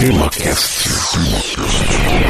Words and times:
TemaCast. 0.00 0.80
E-mail. 1.14 2.29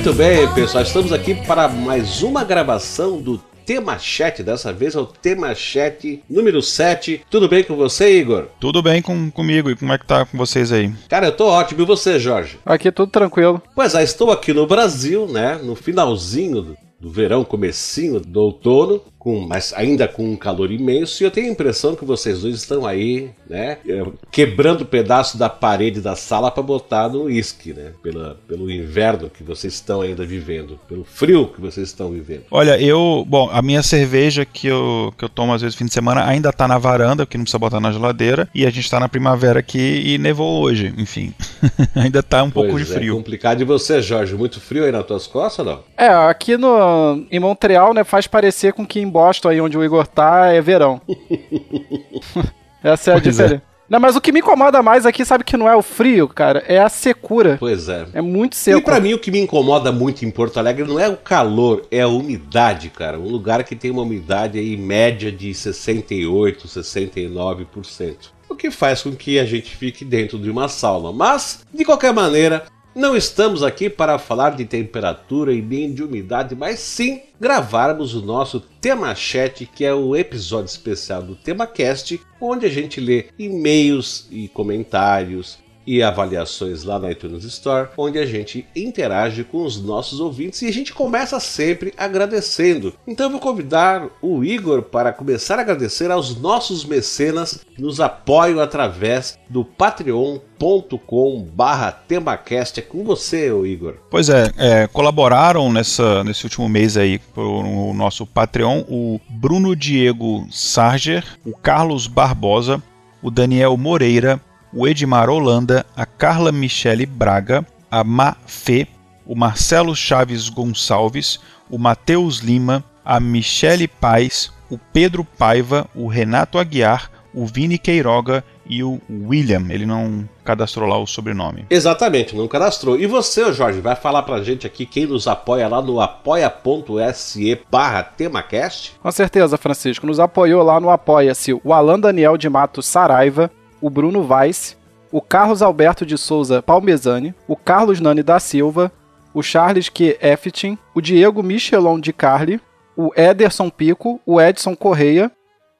Muito 0.00 0.14
bem, 0.14 0.50
pessoal, 0.54 0.82
estamos 0.82 1.12
aqui 1.12 1.34
para 1.34 1.68
mais 1.68 2.22
uma 2.22 2.42
gravação 2.42 3.20
do 3.20 3.36
Tema 3.66 3.98
Chat. 3.98 4.42
Dessa 4.42 4.72
vez 4.72 4.94
é 4.94 4.98
o 4.98 5.04
Tema 5.04 5.54
Chat 5.54 6.22
número 6.28 6.62
7. 6.62 7.20
Tudo 7.28 7.50
bem 7.50 7.62
com 7.62 7.76
você, 7.76 8.18
Igor? 8.18 8.46
Tudo 8.58 8.82
bem 8.82 9.02
com, 9.02 9.30
comigo 9.30 9.68
e 9.70 9.76
como 9.76 9.92
é 9.92 9.98
que 9.98 10.06
tá 10.06 10.24
com 10.24 10.38
vocês 10.38 10.72
aí? 10.72 10.90
Cara, 11.06 11.26
eu 11.26 11.36
tô 11.36 11.48
ótimo. 11.48 11.82
E 11.82 11.84
você, 11.84 12.18
Jorge? 12.18 12.58
Aqui 12.64 12.90
tudo 12.90 13.12
tranquilo. 13.12 13.62
Pois 13.74 13.94
é, 13.94 14.02
estou 14.02 14.30
aqui 14.30 14.54
no 14.54 14.66
Brasil, 14.66 15.26
né? 15.28 15.60
No 15.62 15.76
finalzinho 15.76 16.62
do, 16.62 16.76
do 16.98 17.10
verão, 17.10 17.44
comecinho 17.44 18.20
do 18.20 18.40
outono, 18.40 19.02
com, 19.20 19.46
mas 19.46 19.74
ainda 19.76 20.08
com 20.08 20.24
um 20.32 20.34
calor 20.34 20.72
imenso. 20.72 21.22
E 21.22 21.26
eu 21.26 21.30
tenho 21.30 21.46
a 21.48 21.50
impressão 21.50 21.94
que 21.94 22.06
vocês 22.06 22.40
dois 22.40 22.54
estão 22.56 22.86
aí, 22.86 23.30
né? 23.48 23.76
eh, 23.86 24.02
Quebrando 24.32 24.86
pedaço 24.86 25.36
da 25.36 25.50
parede 25.50 26.00
da 26.00 26.16
sala 26.16 26.50
para 26.50 26.62
botar 26.62 27.08
no 27.10 27.24
uísque, 27.24 27.74
né? 27.74 27.92
Pela, 28.02 28.38
pelo 28.48 28.70
inverno 28.70 29.28
que 29.28 29.44
vocês 29.44 29.74
estão 29.74 30.00
ainda 30.00 30.24
vivendo, 30.24 30.80
pelo 30.88 31.04
frio 31.04 31.48
que 31.54 31.60
vocês 31.60 31.88
estão 31.88 32.10
vivendo. 32.10 32.44
Olha, 32.50 32.80
eu. 32.80 33.24
Bom, 33.28 33.50
a 33.52 33.60
minha 33.60 33.82
cerveja 33.82 34.46
que 34.46 34.66
eu, 34.66 35.12
que 35.18 35.24
eu 35.24 35.28
tomo 35.28 35.52
às 35.52 35.60
vezes 35.60 35.74
no 35.74 35.80
fim 35.80 35.84
de 35.86 35.92
semana 35.92 36.24
ainda 36.24 36.50
tá 36.50 36.66
na 36.66 36.78
varanda, 36.78 37.26
que 37.26 37.36
não 37.36 37.44
precisa 37.44 37.58
botar 37.58 37.78
na 37.78 37.92
geladeira. 37.92 38.48
E 38.54 38.64
a 38.64 38.70
gente 38.70 38.90
tá 38.90 38.98
na 38.98 39.08
primavera 39.08 39.60
aqui 39.60 40.02
e 40.02 40.16
nevou 40.16 40.62
hoje. 40.62 40.94
Enfim, 40.96 41.34
ainda 41.94 42.22
tá 42.22 42.42
um 42.42 42.50
pouco 42.50 42.70
Pois 42.70 42.86
de 42.86 42.92
é, 42.92 42.96
frio. 42.96 43.16
complicado. 43.16 43.60
E 43.60 43.64
você, 43.64 44.00
Jorge? 44.00 44.34
Muito 44.34 44.58
frio 44.60 44.84
aí 44.84 44.90
nas 44.92 45.04
tuas 45.04 45.26
costas 45.26 45.66
ou 45.66 45.72
não? 45.74 45.80
É, 45.98 46.08
aqui 46.08 46.56
no, 46.56 47.26
em 47.30 47.38
Montreal, 47.38 47.92
né, 47.92 48.02
faz 48.02 48.26
parecer 48.26 48.72
com 48.72 48.86
que 48.86 48.98
em 49.00 49.09
Boston, 49.10 49.48
aí 49.48 49.60
onde 49.60 49.76
o 49.76 49.84
Igor 49.84 50.06
tá, 50.06 50.46
é 50.46 50.60
verão. 50.60 51.00
Essa 52.82 53.10
é 53.10 53.14
a 53.14 53.20
Pois 53.20 53.26
é. 53.26 53.30
diferença. 53.42 53.62
Não, 53.88 53.98
mas 53.98 54.14
o 54.14 54.20
que 54.20 54.30
me 54.30 54.38
incomoda 54.38 54.80
mais 54.84 55.04
aqui, 55.04 55.24
sabe 55.24 55.42
que 55.42 55.56
não 55.56 55.68
é 55.68 55.74
o 55.74 55.82
frio, 55.82 56.28
cara, 56.28 56.62
é 56.68 56.78
a 56.78 56.88
secura. 56.88 57.56
Pois 57.58 57.88
é. 57.88 58.06
É 58.14 58.20
muito 58.22 58.52
E 58.52 58.56
seco. 58.56 58.82
pra 58.82 59.00
mim 59.00 59.14
o 59.14 59.18
que 59.18 59.32
me 59.32 59.40
incomoda 59.40 59.90
muito 59.90 60.24
em 60.24 60.30
Porto 60.30 60.58
Alegre 60.58 60.84
não 60.86 60.98
é 60.98 61.08
o 61.08 61.16
calor, 61.16 61.84
é 61.90 62.00
a 62.02 62.06
umidade, 62.06 62.88
cara. 62.88 63.18
Um 63.18 63.28
lugar 63.28 63.64
que 63.64 63.74
tem 63.74 63.90
uma 63.90 64.02
umidade 64.02 64.60
aí 64.60 64.76
média 64.76 65.32
de 65.32 65.52
68, 65.52 66.68
69%. 66.68 68.16
O 68.48 68.54
que 68.54 68.70
faz 68.70 69.02
com 69.02 69.10
que 69.12 69.40
a 69.40 69.44
gente 69.44 69.74
fique 69.76 70.04
dentro 70.04 70.38
de 70.38 70.48
uma 70.50 70.68
sauna. 70.68 71.12
Mas, 71.12 71.64
de 71.74 71.84
qualquer 71.84 72.12
maneira, 72.12 72.64
não 72.94 73.16
estamos 73.16 73.62
aqui 73.62 73.88
para 73.88 74.18
falar 74.18 74.50
de 74.56 74.64
temperatura 74.64 75.52
e 75.52 75.62
nem 75.62 75.92
de 75.92 76.02
umidade, 76.02 76.54
mas 76.54 76.80
sim 76.80 77.22
gravarmos 77.40 78.14
o 78.14 78.22
nosso 78.22 78.60
Tema 78.60 79.14
Chat, 79.14 79.66
que 79.66 79.84
é 79.84 79.94
o 79.94 80.16
episódio 80.16 80.66
especial 80.66 81.22
do 81.22 81.36
TemaCast, 81.36 82.20
onde 82.40 82.66
a 82.66 82.68
gente 82.68 83.00
lê 83.00 83.26
e-mails 83.38 84.26
e 84.30 84.48
comentários 84.48 85.58
e 85.86 86.02
avaliações 86.02 86.84
lá 86.84 86.98
na 86.98 87.10
iTunes 87.10 87.44
Store, 87.44 87.88
onde 87.96 88.18
a 88.18 88.26
gente 88.26 88.66
interage 88.74 89.44
com 89.44 89.64
os 89.64 89.80
nossos 89.82 90.20
ouvintes 90.20 90.62
e 90.62 90.66
a 90.66 90.72
gente 90.72 90.92
começa 90.92 91.40
sempre 91.40 91.92
agradecendo. 91.96 92.94
Então 93.06 93.26
eu 93.26 93.30
vou 93.30 93.40
convidar 93.40 94.06
o 94.22 94.44
Igor 94.44 94.82
para 94.82 95.12
começar 95.12 95.58
a 95.58 95.62
agradecer 95.62 96.10
aos 96.10 96.38
nossos 96.40 96.84
mecenas 96.84 97.64
que 97.74 97.82
nos 97.82 98.00
apoiam 98.00 98.60
através 98.60 99.38
do 99.48 99.64
patreon.com 99.64 101.48
barra 101.52 101.90
temacast. 101.90 102.80
É 102.80 102.82
com 102.82 103.02
você, 103.02 103.50
Igor. 103.66 103.94
Pois 104.10 104.28
é, 104.28 104.52
é, 104.56 104.86
colaboraram 104.86 105.72
nessa, 105.72 106.22
nesse 106.24 106.44
último 106.44 106.68
mês 106.68 106.96
aí 106.96 107.20
o 107.36 107.92
nosso 107.94 108.26
Patreon 108.26 108.84
o 108.88 109.20
Bruno 109.28 109.74
Diego 109.74 110.46
Sarger, 110.50 111.24
o 111.44 111.56
Carlos 111.56 112.06
Barbosa, 112.06 112.82
o 113.22 113.30
Daniel 113.30 113.76
Moreira, 113.76 114.40
o 114.72 114.86
Edmar 114.86 115.28
Holanda, 115.28 115.84
a 115.96 116.06
Carla 116.06 116.52
Michele 116.52 117.06
Braga, 117.06 117.66
a 117.90 118.04
Mafê, 118.04 118.86
o 119.26 119.34
Marcelo 119.34 119.94
Chaves 119.94 120.48
Gonçalves, 120.48 121.40
o 121.68 121.78
Matheus 121.78 122.38
Lima, 122.38 122.84
a 123.04 123.18
Michele 123.18 123.88
Paz, 123.88 124.52
o 124.70 124.78
Pedro 124.78 125.24
Paiva, 125.24 125.86
o 125.94 126.06
Renato 126.06 126.58
Aguiar, 126.58 127.10
o 127.34 127.46
Vini 127.46 127.78
Queiroga 127.78 128.44
e 128.66 128.82
o 128.82 129.00
William. 129.08 129.66
Ele 129.68 129.84
não 129.84 130.28
cadastrou 130.44 130.88
lá 130.88 130.98
o 130.98 131.06
sobrenome. 131.06 131.66
Exatamente, 131.70 132.36
não 132.36 132.46
cadastrou. 132.46 132.98
E 132.98 133.06
você, 133.06 133.52
Jorge, 133.52 133.80
vai 133.80 133.96
falar 133.96 134.22
pra 134.22 134.42
gente 134.42 134.66
aqui 134.66 134.86
quem 134.86 135.06
nos 135.06 135.26
apoia 135.26 135.68
lá 135.68 135.82
no 135.82 136.00
apoia.se 136.00 137.60
barra 137.70 138.02
temacast? 138.02 138.94
Com 139.02 139.10
certeza, 139.10 139.56
Francisco. 139.56 140.06
Nos 140.06 140.20
apoiou 140.20 140.62
lá 140.62 140.80
no 140.80 140.90
Apoia-se 140.90 141.52
o 141.52 141.72
Alan 141.72 141.98
Daniel 141.98 142.36
de 142.36 142.48
Matos 142.48 142.86
Saraiva, 142.86 143.50
o 143.80 143.90
Bruno 143.90 144.26
Weiss, 144.26 144.76
o 145.12 145.20
Carlos 145.20 145.62
Alberto 145.62 146.06
de 146.06 146.16
Souza 146.16 146.62
Palmezani, 146.62 147.34
o 147.48 147.56
Carlos 147.56 148.00
Nani 148.00 148.22
da 148.22 148.38
Silva, 148.38 148.92
o 149.34 149.42
Charles 149.42 149.88
Q. 149.88 150.18
Effetin, 150.20 150.78
o 150.94 151.00
Diego 151.00 151.42
Michelon 151.42 151.98
de 151.98 152.12
Carli, 152.12 152.60
o 152.96 153.10
Ederson 153.16 153.70
Pico, 153.70 154.20
o 154.26 154.40
Edson 154.40 154.76
Correia, 154.76 155.30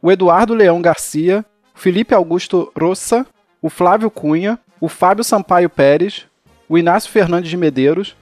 o 0.02 0.10
Eduardo 0.10 0.54
Leão 0.54 0.80
Garcia, 0.80 1.44
o 1.74 1.78
Felipe 1.78 2.14
Augusto 2.14 2.72
Rossa, 2.78 3.26
o 3.60 3.68
Flávio 3.68 4.10
Cunha, 4.10 4.58
o 4.80 4.88
Fábio 4.88 5.22
Sampaio 5.22 5.68
Pérez, 5.68 6.26
o 6.68 6.78
Inácio 6.78 7.10
Fernandes 7.10 7.50
de 7.50 7.56
Medeiros, 7.56 8.16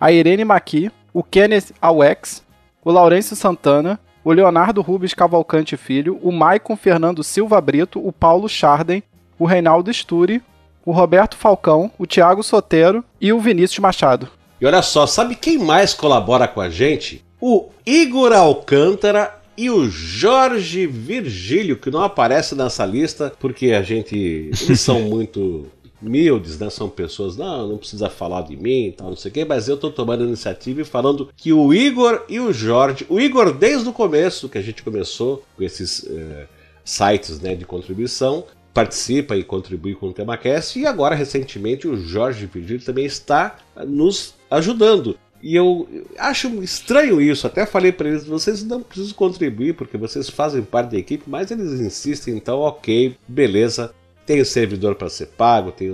a 0.00 0.12
Irene 0.12 0.44
Maqui, 0.44 0.90
o 1.14 1.22
Kenneth 1.22 1.72
Awex, 1.80 2.44
o 2.84 2.90
Laurêncio 2.90 3.36
Santana, 3.36 3.98
o 4.24 4.32
Leonardo 4.32 4.82
Rubens 4.82 5.14
Cavalcante 5.14 5.76
Filho, 5.76 6.18
o 6.22 6.30
Maicon 6.30 6.76
Fernando 6.76 7.22
Silva 7.24 7.60
Brito, 7.60 8.04
o 8.06 8.12
Paulo 8.12 8.48
Charden, 8.48 9.02
o 9.42 9.44
Reinaldo 9.44 9.90
Sturi, 9.90 10.40
o 10.86 10.92
Roberto 10.92 11.36
Falcão, 11.36 11.90
o 11.98 12.06
Thiago 12.06 12.44
Sotero 12.44 13.04
e 13.20 13.32
o 13.32 13.40
Vinícius 13.40 13.80
Machado. 13.80 14.28
E 14.60 14.64
olha 14.64 14.80
só, 14.82 15.04
sabe 15.04 15.34
quem 15.34 15.58
mais 15.58 15.92
colabora 15.92 16.46
com 16.46 16.60
a 16.60 16.70
gente? 16.70 17.24
O 17.40 17.70
Igor 17.84 18.32
Alcântara 18.32 19.36
e 19.58 19.68
o 19.68 19.90
Jorge 19.90 20.86
Virgílio, 20.86 21.76
que 21.76 21.90
não 21.90 22.04
aparece 22.04 22.54
nessa 22.54 22.86
lista 22.86 23.32
porque 23.40 23.72
a 23.72 23.82
gente. 23.82 24.16
Eles 24.16 24.80
são 24.80 25.00
muito 25.10 25.66
humildes, 26.00 26.56
né? 26.60 26.70
São 26.70 26.88
pessoas, 26.88 27.36
não, 27.36 27.66
não 27.66 27.78
precisa 27.78 28.08
falar 28.08 28.42
de 28.42 28.56
mim 28.56 28.86
e 28.86 28.92
tal, 28.92 29.08
não 29.08 29.16
sei 29.16 29.32
o 29.32 29.34
quê, 29.34 29.44
mas 29.44 29.66
eu 29.66 29.76
tô 29.76 29.90
tomando 29.90 30.22
a 30.22 30.26
iniciativa 30.26 30.82
e 30.82 30.84
falando 30.84 31.30
que 31.36 31.52
o 31.52 31.74
Igor 31.74 32.24
e 32.28 32.38
o 32.38 32.52
Jorge, 32.52 33.04
o 33.08 33.18
Igor 33.18 33.52
desde 33.52 33.88
o 33.88 33.92
começo, 33.92 34.48
que 34.48 34.58
a 34.58 34.62
gente 34.62 34.84
começou 34.84 35.42
com 35.56 35.64
esses 35.64 36.06
eh, 36.08 36.46
sites 36.84 37.40
né, 37.40 37.56
de 37.56 37.64
contribuição, 37.64 38.44
participa 38.72 39.36
e 39.36 39.44
contribui 39.44 39.94
com 39.94 40.08
o 40.08 40.12
TemaCast, 40.12 40.78
e 40.78 40.86
agora, 40.86 41.14
recentemente, 41.14 41.86
o 41.86 41.96
Jorge 41.96 42.46
Virgílio 42.46 42.84
também 42.84 43.04
está 43.04 43.58
nos 43.86 44.34
ajudando. 44.50 45.18
E 45.42 45.56
eu 45.56 45.88
acho 46.16 46.48
estranho 46.62 47.20
isso, 47.20 47.46
até 47.46 47.66
falei 47.66 47.90
para 47.90 48.08
eles, 48.08 48.24
vocês 48.24 48.62
não 48.62 48.80
precisam 48.80 49.14
contribuir 49.14 49.74
porque 49.74 49.98
vocês 49.98 50.30
fazem 50.30 50.62
parte 50.62 50.92
da 50.92 50.98
equipe, 50.98 51.24
mas 51.26 51.50
eles 51.50 51.80
insistem, 51.80 52.36
então 52.36 52.60
ok, 52.60 53.16
beleza. 53.26 53.92
Tem 54.24 54.40
o 54.40 54.46
servidor 54.46 54.94
para 54.94 55.08
ser 55.08 55.26
pago, 55.26 55.72
tem 55.72 55.90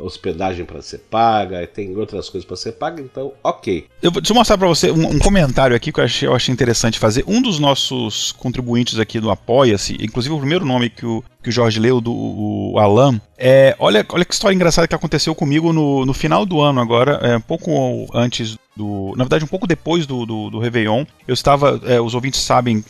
hospedagem 0.00 0.64
para 0.64 0.82
ser 0.82 0.98
paga, 0.98 1.66
tem 1.66 1.96
outras 1.96 2.28
coisas 2.28 2.46
para 2.46 2.56
ser 2.56 2.72
paga, 2.72 3.02
então 3.02 3.32
ok. 3.42 3.86
Eu 4.02 4.10
vou, 4.10 4.20
deixa 4.20 4.32
eu 4.32 4.36
mostrar 4.36 4.58
pra 4.58 4.68
você 4.68 4.90
um, 4.90 5.06
um 5.08 5.18
comentário 5.18 5.76
aqui 5.76 5.92
que 5.92 6.00
eu 6.00 6.04
achei, 6.04 6.28
eu 6.28 6.34
achei 6.34 6.52
interessante 6.52 6.98
fazer. 6.98 7.24
Um 7.26 7.40
dos 7.40 7.58
nossos 7.58 8.32
contribuintes 8.32 8.98
aqui 8.98 9.20
do 9.20 9.30
Apoia-se, 9.30 9.96
inclusive 10.00 10.34
o 10.34 10.38
primeiro 10.38 10.64
nome 10.64 10.90
que 10.90 11.06
o, 11.06 11.22
que 11.42 11.48
o 11.48 11.52
Jorge 11.52 11.80
leu, 11.80 12.00
do 12.00 12.12
o 12.12 12.78
Alan, 12.78 13.20
é. 13.38 13.76
Olha, 13.78 14.04
olha 14.08 14.24
que 14.24 14.32
história 14.32 14.54
engraçada 14.54 14.88
que 14.88 14.94
aconteceu 14.94 15.34
comigo 15.34 15.72
no, 15.72 16.06
no 16.06 16.14
final 16.14 16.46
do 16.46 16.60
ano 16.60 16.80
agora, 16.80 17.12
é, 17.22 17.36
um 17.36 17.40
pouco 17.40 18.06
antes 18.14 18.56
do. 18.74 19.12
Na 19.16 19.24
verdade, 19.24 19.44
um 19.44 19.48
pouco 19.48 19.66
depois 19.66 20.06
do, 20.06 20.24
do, 20.24 20.50
do 20.50 20.58
Réveillon. 20.58 21.04
Eu 21.26 21.34
estava. 21.34 21.80
é, 21.84 22.00
os 22.00 22.14
ouvintes 22.14 22.40
sabem, 22.40 22.84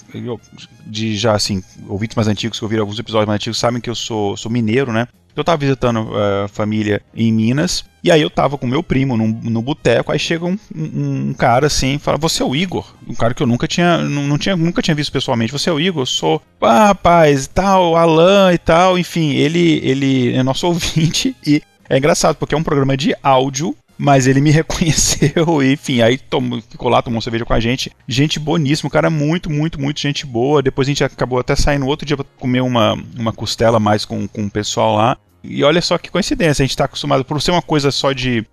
de 0.86 1.16
já 1.16 1.34
assim, 1.34 1.62
ouvintes 1.88 2.14
mais 2.14 2.28
antigos 2.28 2.58
que 2.58 2.64
ouviram 2.64 2.82
alguns 2.82 2.98
episódios 2.98 3.26
mais 3.26 3.36
antigos 3.36 3.58
sabem 3.58 3.80
que 3.80 3.90
eu 3.90 3.94
sou, 3.94 4.36
sou 4.36 4.50
mineiro, 4.50 4.92
né? 4.92 5.08
Eu 5.36 5.44
tava 5.44 5.58
visitando 5.58 6.10
a 6.16 6.48
família 6.48 7.02
em 7.14 7.32
Minas, 7.32 7.84
e 8.02 8.10
aí 8.10 8.22
eu 8.22 8.30
tava 8.30 8.56
com 8.56 8.66
meu 8.66 8.82
primo 8.82 9.16
num, 9.16 9.28
no 9.42 9.60
boteco, 9.62 10.12
aí 10.12 10.18
chega 10.18 10.44
um, 10.44 10.56
um- 10.74 11.28
um 11.30 11.34
cara 11.34 11.66
assim 11.66 11.98
fala, 11.98 12.16
você 12.18 12.42
é 12.42 12.46
o 12.46 12.54
Igor? 12.54 12.94
Um 13.08 13.14
cara 13.14 13.34
que 13.34 13.42
eu 13.42 13.46
nunca 13.46 13.66
tinha, 13.66 13.98
não, 13.98 14.38
tinha, 14.38 14.56
nunca 14.56 14.80
tinha 14.80 14.94
visto 14.94 15.12
pessoalmente, 15.12 15.52
você 15.52 15.68
é 15.68 15.72
o 15.72 15.80
Igor? 15.80 16.02
Eu 16.02 16.06
sou, 16.06 16.40
ah, 16.60 16.86
rapaz, 16.86 17.46
tal, 17.46 17.96
Alan 17.96 18.52
e 18.52 18.58
tal, 18.58 18.98
enfim, 18.98 19.32
ele, 19.34 19.80
ele 19.82 20.34
é 20.34 20.42
nosso 20.42 20.66
ouvinte 20.68 21.34
e 21.46 21.62
é 21.88 21.98
engraçado, 21.98 22.36
porque 22.36 22.54
é 22.54 22.58
um 22.58 22.62
programa 22.64 22.96
de 22.96 23.14
áudio 23.22 23.74
mas 23.98 24.26
ele 24.26 24.42
me 24.42 24.50
reconheceu 24.52 25.62
enfim, 25.62 26.02
aí 26.02 26.18
tomou, 26.18 26.60
ficou 26.60 26.90
lá, 26.90 27.00
tomou 27.00 27.20
cerveja 27.22 27.46
com 27.46 27.54
a 27.54 27.60
gente. 27.60 27.90
Gente 28.06 28.38
boníssimo, 28.38 28.90
cara, 28.90 29.08
muito, 29.08 29.50
muito, 29.50 29.80
muito 29.80 30.00
gente 30.00 30.26
boa. 30.26 30.62
Depois 30.62 30.86
a 30.86 30.90
gente 30.90 31.02
acabou 31.02 31.38
até 31.38 31.56
saindo 31.56 31.86
outro 31.86 32.06
dia 32.06 32.14
pra 32.16 32.26
comer 32.38 32.60
uma, 32.60 32.92
uma 33.18 33.32
costela 33.32 33.80
mais 33.80 34.04
com, 34.04 34.28
com 34.28 34.44
o 34.44 34.50
pessoal 34.50 34.96
lá. 34.96 35.16
E 35.48 35.62
olha 35.64 35.80
só 35.82 35.96
que 35.98 36.10
coincidência, 36.10 36.62
a 36.62 36.66
gente 36.66 36.76
tá 36.76 36.84
acostumado 36.84 37.24
por 37.24 37.40
ser 37.40 37.50
uma 37.52 37.62
coisa 37.62 37.90
só 37.90 38.12
de. 38.12 38.44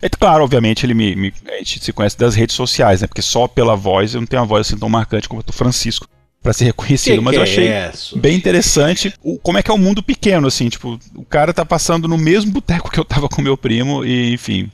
É 0.00 0.08
claro, 0.08 0.42
obviamente, 0.42 0.84
ele 0.84 0.94
me, 0.94 1.14
me, 1.14 1.32
A 1.48 1.58
gente 1.58 1.84
se 1.84 1.92
conhece 1.92 2.18
das 2.18 2.34
redes 2.34 2.56
sociais, 2.56 3.00
né? 3.00 3.06
Porque 3.06 3.22
só 3.22 3.46
pela 3.46 3.76
voz 3.76 4.14
eu 4.14 4.20
não 4.20 4.26
tenho 4.26 4.42
uma 4.42 4.48
voz 4.48 4.66
assim 4.66 4.76
tão 4.76 4.88
marcante 4.88 5.28
como 5.28 5.40
a 5.40 5.44
do 5.44 5.52
Francisco 5.52 6.08
para 6.42 6.52
ser 6.52 6.64
reconhecido, 6.64 7.18
Que 7.18 7.20
mas 7.20 7.34
que 7.34 7.38
eu 7.38 7.40
é 7.40 7.44
achei 7.44 7.90
isso? 7.94 8.18
bem 8.18 8.36
interessante 8.36 9.14
o, 9.22 9.38
como 9.38 9.58
é 9.58 9.62
que 9.62 9.70
é 9.70 9.74
o 9.74 9.78
mundo 9.78 10.02
pequeno, 10.02 10.48
assim, 10.48 10.68
tipo, 10.68 10.98
o 11.14 11.24
cara 11.24 11.54
tá 11.54 11.64
passando 11.64 12.08
no 12.08 12.18
mesmo 12.18 12.50
boteco 12.50 12.90
que 12.90 12.98
eu 12.98 13.04
tava 13.04 13.28
com 13.28 13.40
meu 13.40 13.56
primo, 13.56 14.04
e 14.04 14.32
enfim. 14.32 14.68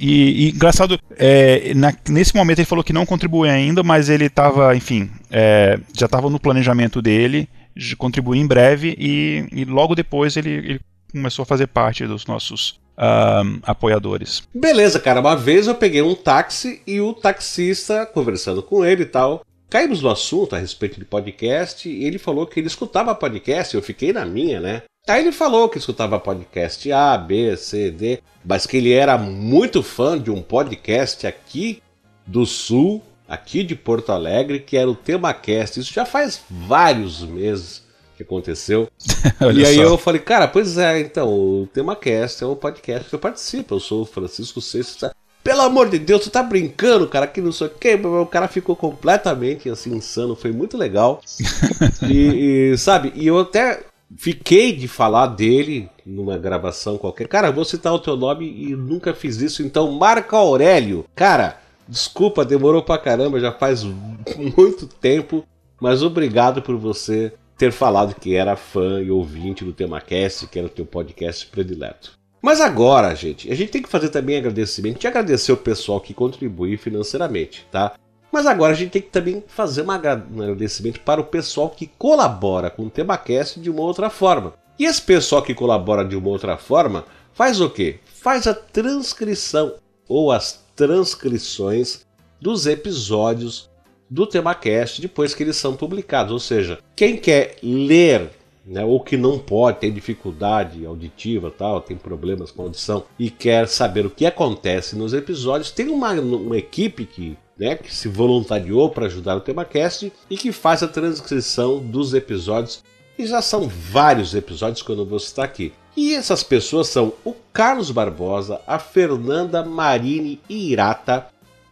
E, 0.00 0.46
e 0.46 0.50
engraçado, 0.50 0.98
é, 1.16 1.72
na- 1.74 1.94
nesse 2.08 2.34
momento 2.34 2.58
ele 2.58 2.66
falou 2.66 2.82
que 2.82 2.92
não 2.92 3.06
contribui 3.06 3.48
ainda, 3.48 3.82
mas 3.84 4.08
ele 4.08 4.28
tava, 4.28 4.74
enfim, 4.74 5.08
é, 5.30 5.78
já 5.96 6.08
tava 6.08 6.28
no 6.28 6.40
planejamento 6.40 7.00
dele 7.00 7.48
de 7.76 7.94
contribuir 7.94 8.40
em 8.40 8.46
breve, 8.46 8.96
e, 8.98 9.46
e 9.52 9.64
logo 9.64 9.94
depois 9.94 10.36
ele, 10.36 10.50
ele 10.50 10.80
começou 11.14 11.44
a 11.44 11.46
fazer 11.46 11.68
parte 11.68 12.06
dos 12.06 12.26
nossos 12.26 12.80
ahn, 12.96 13.60
apoiadores. 13.62 14.42
Beleza, 14.52 14.98
cara. 14.98 15.20
Uma 15.20 15.36
vez 15.36 15.68
eu 15.68 15.74
peguei 15.74 16.02
um 16.02 16.14
táxi 16.14 16.82
e 16.86 17.00
o 17.00 17.14
taxista, 17.14 18.04
conversando 18.04 18.62
com 18.62 18.84
ele 18.84 19.04
e 19.04 19.06
tal, 19.06 19.44
caímos 19.70 20.02
no 20.02 20.10
assunto 20.10 20.56
a 20.56 20.58
respeito 20.58 20.98
de 20.98 21.04
podcast 21.04 21.88
e 21.88 22.04
ele 22.04 22.18
falou 22.18 22.46
que 22.46 22.58
ele 22.58 22.66
escutava 22.66 23.14
podcast, 23.14 23.74
eu 23.74 23.82
fiquei 23.82 24.12
na 24.12 24.26
minha, 24.26 24.60
né? 24.60 24.82
Aí 25.06 25.20
ele 25.20 25.32
falou 25.32 25.68
que 25.68 25.78
escutava 25.78 26.18
podcast 26.18 26.90
A, 26.90 27.16
B, 27.16 27.56
C, 27.56 27.90
D, 27.90 28.20
mas 28.44 28.66
que 28.66 28.78
ele 28.78 28.92
era 28.92 29.16
muito 29.18 29.82
fã 29.82 30.18
de 30.18 30.30
um 30.30 30.42
podcast 30.42 31.26
aqui 31.26 31.82
do 32.26 32.46
Sul, 32.46 33.02
aqui 33.28 33.62
de 33.62 33.76
Porto 33.76 34.10
Alegre, 34.10 34.60
que 34.60 34.76
era 34.76 34.90
o 34.90 34.96
TemaCast. 34.96 35.78
Isso 35.78 35.92
já 35.92 36.06
faz 36.06 36.42
vários 36.48 37.22
meses 37.22 37.83
que 38.16 38.22
aconteceu. 38.22 38.88
E 39.54 39.64
aí 39.64 39.76
só. 39.76 39.82
eu 39.82 39.98
falei, 39.98 40.20
cara, 40.20 40.46
pois 40.46 40.78
é, 40.78 41.00
então, 41.00 41.28
o 41.28 41.68
TemaCast 41.72 42.44
é 42.44 42.46
o 42.46 42.56
podcast 42.56 43.08
que 43.08 43.14
eu 43.14 43.18
participo. 43.18 43.74
Eu 43.74 43.80
sou 43.80 44.02
o 44.02 44.06
Francisco 44.06 44.60
Seixas. 44.60 45.10
Pelo 45.42 45.60
amor 45.60 45.90
de 45.90 45.98
Deus, 45.98 46.22
tu 46.22 46.30
tá 46.30 46.42
brincando, 46.42 47.06
cara, 47.06 47.26
que 47.26 47.40
não 47.40 47.52
sei 47.52 47.66
o 47.66 47.70
que. 47.70 47.94
O 47.94 48.26
cara 48.26 48.48
ficou 48.48 48.74
completamente 48.74 49.68
assim, 49.68 49.94
insano, 49.94 50.34
foi 50.34 50.52
muito 50.52 50.76
legal. 50.76 51.20
e, 52.08 52.72
e, 52.72 52.78
sabe, 52.78 53.12
e 53.14 53.26
eu 53.26 53.38
até 53.38 53.84
fiquei 54.16 54.72
de 54.72 54.88
falar 54.88 55.26
dele 55.26 55.88
numa 56.04 56.38
gravação 56.38 56.96
qualquer. 56.96 57.28
Cara, 57.28 57.50
vou 57.50 57.64
citar 57.64 57.92
o 57.92 57.98
teu 57.98 58.16
nome 58.16 58.46
e 58.46 58.74
nunca 58.74 59.12
fiz 59.12 59.40
isso, 59.40 59.62
então 59.62 59.90
Marco 59.92 60.34
Aurélio. 60.34 61.04
Cara, 61.14 61.60
desculpa, 61.88 62.44
demorou 62.44 62.82
pra 62.82 62.98
caramba, 62.98 63.40
já 63.40 63.52
faz 63.52 63.82
muito 64.56 64.86
tempo, 64.86 65.44
mas 65.80 66.02
obrigado 66.02 66.62
por 66.62 66.76
você 66.76 67.32
ter 67.56 67.72
falado 67.72 68.14
que 68.14 68.34
era 68.34 68.56
fã 68.56 69.00
e 69.00 69.10
ouvinte 69.10 69.64
do 69.64 69.72
TemaCast, 69.72 70.46
que 70.48 70.58
era 70.58 70.66
o 70.66 70.70
teu 70.70 70.84
podcast 70.84 71.46
predileto. 71.46 72.12
Mas 72.42 72.60
agora, 72.60 73.14
gente, 73.14 73.50
a 73.50 73.54
gente 73.54 73.70
tem 73.70 73.82
que 73.82 73.88
fazer 73.88 74.10
também 74.10 74.36
agradecimento, 74.36 75.00
de 75.00 75.06
agradecer 75.06 75.52
o 75.52 75.56
pessoal 75.56 76.00
que 76.00 76.12
contribui 76.12 76.76
financeiramente, 76.76 77.66
tá? 77.70 77.94
Mas 78.30 78.46
agora 78.46 78.72
a 78.72 78.76
gente 78.76 78.90
tem 78.90 79.00
que 79.00 79.08
também 79.08 79.42
fazer 79.46 79.82
um 79.82 79.90
agradecimento 79.90 81.00
para 81.00 81.20
o 81.20 81.24
pessoal 81.24 81.70
que 81.70 81.86
colabora 81.86 82.68
com 82.68 82.82
o 82.82 82.90
TemaCast 82.90 83.60
de 83.60 83.70
uma 83.70 83.82
outra 83.82 84.10
forma. 84.10 84.54
E 84.78 84.84
esse 84.84 85.00
pessoal 85.00 85.40
que 85.40 85.54
colabora 85.54 86.04
de 86.04 86.16
uma 86.16 86.28
outra 86.28 86.56
forma 86.56 87.04
faz 87.32 87.60
o 87.60 87.70
quê? 87.70 88.00
Faz 88.04 88.46
a 88.46 88.52
transcrição 88.52 89.76
ou 90.08 90.32
as 90.32 90.64
transcrições 90.74 92.04
dos 92.40 92.66
episódios 92.66 93.70
do 94.14 94.28
TemaCast 94.28 95.02
depois 95.02 95.34
que 95.34 95.42
eles 95.42 95.56
são 95.56 95.74
publicados. 95.74 96.32
Ou 96.32 96.38
seja, 96.38 96.78
quem 96.94 97.16
quer 97.16 97.56
ler 97.60 98.30
né, 98.64 98.84
ou 98.84 99.00
que 99.00 99.16
não 99.16 99.38
pode, 99.38 99.80
tem 99.80 99.92
dificuldade 99.92 100.86
auditiva, 100.86 101.50
tal, 101.50 101.80
tem 101.80 101.96
problemas 101.96 102.50
com 102.50 102.62
audição 102.62 103.04
e 103.18 103.28
quer 103.28 103.66
saber 103.66 104.06
o 104.06 104.10
que 104.10 104.24
acontece 104.24 104.96
nos 104.96 105.12
episódios, 105.12 105.70
tem 105.70 105.88
uma, 105.88 106.12
uma 106.12 106.56
equipe 106.56 107.04
que, 107.04 107.36
né, 107.58 107.74
que 107.74 107.92
se 107.92 108.08
voluntariou 108.08 108.88
para 108.88 109.06
ajudar 109.06 109.36
o 109.36 109.40
TemaCast 109.40 110.12
e 110.30 110.36
que 110.36 110.52
faz 110.52 110.82
a 110.82 110.88
transcrição 110.88 111.78
dos 111.78 112.14
episódios. 112.14 112.82
E 113.18 113.26
já 113.26 113.42
são 113.42 113.68
vários 113.68 114.34
episódios 114.34 114.86
não 114.88 115.04
vou 115.04 115.18
citar 115.18 115.44
aqui. 115.44 115.72
E 115.96 116.14
essas 116.14 116.42
pessoas 116.42 116.88
são 116.88 117.12
o 117.24 117.34
Carlos 117.52 117.90
Barbosa, 117.90 118.60
a 118.66 118.78
Fernanda 118.78 119.64
Marini 119.64 120.40
Irata, 120.48 121.26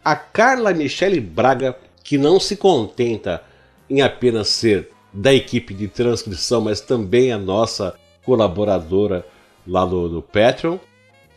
a 0.05 0.15
Carla 0.15 0.73
Michele 0.73 1.21
Braga, 1.21 1.77
que 2.13 2.19
não 2.19 2.39
se 2.39 2.57
contenta 2.57 3.43
em 3.89 4.03
apenas 4.03 4.49
ser 4.49 4.91
da 5.15 5.33
equipe 5.33 5.73
de 5.73 5.89
transcrição, 5.89 6.61
mas 6.61 6.79
também 6.79 7.33
a 7.33 7.39
nossa 7.39 7.95
colaboradora 8.23 9.27
lá 9.67 9.87
no, 9.87 10.11
no 10.11 10.21
Patreon. 10.21 10.77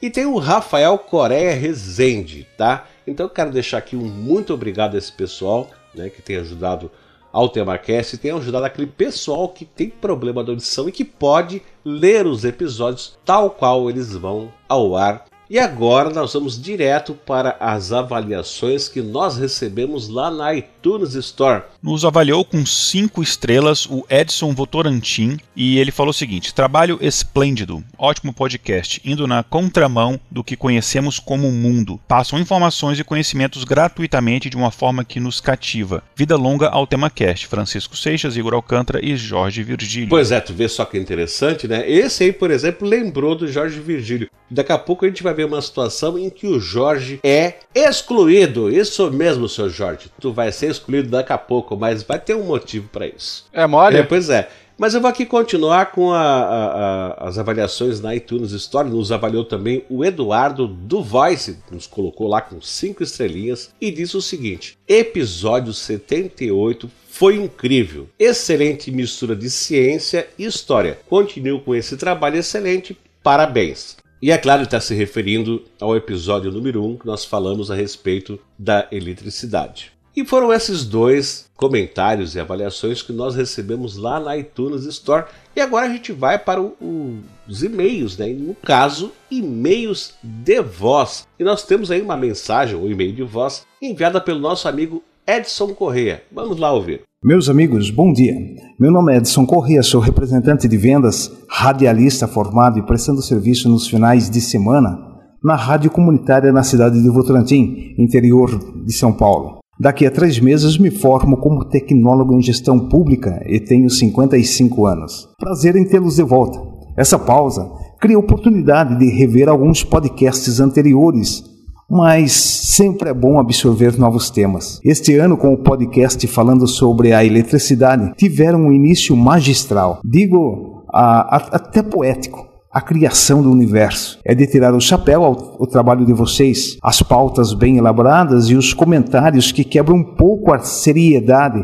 E 0.02 0.10
tem 0.10 0.26
o 0.26 0.38
Rafael 0.38 0.98
Coreia 0.98 1.56
Rezende, 1.56 2.46
tá? 2.58 2.90
Então 3.08 3.28
eu 3.28 3.30
quero 3.30 3.54
deixar 3.54 3.78
aqui 3.78 3.96
um 3.96 4.04
muito 4.04 4.54
obrigado 4.54 4.96
a 4.96 4.98
esse 4.98 5.14
pessoal, 5.14 5.70
né, 5.94 6.10
que 6.10 6.22
tem 6.22 6.36
ajudado 6.36 6.92
ao 7.32 7.48
TemaCast 7.48 8.14
e 8.16 8.20
tem 8.20 8.32
ajudado 8.32 8.66
aquele 8.66 8.88
pessoal 8.88 9.48
que 9.48 9.64
tem 9.64 9.90
problema 9.90 10.44
de 10.44 10.50
audição 10.50 10.90
e 10.90 10.92
que 10.92 11.06
pode 11.06 11.62
ler 11.86 12.28
os 12.28 12.44
episódios 12.44 13.18
tal 13.24 13.50
qual 13.50 13.90
eles 13.90 14.14
vão 14.14 14.52
ao 14.68 14.94
ar. 14.98 15.24
E 15.48 15.60
agora 15.60 16.10
nós 16.10 16.34
vamos 16.34 16.60
direto 16.60 17.14
para 17.14 17.56
as 17.60 17.92
avaliações 17.92 18.90
que 18.90 19.00
nós 19.00 19.38
recebemos 19.38 20.10
lá 20.10 20.32
na 20.32 20.56
iTunes 20.56 21.14
Store. 21.14 21.62
Nos 21.84 22.04
avaliou 22.04 22.44
com 22.44 22.66
5 22.66 23.22
estrelas 23.22 23.86
o 23.86 24.04
Edson 24.10 24.54
Votorantim 24.54 25.38
e 25.56 25.78
ele 25.78 25.92
falou 25.92 26.10
o 26.10 26.14
seguinte: 26.14 26.54
trabalho 26.54 26.98
esplêndido, 27.00 27.84
ótimo 27.96 28.34
podcast, 28.34 29.00
indo 29.06 29.28
na 29.28 29.44
contramão 29.44 30.20
do 30.32 30.44
que 30.44 30.58
conhecemos 30.58 31.20
como 31.20 31.52
mundo. 31.52 32.00
Passam 32.08 32.40
informações 32.40 33.00
e 33.00 33.04
conhecimentos 33.04 33.64
gratuitamente 33.64 34.50
de 34.50 34.58
uma 34.58 34.72
forma 34.72 35.06
que 35.06 35.20
nos 35.20 35.40
cativa. 35.40 36.04
Vida 36.16 36.36
longa 36.36 36.70
ao 36.70 36.88
TemaCast. 36.88 37.46
Francisco 37.46 37.96
Seixas, 37.96 38.36
Igor 38.36 38.56
Alcântara 38.56 39.00
e 39.04 39.16
Jorge 39.16 39.62
Virgílio. 39.62 40.10
Pois 40.10 40.32
é, 40.32 40.42
tu 40.42 40.54
vê 40.54 40.68
só 40.68 40.86
que 40.86 40.98
interessante, 40.98 41.68
né? 41.68 41.88
Esse 41.88 42.24
aí, 42.24 42.34
por 42.34 42.50
exemplo, 42.50 42.88
lembrou 42.88 43.36
do 43.36 43.48
Jorge 43.48 43.80
Virgílio. 43.80 44.28
Daqui 44.50 44.72
a 44.72 44.78
pouco 44.78 45.06
a 45.06 45.08
gente 45.08 45.24
vai 45.24 45.34
ver 45.34 45.46
uma 45.46 45.62
situação 45.62 46.18
em 46.20 46.30
que 46.30 46.46
o 46.48 46.60
Jorge 46.60 47.20
é 47.24 47.56
excluído. 47.74 48.70
Isso 48.70 49.10
mesmo, 49.12 49.50
seu 49.50 49.70
Jorge. 49.70 50.10
Tu 50.20 50.32
vai 50.32 50.52
ser 50.52 50.70
excluído 50.70 51.10
daqui 51.10 51.34
a 51.34 51.38
pouco, 51.38 51.76
mas 51.76 52.04
vai 52.04 52.20
ter 52.20 52.36
um 52.36 52.44
motivo 52.44 52.88
para 52.92 53.08
isso. 53.08 53.46
É 53.52 53.66
mole? 53.66 53.98
É, 53.98 54.04
pois 54.04 54.30
é. 54.30 54.48
Mas 54.78 54.94
eu 54.94 55.00
vou 55.00 55.10
aqui 55.10 55.26
continuar 55.26 55.92
com 55.94 56.12
a- 56.12 56.20
a- 56.20 57.16
a- 57.24 57.28
as 57.30 57.38
avaliações 57.38 58.02
na 58.02 58.14
iTunes 58.14 58.52
Store. 58.52 58.90
Nos 58.90 59.10
avaliou 59.10 59.46
também 59.46 59.86
o 59.90 60.04
Eduardo 60.04 60.68
do 60.68 61.02
Voice, 61.02 61.58
nos 61.72 61.88
colocou 61.88 62.28
lá 62.28 62.42
com 62.42 62.60
cinco 62.62 63.02
estrelinhas 63.02 63.70
e 63.80 63.90
disse 63.90 64.18
o 64.18 64.22
seguinte: 64.22 64.78
Episódio 64.86 65.72
78 65.74 66.92
foi 67.10 67.38
incrível. 67.38 68.10
Excelente 68.20 68.92
mistura 68.92 69.34
de 69.34 69.50
ciência 69.50 70.28
e 70.38 70.46
história. 70.46 71.00
Continue 71.10 71.62
com 71.62 71.74
esse 71.74 71.96
trabalho 71.96 72.38
excelente. 72.38 72.98
Parabéns. 73.24 73.96
E 74.22 74.32
é 74.32 74.38
claro, 74.38 74.64
está 74.64 74.80
se 74.80 74.96
referindo 74.96 75.64
ao 75.80 75.96
episódio 75.96 76.52
número 76.52 76.84
1 76.84 76.98
que 76.98 77.06
nós 77.06 77.26
falamos 77.26 77.70
a 77.70 77.76
respeito 77.76 78.40
da 78.58 78.88
eletricidade. 78.92 79.92
E 80.16 80.24
foram 80.24 80.54
esses 80.54 80.86
dois 80.86 81.50
comentários 81.58 82.36
e 82.36 82.40
avaliações 82.40 83.02
que 83.02 83.12
nós 83.12 83.36
recebemos 83.36 83.98
lá 83.98 84.18
na 84.18 84.38
iTunes 84.38 84.86
Store. 84.86 85.26
E 85.54 85.60
agora 85.60 85.88
a 85.88 85.90
gente 85.90 86.14
vai 86.14 86.40
para 86.40 86.62
o- 86.62 86.74
o- 86.82 87.20
os 87.46 87.62
e-mails, 87.64 88.18
né? 88.18 88.28
No 88.30 88.56
caso, 88.56 89.12
e-mails 89.30 90.14
de 90.24 90.62
voz. 90.62 91.28
E 91.38 91.44
nós 91.44 91.64
temos 91.64 91.92
aí 91.92 92.02
uma 92.02 92.16
mensagem, 92.16 92.78
um 92.78 92.90
e-mail 92.90 93.12
de 93.14 93.24
voz, 93.24 93.66
enviada 93.82 94.22
pelo 94.22 94.40
nosso 94.40 94.70
amigo 94.70 95.04
Edson 95.28 95.70
Correia. 95.70 96.22
Vamos 96.32 96.60
lá 96.60 96.72
ouvir. 96.72 97.02
Meus 97.24 97.50
amigos, 97.50 97.90
bom 97.90 98.14
dia. 98.14 98.36
Meu 98.80 98.92
nome 98.92 99.12
é 99.12 99.18
Edson 99.18 99.44
Corrêa, 99.44 99.82
sou 99.82 100.00
representante 100.00 100.68
de 100.68 100.78
vendas, 100.78 101.32
radialista 101.50 102.28
formado 102.28 102.78
e 102.78 102.86
prestando 102.86 103.24
serviço 103.24 103.68
nos 103.68 103.88
finais 103.88 104.30
de 104.30 104.40
semana 104.40 104.96
na 105.44 105.56
rádio 105.56 105.90
comunitária 105.90 106.52
na 106.52 106.62
cidade 106.62 107.02
de 107.02 107.10
Votorantim, 107.10 107.96
interior 107.98 108.52
de 108.86 108.94
São 108.94 109.12
Paulo. 109.12 109.60
Daqui 109.80 110.06
a 110.06 110.12
três 110.12 110.40
meses 110.40 110.78
me 110.78 110.92
formo 110.92 111.38
como 111.38 111.66
tecnólogo 111.66 112.36
em 112.36 112.42
gestão 112.42 112.88
pública 112.88 113.44
e 113.48 113.60
tenho 113.60 113.90
55 113.90 114.86
anos. 114.86 115.28
Prazer 115.40 115.76
em 115.76 115.88
tê-los 115.88 116.18
de 116.18 116.24
volta. 116.24 116.60
Essa 116.96 117.18
pausa 117.18 117.68
cria 118.00 118.18
oportunidade 118.18 118.98
de 119.00 119.10
rever 119.10 119.50
alguns 119.50 119.84
podcasts 119.84 120.60
anteriores 120.60 121.44
mas 121.90 122.32
sempre 122.34 123.10
é 123.10 123.14
bom 123.14 123.40
absorver 123.40 123.98
novos 123.98 124.30
temas. 124.30 124.80
Este 124.84 125.16
ano, 125.18 125.38
com 125.38 125.54
o 125.54 125.58
podcast 125.58 126.26
falando 126.28 126.68
sobre 126.68 127.14
a 127.14 127.24
eletricidade, 127.24 128.14
tiveram 128.18 128.60
um 128.60 128.72
início 128.72 129.16
magistral, 129.16 130.00
digo 130.04 130.84
a- 130.94 131.36
a- 131.38 131.50
até 131.58 131.82
poético. 131.84 132.46
a 132.74 132.82
criação 132.82 133.42
do 133.42 133.50
universo. 133.50 134.20
É 134.26 134.36
de 134.36 134.46
tirar 134.46 134.74
o 134.74 134.82
chapéu 134.82 135.24
ao, 135.24 135.56
ao, 135.62 135.66
trabalho 135.66 136.06
de 136.06 136.12
vocês, 136.12 136.76
as 136.84 137.02
pautas 137.02 137.54
bem 137.54 137.78
elaboradas 137.78 138.50
e 138.50 138.56
os 138.56 138.74
comentários 138.74 139.50
que 139.50 139.64
quebram 139.64 139.96
um 139.96 140.04
pouco 140.18 140.52
a 140.54 140.60
seriedade, 140.60 141.64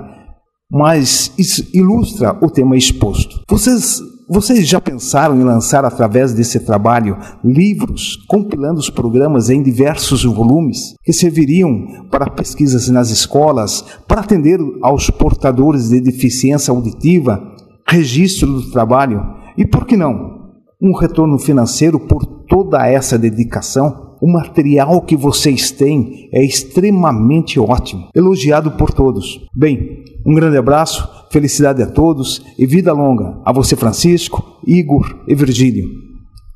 mas 0.71 1.33
ilustra 1.73 2.37
o 2.41 2.49
tema 2.49 2.77
exposto. 2.77 3.41
Vocês 3.49 3.99
vocês 4.33 4.65
já 4.65 4.79
pensaram 4.79 5.35
em 5.35 5.43
lançar 5.43 5.83
através 5.83 6.33
desse 6.33 6.61
trabalho 6.61 7.17
livros 7.43 8.15
compilando 8.29 8.79
os 8.79 8.89
programas 8.89 9.49
em 9.49 9.61
diversos 9.61 10.23
volumes 10.23 10.95
que 11.03 11.11
serviriam 11.11 12.07
para 12.09 12.29
pesquisas 12.29 12.87
nas 12.87 13.09
escolas, 13.09 13.83
para 14.07 14.21
atender 14.21 14.57
aos 14.81 15.09
portadores 15.09 15.89
de 15.89 15.99
deficiência 15.99 16.71
auditiva, 16.71 17.41
registro 17.85 18.47
do 18.53 18.71
trabalho 18.71 19.21
e, 19.57 19.65
por 19.65 19.85
que 19.85 19.97
não, 19.97 20.53
um 20.81 20.95
retorno 20.97 21.37
financeiro 21.37 21.99
por 21.99 22.25
toda 22.47 22.87
essa 22.87 23.17
dedicação? 23.17 24.15
O 24.21 24.31
material 24.31 25.01
que 25.01 25.17
vocês 25.17 25.71
têm 25.71 26.29
é 26.31 26.41
extremamente 26.41 27.59
ótimo, 27.59 28.07
elogiado 28.15 28.71
por 28.71 28.93
todos. 28.93 29.45
Bem, 29.53 30.05
um 30.25 30.33
grande 30.33 30.57
abraço, 30.57 31.20
felicidade 31.31 31.81
a 31.81 31.87
todos 31.87 32.43
e 32.59 32.65
vida 32.65 32.91
longa 32.91 33.41
a 33.45 33.53
você, 33.53 33.75
Francisco, 33.75 34.59
Igor 34.67 35.23
e 35.27 35.33
Virgílio, 35.33 35.89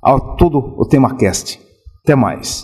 a 0.04 0.20
todo 0.20 0.76
o 0.78 0.86
TemaCast. 0.86 1.60
Até 2.04 2.14
mais. 2.14 2.64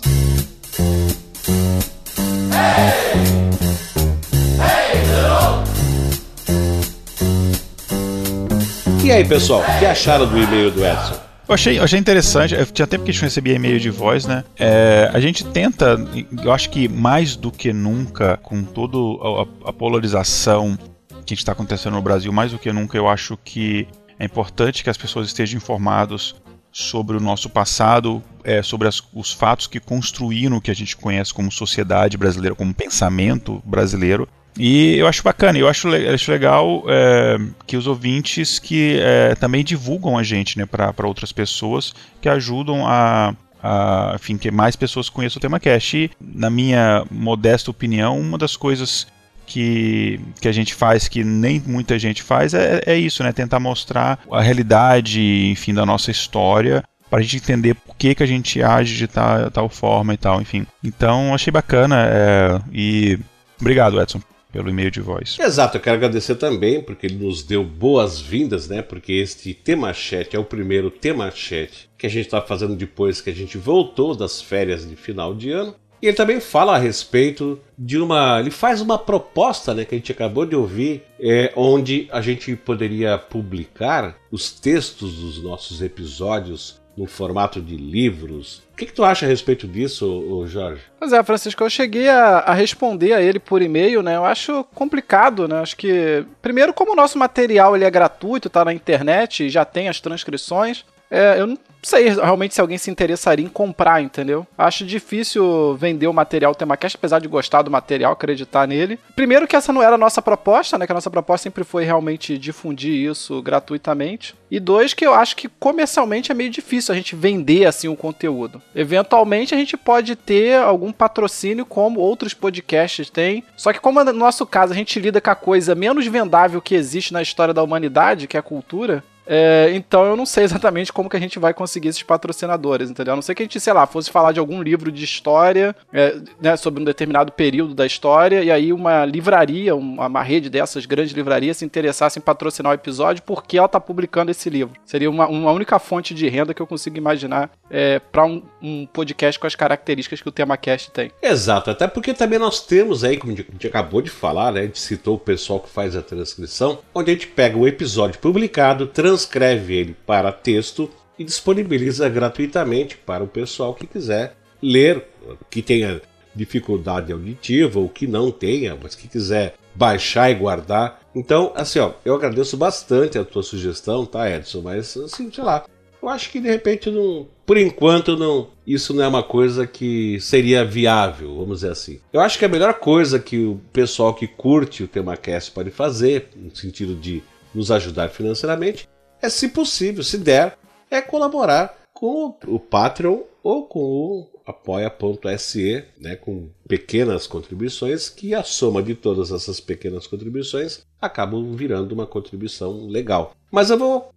E 9.02 9.10
aí, 9.10 9.24
pessoal, 9.24 9.62
o 9.62 9.78
que 9.78 9.86
acharam 9.86 10.26
do 10.26 10.38
e-mail 10.38 10.70
do 10.70 10.84
Edson? 10.84 11.14
Eu 11.48 11.54
achei, 11.54 11.78
eu 11.78 11.82
achei 11.82 11.98
interessante, 11.98 12.54
eu 12.54 12.64
tinha 12.66 12.86
tempo 12.86 13.04
que 13.04 13.10
a 13.10 13.12
gente 13.12 13.22
recebia 13.22 13.54
e-mail 13.54 13.80
de 13.80 13.90
voz, 13.90 14.26
né? 14.26 14.44
É, 14.56 15.10
a 15.12 15.18
gente 15.18 15.44
tenta, 15.44 15.98
eu 16.42 16.52
acho 16.52 16.70
que 16.70 16.88
mais 16.88 17.36
do 17.36 17.50
que 17.50 17.72
nunca, 17.72 18.38
com 18.38 18.62
toda 18.62 18.96
a, 18.96 19.70
a 19.70 19.72
polarização 19.72 20.78
que 21.22 21.34
está 21.34 21.52
acontecendo 21.52 21.94
no 21.94 22.02
Brasil, 22.02 22.32
mais 22.32 22.52
do 22.52 22.58
que 22.58 22.72
nunca, 22.72 22.96
eu 22.96 23.08
acho 23.08 23.36
que 23.44 23.86
é 24.18 24.24
importante 24.24 24.84
que 24.84 24.90
as 24.90 24.96
pessoas 24.96 25.26
estejam 25.26 25.56
informadas 25.56 26.34
sobre 26.72 27.16
o 27.16 27.20
nosso 27.20 27.50
passado, 27.50 28.22
é, 28.42 28.62
sobre 28.62 28.88
as, 28.88 29.02
os 29.12 29.32
fatos 29.32 29.66
que 29.66 29.78
construíram 29.78 30.56
o 30.56 30.60
que 30.60 30.70
a 30.70 30.74
gente 30.74 30.96
conhece 30.96 31.32
como 31.32 31.52
sociedade 31.52 32.16
brasileira, 32.16 32.54
como 32.54 32.72
pensamento 32.72 33.62
brasileiro. 33.64 34.26
E 34.58 34.96
eu 34.96 35.06
acho 35.06 35.22
bacana, 35.22 35.58
eu 35.58 35.68
acho, 35.68 35.88
acho 35.88 36.30
legal 36.30 36.84
é, 36.88 37.38
que 37.66 37.76
os 37.76 37.86
ouvintes 37.86 38.58
que 38.58 38.98
é, 39.00 39.34
também 39.34 39.64
divulgam 39.64 40.16
a 40.18 40.22
gente 40.22 40.58
né, 40.58 40.66
para 40.66 41.06
outras 41.06 41.32
pessoas 41.32 41.94
que 42.20 42.28
ajudam 42.28 42.86
a, 42.86 43.34
a, 43.62 44.12
enfim, 44.14 44.36
que 44.36 44.50
mais 44.50 44.76
pessoas 44.76 45.08
conheçam 45.08 45.38
o 45.38 45.40
tema 45.40 45.60
Cash. 45.60 45.94
E, 45.94 46.10
na 46.20 46.50
minha 46.50 47.04
modesta 47.10 47.70
opinião, 47.70 48.18
uma 48.18 48.36
das 48.36 48.56
coisas 48.56 49.06
que, 49.46 50.20
que 50.40 50.48
a 50.48 50.52
gente 50.52 50.74
faz 50.74 51.08
que 51.08 51.22
nem 51.24 51.62
muita 51.66 51.98
gente 51.98 52.22
faz 52.22 52.54
é, 52.54 52.82
é 52.86 52.96
isso, 52.96 53.22
né? 53.22 53.32
Tentar 53.32 53.60
mostrar 53.60 54.18
a 54.30 54.40
realidade, 54.40 55.20
enfim, 55.50 55.74
da 55.74 55.84
nossa 55.84 56.10
história 56.10 56.82
para 57.12 57.18
a 57.18 57.22
gente 57.22 57.36
entender 57.36 57.74
por 57.74 57.94
que, 57.94 58.14
que 58.14 58.22
a 58.22 58.26
gente 58.26 58.62
age 58.62 58.96
de 58.96 59.06
tal, 59.06 59.50
tal 59.50 59.68
forma 59.68 60.14
e 60.14 60.16
tal, 60.16 60.40
enfim. 60.40 60.66
Então, 60.82 61.34
achei 61.34 61.50
bacana 61.50 62.06
é, 62.08 62.58
e 62.72 63.18
obrigado, 63.60 64.00
Edson, 64.00 64.18
pelo 64.50 64.70
e-mail 64.70 64.90
de 64.90 65.02
voz. 65.02 65.36
Exato, 65.38 65.76
eu 65.76 65.80
quero 65.82 65.96
agradecer 65.96 66.36
também 66.36 66.80
porque 66.80 67.06
ele 67.06 67.22
nos 67.22 67.42
deu 67.42 67.62
boas-vindas, 67.62 68.66
né? 68.66 68.80
Porque 68.80 69.12
este 69.12 69.52
tema 69.52 69.92
chat 69.92 70.34
é 70.34 70.38
o 70.38 70.44
primeiro 70.44 70.90
tema 70.90 71.30
chat 71.30 71.90
que 71.98 72.06
a 72.06 72.10
gente 72.10 72.24
está 72.24 72.40
fazendo 72.40 72.74
depois 72.74 73.20
que 73.20 73.28
a 73.28 73.34
gente 73.34 73.58
voltou 73.58 74.16
das 74.16 74.40
férias 74.40 74.88
de 74.88 74.96
final 74.96 75.34
de 75.34 75.50
ano. 75.50 75.74
E 76.02 76.08
ele 76.08 76.16
também 76.16 76.40
fala 76.40 76.74
a 76.74 76.78
respeito 76.78 77.60
de 77.78 77.96
uma. 77.96 78.40
Ele 78.40 78.50
faz 78.50 78.80
uma 78.80 78.98
proposta, 78.98 79.72
né, 79.72 79.84
que 79.84 79.94
a 79.94 79.98
gente 79.98 80.10
acabou 80.10 80.44
de 80.44 80.56
ouvir, 80.56 81.04
é, 81.20 81.52
onde 81.54 82.08
a 82.10 82.20
gente 82.20 82.56
poderia 82.56 83.16
publicar 83.16 84.16
os 84.30 84.50
textos 84.50 85.14
dos 85.14 85.40
nossos 85.40 85.80
episódios 85.80 86.82
no 86.96 87.06
formato 87.06 87.60
de 87.60 87.76
livros. 87.76 88.62
O 88.72 88.76
que, 88.76 88.86
que 88.86 88.92
tu 88.92 89.04
acha 89.04 89.24
a 89.24 89.28
respeito 89.28 89.66
disso, 89.66 90.44
Jorge? 90.46 90.82
Pois 90.98 91.12
é, 91.12 91.22
Francisco, 91.22 91.62
eu 91.62 91.70
cheguei 91.70 92.08
a, 92.08 92.38
a 92.38 92.52
responder 92.52 93.12
a 93.12 93.22
ele 93.22 93.38
por 93.38 93.62
e-mail, 93.62 94.02
né? 94.02 94.16
Eu 94.16 94.24
acho 94.24 94.64
complicado, 94.74 95.46
né? 95.46 95.60
Acho 95.60 95.76
que, 95.76 96.24
primeiro, 96.42 96.74
como 96.74 96.92
o 96.92 96.96
nosso 96.96 97.16
material 97.16 97.76
ele 97.76 97.84
é 97.84 97.90
gratuito, 97.90 98.50
tá 98.50 98.64
na 98.64 98.74
internet, 98.74 99.48
já 99.48 99.64
tem 99.64 99.88
as 99.88 100.00
transcrições, 100.00 100.84
é, 101.10 101.38
eu 101.38 101.46
não 101.46 101.58
sei 101.82 102.08
realmente 102.08 102.54
se 102.54 102.60
alguém 102.60 102.78
se 102.78 102.90
interessaria 102.90 103.44
em 103.44 103.48
comprar, 103.48 104.00
entendeu? 104.00 104.46
Acho 104.56 104.84
difícil 104.84 105.76
vender 105.76 106.06
o 106.06 106.12
material 106.12 106.54
TemaCast, 106.54 106.96
apesar 106.96 107.18
de 107.18 107.28
gostar 107.28 107.62
do 107.62 107.70
material, 107.70 108.12
acreditar 108.12 108.66
nele. 108.66 108.98
Primeiro 109.16 109.46
que 109.46 109.56
essa 109.56 109.72
não 109.72 109.82
era 109.82 109.96
a 109.96 109.98
nossa 109.98 110.22
proposta, 110.22 110.78
né? 110.78 110.86
Que 110.86 110.92
a 110.92 110.94
nossa 110.94 111.10
proposta 111.10 111.44
sempre 111.44 111.64
foi 111.64 111.84
realmente 111.84 112.38
difundir 112.38 113.10
isso 113.10 113.42
gratuitamente. 113.42 114.34
E 114.50 114.60
dois, 114.60 114.92
que 114.92 115.06
eu 115.06 115.14
acho 115.14 115.34
que 115.34 115.48
comercialmente 115.48 116.30
é 116.30 116.34
meio 116.34 116.50
difícil 116.50 116.92
a 116.92 116.96
gente 116.96 117.16
vender 117.16 117.66
assim 117.66 117.88
o 117.88 117.96
conteúdo. 117.96 118.60
Eventualmente 118.74 119.54
a 119.54 119.58
gente 119.58 119.76
pode 119.76 120.14
ter 120.14 120.58
algum 120.58 120.92
patrocínio 120.92 121.64
como 121.64 122.00
outros 122.00 122.34
podcasts 122.34 123.08
têm. 123.08 123.42
Só 123.56 123.72
que 123.72 123.80
como 123.80 124.02
no 124.04 124.12
nosso 124.12 124.44
caso 124.44 124.72
a 124.72 124.76
gente 124.76 125.00
lida 125.00 125.20
com 125.20 125.30
a 125.30 125.34
coisa 125.34 125.74
menos 125.74 126.06
vendável 126.06 126.60
que 126.60 126.74
existe 126.74 127.12
na 127.12 127.22
história 127.22 127.54
da 127.54 127.62
humanidade, 127.62 128.26
que 128.26 128.36
é 128.36 128.40
a 128.40 128.42
cultura, 128.42 129.02
é, 129.26 129.70
então 129.74 130.04
eu 130.04 130.16
não 130.16 130.26
sei 130.26 130.44
exatamente 130.44 130.92
como 130.92 131.08
que 131.08 131.16
a 131.16 131.20
gente 131.20 131.38
vai 131.38 131.54
conseguir 131.54 131.88
esses 131.88 132.02
patrocinadores, 132.02 132.90
entendeu? 132.90 133.12
A 133.12 133.16
não 133.16 133.22
ser 133.22 133.34
que 133.34 133.42
a 133.42 133.44
gente, 133.44 133.60
sei 133.60 133.72
lá, 133.72 133.86
fosse 133.86 134.10
falar 134.10 134.32
de 134.32 134.40
algum 134.40 134.62
livro 134.62 134.90
de 134.90 135.04
história, 135.04 135.74
é, 135.92 136.16
né, 136.40 136.56
sobre 136.56 136.80
um 136.82 136.84
determinado 136.84 137.32
período 137.32 137.74
da 137.74 137.86
história, 137.86 138.42
e 138.42 138.50
aí 138.50 138.72
uma 138.72 139.04
livraria, 139.04 139.74
uma, 139.74 140.06
uma, 140.06 140.22
rede 140.22 140.48
dessas 140.50 140.86
grandes 140.86 141.12
livrarias 141.12 141.56
se 141.56 141.64
interessasse 141.64 142.18
em 142.18 142.22
patrocinar 142.22 142.72
o 142.72 142.74
episódio 142.74 143.22
porque 143.22 143.56
ela 143.56 143.66
está 143.66 143.80
publicando 143.80 144.30
esse 144.30 144.48
livro. 144.48 144.74
Seria 144.84 145.10
uma, 145.10 145.26
uma 145.26 145.52
única 145.52 145.78
fonte 145.78 146.14
de 146.14 146.28
renda 146.28 146.54
que 146.54 146.62
eu 146.62 146.66
consigo 146.66 146.96
imaginar 146.96 147.50
é, 147.70 147.98
para 147.98 148.24
um, 148.24 148.42
um, 148.62 148.86
podcast 148.86 149.38
com 149.38 149.46
as 149.46 149.54
características 149.54 150.20
que 150.20 150.28
o 150.28 150.32
TemaCast 150.32 150.90
tem. 150.90 151.10
Exato, 151.22 151.70
até 151.70 151.86
porque 151.86 152.14
também 152.14 152.38
nós 152.38 152.60
temos 152.60 153.04
aí, 153.04 153.16
como 153.16 153.32
a 153.32 153.36
gente 153.36 153.66
acabou 153.66 154.02
de 154.02 154.10
falar, 154.10 154.52
né, 154.52 154.60
a 154.60 154.64
gente 154.64 154.78
citou 154.78 155.16
o 155.16 155.18
pessoal 155.18 155.60
que 155.60 155.70
faz 155.70 155.96
a 155.96 156.02
transcrição, 156.02 156.78
onde 156.94 157.10
a 157.10 157.14
gente 157.14 157.26
pega 157.28 157.56
o 157.56 157.66
episódio 157.66 158.20
publicado, 158.20 158.86
trans 158.86 159.21
transcreve 159.22 159.74
ele 159.74 159.96
para 160.06 160.32
texto 160.32 160.90
e 161.18 161.24
disponibiliza 161.24 162.08
gratuitamente 162.08 162.96
para 162.96 163.22
o 163.22 163.28
pessoal 163.28 163.74
que 163.74 163.86
quiser 163.86 164.36
ler, 164.60 165.04
que 165.50 165.62
tenha 165.62 166.00
dificuldade 166.34 167.12
auditiva 167.12 167.78
ou 167.78 167.88
que 167.88 168.06
não 168.06 168.30
tenha, 168.30 168.76
mas 168.80 168.94
que 168.94 169.06
quiser 169.06 169.54
baixar 169.74 170.30
e 170.30 170.34
guardar. 170.34 171.00
Então, 171.14 171.52
assim, 171.54 171.78
ó, 171.78 171.92
eu 172.04 172.14
agradeço 172.14 172.56
bastante 172.56 173.18
a 173.18 173.24
tua 173.24 173.42
sugestão, 173.42 174.06
tá, 174.06 174.30
Edson? 174.30 174.62
Mas, 174.62 174.96
assim, 174.96 175.30
sei 175.30 175.44
lá, 175.44 175.64
eu 176.02 176.08
acho 176.08 176.30
que 176.30 176.40
de 176.40 176.48
repente 176.48 176.90
não, 176.90 177.28
por 177.44 177.58
enquanto 177.58 178.16
não, 178.16 178.48
isso 178.66 178.94
não 178.94 179.04
é 179.04 179.08
uma 179.08 179.22
coisa 179.22 179.66
que 179.66 180.18
seria 180.20 180.64
viável, 180.64 181.36
vamos 181.36 181.58
dizer 181.58 181.72
assim. 181.72 182.00
Eu 182.12 182.20
acho 182.20 182.38
que 182.38 182.44
a 182.44 182.48
melhor 182.48 182.74
coisa 182.74 183.18
que 183.18 183.44
o 183.44 183.60
pessoal 183.72 184.14
que 184.14 184.26
curte 184.26 184.82
o 184.82 184.88
TemaCast 184.88 185.50
pode 185.50 185.70
fazer, 185.70 186.28
no 186.34 186.54
sentido 186.56 186.94
de 186.94 187.22
nos 187.54 187.70
ajudar 187.70 188.08
financeiramente, 188.08 188.88
é, 189.22 189.28
se 189.28 189.48
possível, 189.48 190.02
se 190.02 190.18
der, 190.18 190.58
é 190.90 191.00
colaborar 191.00 191.78
com 191.94 192.36
o 192.46 192.58
Patreon 192.58 193.20
ou 193.42 193.64
com 193.64 193.78
o 193.80 194.28
apoia.se, 194.44 195.84
né, 195.98 196.16
com 196.16 196.50
pequenas 196.66 197.26
contribuições, 197.26 198.08
que 198.08 198.34
a 198.34 198.42
soma 198.42 198.82
de 198.82 198.94
todas 198.94 199.30
essas 199.30 199.60
pequenas 199.60 200.06
contribuições 200.06 200.84
acabam 201.00 201.54
virando 201.54 201.92
uma 201.92 202.06
contribuição 202.06 202.86
legal. 202.86 203.34
Mas 203.50 203.70
eu 203.70 203.78
vou 203.78 204.10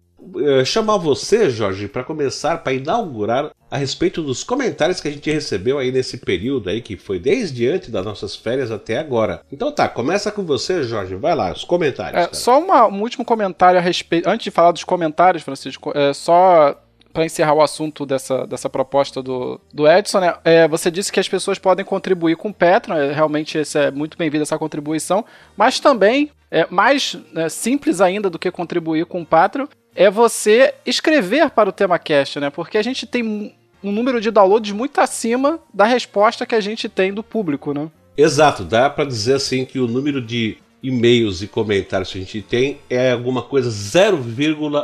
chamar 0.64 0.96
você, 0.96 1.50
Jorge, 1.50 1.88
para 1.88 2.04
começar, 2.04 2.58
para 2.58 2.72
inaugurar 2.72 3.50
a 3.70 3.76
respeito 3.76 4.22
dos 4.22 4.44
comentários 4.44 5.00
que 5.00 5.08
a 5.08 5.10
gente 5.10 5.30
recebeu 5.30 5.78
aí 5.78 5.90
nesse 5.90 6.18
período 6.18 6.70
aí, 6.70 6.80
que 6.80 6.96
foi 6.96 7.18
desde 7.18 7.68
antes 7.68 7.90
das 7.90 8.04
nossas 8.04 8.34
férias 8.36 8.70
até 8.70 8.98
agora. 8.98 9.42
Então 9.50 9.72
tá, 9.72 9.88
começa 9.88 10.30
com 10.30 10.44
você, 10.44 10.82
Jorge. 10.82 11.14
Vai 11.16 11.34
lá, 11.34 11.52
os 11.52 11.64
comentários. 11.64 12.26
É, 12.26 12.28
só 12.32 12.58
uma, 12.58 12.86
um 12.86 13.00
último 13.02 13.24
comentário 13.24 13.78
a 13.78 13.82
respeito. 13.82 14.28
Antes 14.28 14.44
de 14.44 14.50
falar 14.50 14.72
dos 14.72 14.84
comentários, 14.84 15.42
Francisco, 15.42 15.92
é 15.94 16.12
só 16.12 16.80
para 17.12 17.24
encerrar 17.24 17.54
o 17.54 17.62
assunto 17.62 18.04
dessa, 18.04 18.46
dessa 18.46 18.68
proposta 18.68 19.22
do, 19.22 19.58
do 19.72 19.88
Edson, 19.88 20.20
né? 20.20 20.34
É, 20.44 20.68
você 20.68 20.90
disse 20.90 21.10
que 21.10 21.18
as 21.18 21.26
pessoas 21.26 21.58
podem 21.58 21.82
contribuir 21.82 22.36
com 22.36 22.50
o 22.50 22.54
Petro, 22.54 22.92
né? 22.92 23.10
realmente 23.10 23.56
esse 23.56 23.78
é 23.78 23.90
muito 23.90 24.18
bem-vindo 24.18 24.42
essa 24.42 24.58
contribuição, 24.58 25.24
mas 25.56 25.80
também 25.80 26.30
é 26.50 26.66
mais 26.68 27.16
né, 27.32 27.48
simples 27.48 28.02
ainda 28.02 28.28
do 28.28 28.38
que 28.38 28.50
contribuir 28.50 29.06
com 29.06 29.22
o 29.22 29.26
Patreon 29.26 29.66
é 29.96 30.10
você 30.10 30.74
escrever 30.84 31.50
para 31.50 31.68
o 31.68 31.72
TemaCast, 31.72 32.38
né? 32.38 32.50
Porque 32.50 32.78
a 32.78 32.82
gente 32.82 33.06
tem 33.06 33.54
um 33.82 33.92
número 33.92 34.20
de 34.20 34.30
downloads 34.30 34.72
muito 34.72 35.00
acima 35.00 35.58
da 35.72 35.84
resposta 35.84 36.46
que 36.46 36.54
a 36.54 36.60
gente 36.60 36.88
tem 36.88 37.12
do 37.12 37.22
público, 37.22 37.72
né? 37.72 37.88
Exato, 38.16 38.64
dá 38.64 38.88
para 38.88 39.04
dizer 39.04 39.34
assim 39.34 39.64
que 39.64 39.78
o 39.78 39.86
número 39.86 40.20
de 40.20 40.58
e-mails 40.82 41.42
e 41.42 41.46
comentários 41.46 42.12
que 42.12 42.18
a 42.18 42.20
gente 42.20 42.42
tem 42.42 42.78
é 42.88 43.12
alguma 43.12 43.42
coisa 43.42 43.70
0, 43.70 44.18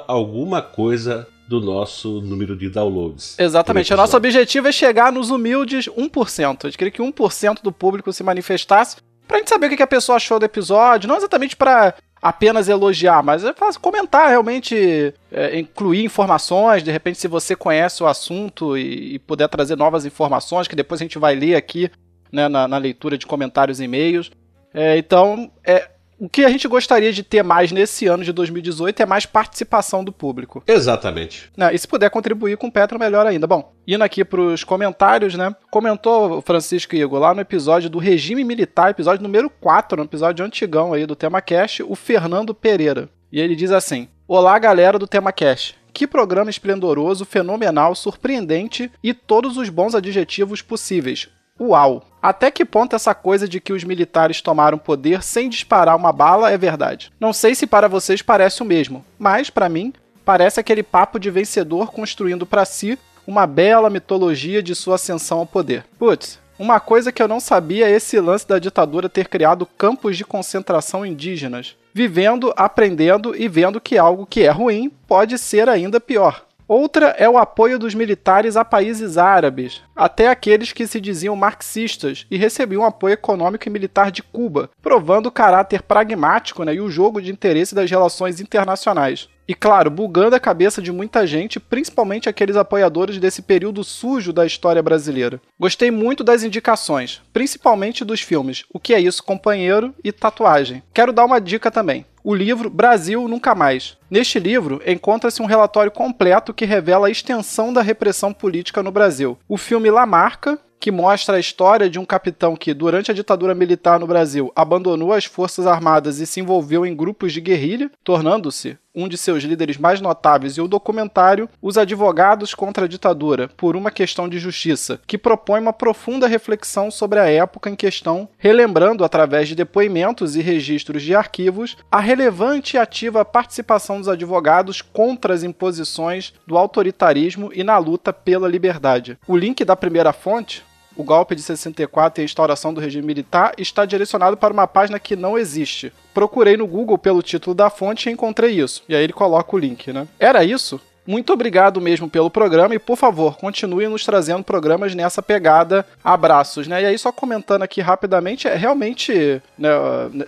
alguma 0.07 0.61
coisa 0.61 1.29
do 1.49 1.61
nosso 1.61 2.21
número 2.21 2.57
de 2.57 2.71
downloads. 2.71 3.39
Exatamente. 3.39 3.93
O 3.93 3.97
nosso 3.97 4.17
objetivo 4.17 4.69
é 4.69 4.73
chegar 4.73 5.13
nos 5.13 5.31
humildes 5.31 5.87
1%. 5.87 6.65
A 6.65 6.69
gente 6.69 6.79
queria 6.79 6.91
que 6.91 7.03
1% 7.03 7.63
do 7.63 7.71
público 7.71 8.13
se 8.13 8.23
manifestasse 8.23 8.97
pra 9.29 9.39
gente 9.39 9.51
saber 9.51 9.67
o 9.67 9.77
que 9.77 9.83
a 9.83 9.87
pessoa 9.87 10.17
achou 10.17 10.39
do 10.39 10.45
episódio. 10.45 11.09
Não 11.09 11.17
exatamente 11.17 11.57
pra 11.57 11.95
apenas 12.23 12.69
elogiar, 12.69 13.21
mas 13.21 13.45
é 13.45 13.53
comentar 13.81 14.29
realmente, 14.29 15.13
é, 15.33 15.59
incluir 15.59 16.05
informações. 16.05 16.85
De 16.85 16.93
repente, 16.93 17.19
se 17.19 17.27
você 17.27 17.57
conhece 17.57 18.01
o 18.01 18.07
assunto 18.07 18.79
e, 18.79 19.15
e 19.15 19.19
puder 19.19 19.49
trazer 19.49 19.77
novas 19.77 20.07
informações, 20.07 20.69
que 20.69 20.77
depois 20.77 21.01
a 21.01 21.05
gente 21.05 21.19
vai 21.19 21.35
ler 21.35 21.57
aqui 21.57 21.91
né, 22.31 22.49
na, 22.49 22.69
na 22.69 22.79
leitura 22.79 23.19
de 23.19 23.27
comentários 23.27 23.81
e 23.81 23.85
e-mails. 23.85 24.31
É, 24.73 24.97
então, 24.97 25.51
é, 25.67 25.91
o 26.23 26.29
que 26.29 26.45
a 26.45 26.49
gente 26.49 26.69
gostaria 26.69 27.13
de 27.13 27.25
ter 27.25 27.43
mais 27.43 27.73
nesse 27.73 28.07
ano 28.07 28.23
de 28.23 28.33
2018 28.33 29.03
é 29.03 29.05
mais 29.05 29.27
participação 29.27 30.05
do 30.05 30.13
público. 30.13 30.63
Exatamente. 30.69 31.51
Né, 31.57 31.75
E 31.75 31.77
se 31.77 31.89
puder 31.89 32.11
contribuir 32.11 32.57
com 32.57 32.69
o 32.69 32.71
Petro, 32.71 32.97
melhor 32.97 33.27
ainda. 33.27 33.45
Bom, 33.45 33.75
indo 33.85 34.05
aqui 34.05 34.25
pros 34.25 34.63
comentários, 34.63 35.35
né? 35.35 35.53
Comentou 35.69 36.39
o 36.39 36.41
Francisco 36.41 36.95
Igor 36.95 37.19
lá 37.19 37.35
no 37.35 37.41
episódio 37.41 37.91
do 37.91 37.99
Regime 37.99 38.45
Militar, 38.45 38.91
episódio 38.91 39.21
número 39.21 39.51
4, 39.51 39.99
no 39.99 40.05
episódio 40.05 40.45
antigão 40.45 40.93
aí 40.93 41.07
do 41.07 41.17
Tema 41.17 41.43
Cash, 41.43 41.81
o 41.81 41.97
Fernando 41.97 42.55
Pereira. 42.55 43.09
E 43.33 43.41
ele 43.41 43.57
diz 43.57 43.73
assim: 43.73 44.07
Olá, 44.29 44.57
galera 44.61 45.01
do 45.01 45.09
Tema 45.09 45.33
Cash. 45.33 45.75
Que 45.93 46.07
programa 46.07 46.51
esplendoroso, 46.51 47.25
fenomenal, 47.25 47.97
surpreendente 47.97 48.93
e 49.03 49.13
todos 49.13 49.57
os 49.57 49.69
bons 49.69 49.93
adjetivos 49.93 50.63
possíveis. 50.63 51.29
Uau! 51.61 52.03
Até 52.21 52.51
que 52.51 52.65
ponto 52.65 52.97
essa 52.97 53.15
coisa 53.15 53.49
de 53.49 53.61
que 53.61 53.73
os 53.73 53.85
militares 53.85 54.41
tomaram 54.41 54.79
poder 54.79 55.23
sem 55.23 55.49
disparar 55.49 55.97
uma 55.97 56.13
bala 56.13 56.51
é 56.51 56.59
verdade? 56.59 57.13
Não 57.21 57.33
sei 57.33 57.55
se 57.55 57.67
para 57.67 57.89
vocês 57.89 58.23
parece 58.23 58.63
o 58.63 58.65
mesmo, 58.65 59.05
mas 59.19 59.49
para 59.51 59.69
mim 59.69 59.93
parece 60.25 60.59
aquele 60.59 60.83
papo 60.83 61.19
de 61.19 61.31
vencedor 61.31 61.93
construindo 61.93 62.47
para 62.47 62.65
si 62.65 62.99
uma 63.27 63.47
bela 63.47 63.91
mitologia 63.91 64.63
de 64.63 64.75
sua 64.75 64.97
ascensão 64.97 65.39
ao 65.39 65.47
poder. 65.47 65.85
Putz, 65.99 66.39
uma 66.59 66.79
coisa 66.79 67.11
que 67.11 67.23
eu 67.23 67.29
não 67.29 67.41
sabia 67.41 67.89
é 67.89 67.93
esse 67.93 68.19
lance 68.21 68.47
da 68.47 68.59
ditadura 68.59 69.09
ter 69.09 69.29
criado 69.29 69.67
campos 69.67 70.17
de 70.17 70.25
concentração 70.25 71.05
indígenas, 71.05 71.77
vivendo, 71.93 72.53
aprendendo 72.57 73.35
e 73.37 73.49
vendo 73.49 73.81
que 73.81 73.99
algo 73.99 74.27
que 74.27 74.43
é 74.43 74.51
ruim 74.51 74.91
pode 75.09 75.39
ser 75.39 75.69
ainda 75.69 76.01
pior. 76.01 76.45
Outra 76.75 77.09
é 77.19 77.29
o 77.29 77.37
apoio 77.37 77.79
dos 77.79 77.95
militares 77.95 78.57
a 78.57 78.65
países 78.65 79.19
árabes, 79.19 79.83
até 79.95 80.29
aqueles 80.29 80.73
que 80.73 80.87
se 80.87 81.03
diziam 81.03 81.37
marxistas 81.37 82.27
e 82.31 82.39
recebiam 82.39 82.83
apoio 82.83 83.13
econômico 83.13 83.69
e 83.69 83.71
militar 83.71 84.11
de 84.11 84.23
Cuba, 84.23 84.71
provando 84.81 85.27
o 85.27 85.31
caráter 85.31 85.83
pragmático 85.83 86.65
né, 86.65 86.73
e 86.73 86.81
o 86.81 86.89
jogo 86.89 87.21
de 87.21 87.31
interesse 87.31 87.75
das 87.75 87.91
relações 87.91 88.41
internacionais. 88.41 89.29
E 89.47 89.55
claro, 89.55 89.91
bugando 89.91 90.37
a 90.37 90.41
cabeça 90.41 90.81
de 90.81 90.93
muita 90.93 91.27
gente, 91.27 91.59
principalmente 91.59 92.29
aqueles 92.29 92.57
apoiadores 92.57 93.19
desse 93.19 93.43
período 93.43 93.83
sujo 93.83 94.33
da 94.33 94.47
história 94.47 94.83
brasileira. 94.83 95.41
Gostei 95.59 95.91
muito 95.91 96.23
das 96.23 96.43
indicações, 96.43 97.21
principalmente 97.33 98.05
dos 98.05 98.21
filmes 98.21 98.65
O 98.73 98.79
que 98.79 98.95
é 98.95 99.01
isso, 99.01 99.23
companheiro 99.23 99.95
e 100.05 100.13
Tatuagem. 100.13 100.83
Quero 100.95 101.13
dar 101.13 101.25
uma 101.25 101.41
dica 101.41 101.71
também. 101.71 102.07
O 102.25 102.35
livro 102.35 102.71
Brasil 102.71 103.27
Nunca 103.27 103.53
Mais. 103.53 103.97
Neste 104.09 104.39
livro, 104.39 104.81
encontra-se 104.87 105.43
um 105.43 105.47
relatório 105.47 105.91
completo 105.91 106.55
que 106.55 106.65
revela 106.65 107.09
a 107.09 107.11
extensão 107.11 107.73
da 107.73 107.83
repressão 107.83 108.33
política 108.33 108.81
no 108.81 108.93
Brasil. 108.93 109.37
O 109.49 109.57
filme 109.57 109.91
La 109.91 110.07
Marca, 110.07 110.57
que 110.79 110.93
mostra 110.93 111.37
a 111.37 111.41
história 111.41 111.91
de 111.91 111.99
um 111.99 112.05
capitão 112.05 112.55
que, 112.55 112.73
durante 112.73 113.11
a 113.11 113.15
ditadura 113.15 113.55
militar 113.55 113.99
no 113.99 114.07
Brasil, 114.07 114.53
abandonou 114.55 115.13
as 115.13 115.25
Forças 115.25 115.67
Armadas 115.67 116.21
e 116.21 116.27
se 116.27 116.41
envolveu 116.41 116.87
em 116.87 116.95
grupos 116.95 117.33
de 117.33 117.41
guerrilha, 117.41 117.91
tornando-se 118.05 118.79
um 118.95 119.09
de 119.09 119.17
seus 119.17 119.43
líderes 119.43 119.77
mais 119.77 120.01
notáveis, 120.01 120.57
e 120.57 120.61
o 120.61 120.69
documentário 120.69 121.49
Os 121.61 121.79
Advogados 121.79 122.55
contra 122.55 122.85
a 122.85 122.89
Ditadura, 122.89 123.49
por 123.57 123.77
uma 123.77 123.91
questão 123.91 124.29
de 124.29 124.39
justiça, 124.39 125.01
que 125.07 125.19
propõe 125.19 125.61
uma 125.61 125.73
profunda 125.73 126.27
reflexão 126.27 126.91
sobre 126.91 127.19
a 127.19 127.29
época 127.29 127.71
em 127.71 127.77
questão, 127.77 128.29
relembrando, 128.39 129.05
através 129.05 129.49
de 129.49 129.55
depoimentos 129.55 130.37
e 130.37 130.43
registros 130.43 131.03
de 131.03 131.15
arquivos, 131.15 131.77
a 131.91 132.01
relevante 132.01 132.77
e 132.77 132.79
ativa 132.79 133.25
participação 133.25 133.99
dos 133.99 134.09
advogados 134.09 134.83
contra 134.83 135.35
as 135.35 135.43
imposições 135.43 136.33
do 136.47 136.59
autoritarismo 136.59 137.51
e 137.55 137.65
na 137.65 137.79
luta 137.79 138.13
pela 138.13 138.49
liberdade. 138.49 139.19
O 139.27 139.37
link 139.37 139.65
da 139.65 139.77
primeira 139.77 140.13
fonte, 140.13 140.65
o 140.97 141.03
golpe 141.03 141.35
de 141.35 141.43
64 141.43 142.21
e 142.21 142.23
a 142.23 142.25
instauração 142.25 142.73
do 142.73 142.81
regime 142.81 143.07
militar 143.07 143.53
está 143.59 143.85
direcionado 143.85 144.37
para 144.37 144.53
uma 144.53 144.67
página 144.67 144.99
que 144.99 145.17
não 145.17 145.39
existe. 145.39 145.93
Procurei 146.15 146.57
no 146.57 146.67
Google 146.67 146.99
pelo 146.99 147.23
título 147.23 147.55
da 147.55 147.71
fonte 147.71 148.09
e 148.09 148.13
encontrei 148.13 148.61
isso. 148.61 148.83
E 148.89 148.95
aí 148.95 149.03
ele 149.03 149.13
coloca 149.13 149.55
o 149.55 149.59
link, 149.59 149.93
né? 149.93 150.07
Era 150.19 150.45
isso? 150.45 150.81
Muito 151.07 151.33
obrigado 151.33 151.81
mesmo 151.81 152.09
pelo 152.09 152.31
programa 152.31 152.75
e, 152.75 152.79
por 152.79 152.97
favor, 152.97 153.37
continue 153.37 153.89
nos 153.89 154.05
trazendo 154.05 154.45
programas 154.45 154.95
nessa 154.95 155.21
pegada. 155.21 155.85
Abraços, 156.03 156.69
né? 156.69 156.83
E 156.83 156.87
aí, 156.87 156.99
só 156.99 157.11
comentando 157.11 157.63
aqui 157.63 157.81
rapidamente, 157.81 158.47
é 158.47 158.55
realmente. 158.55 159.43
Né, 159.59 159.71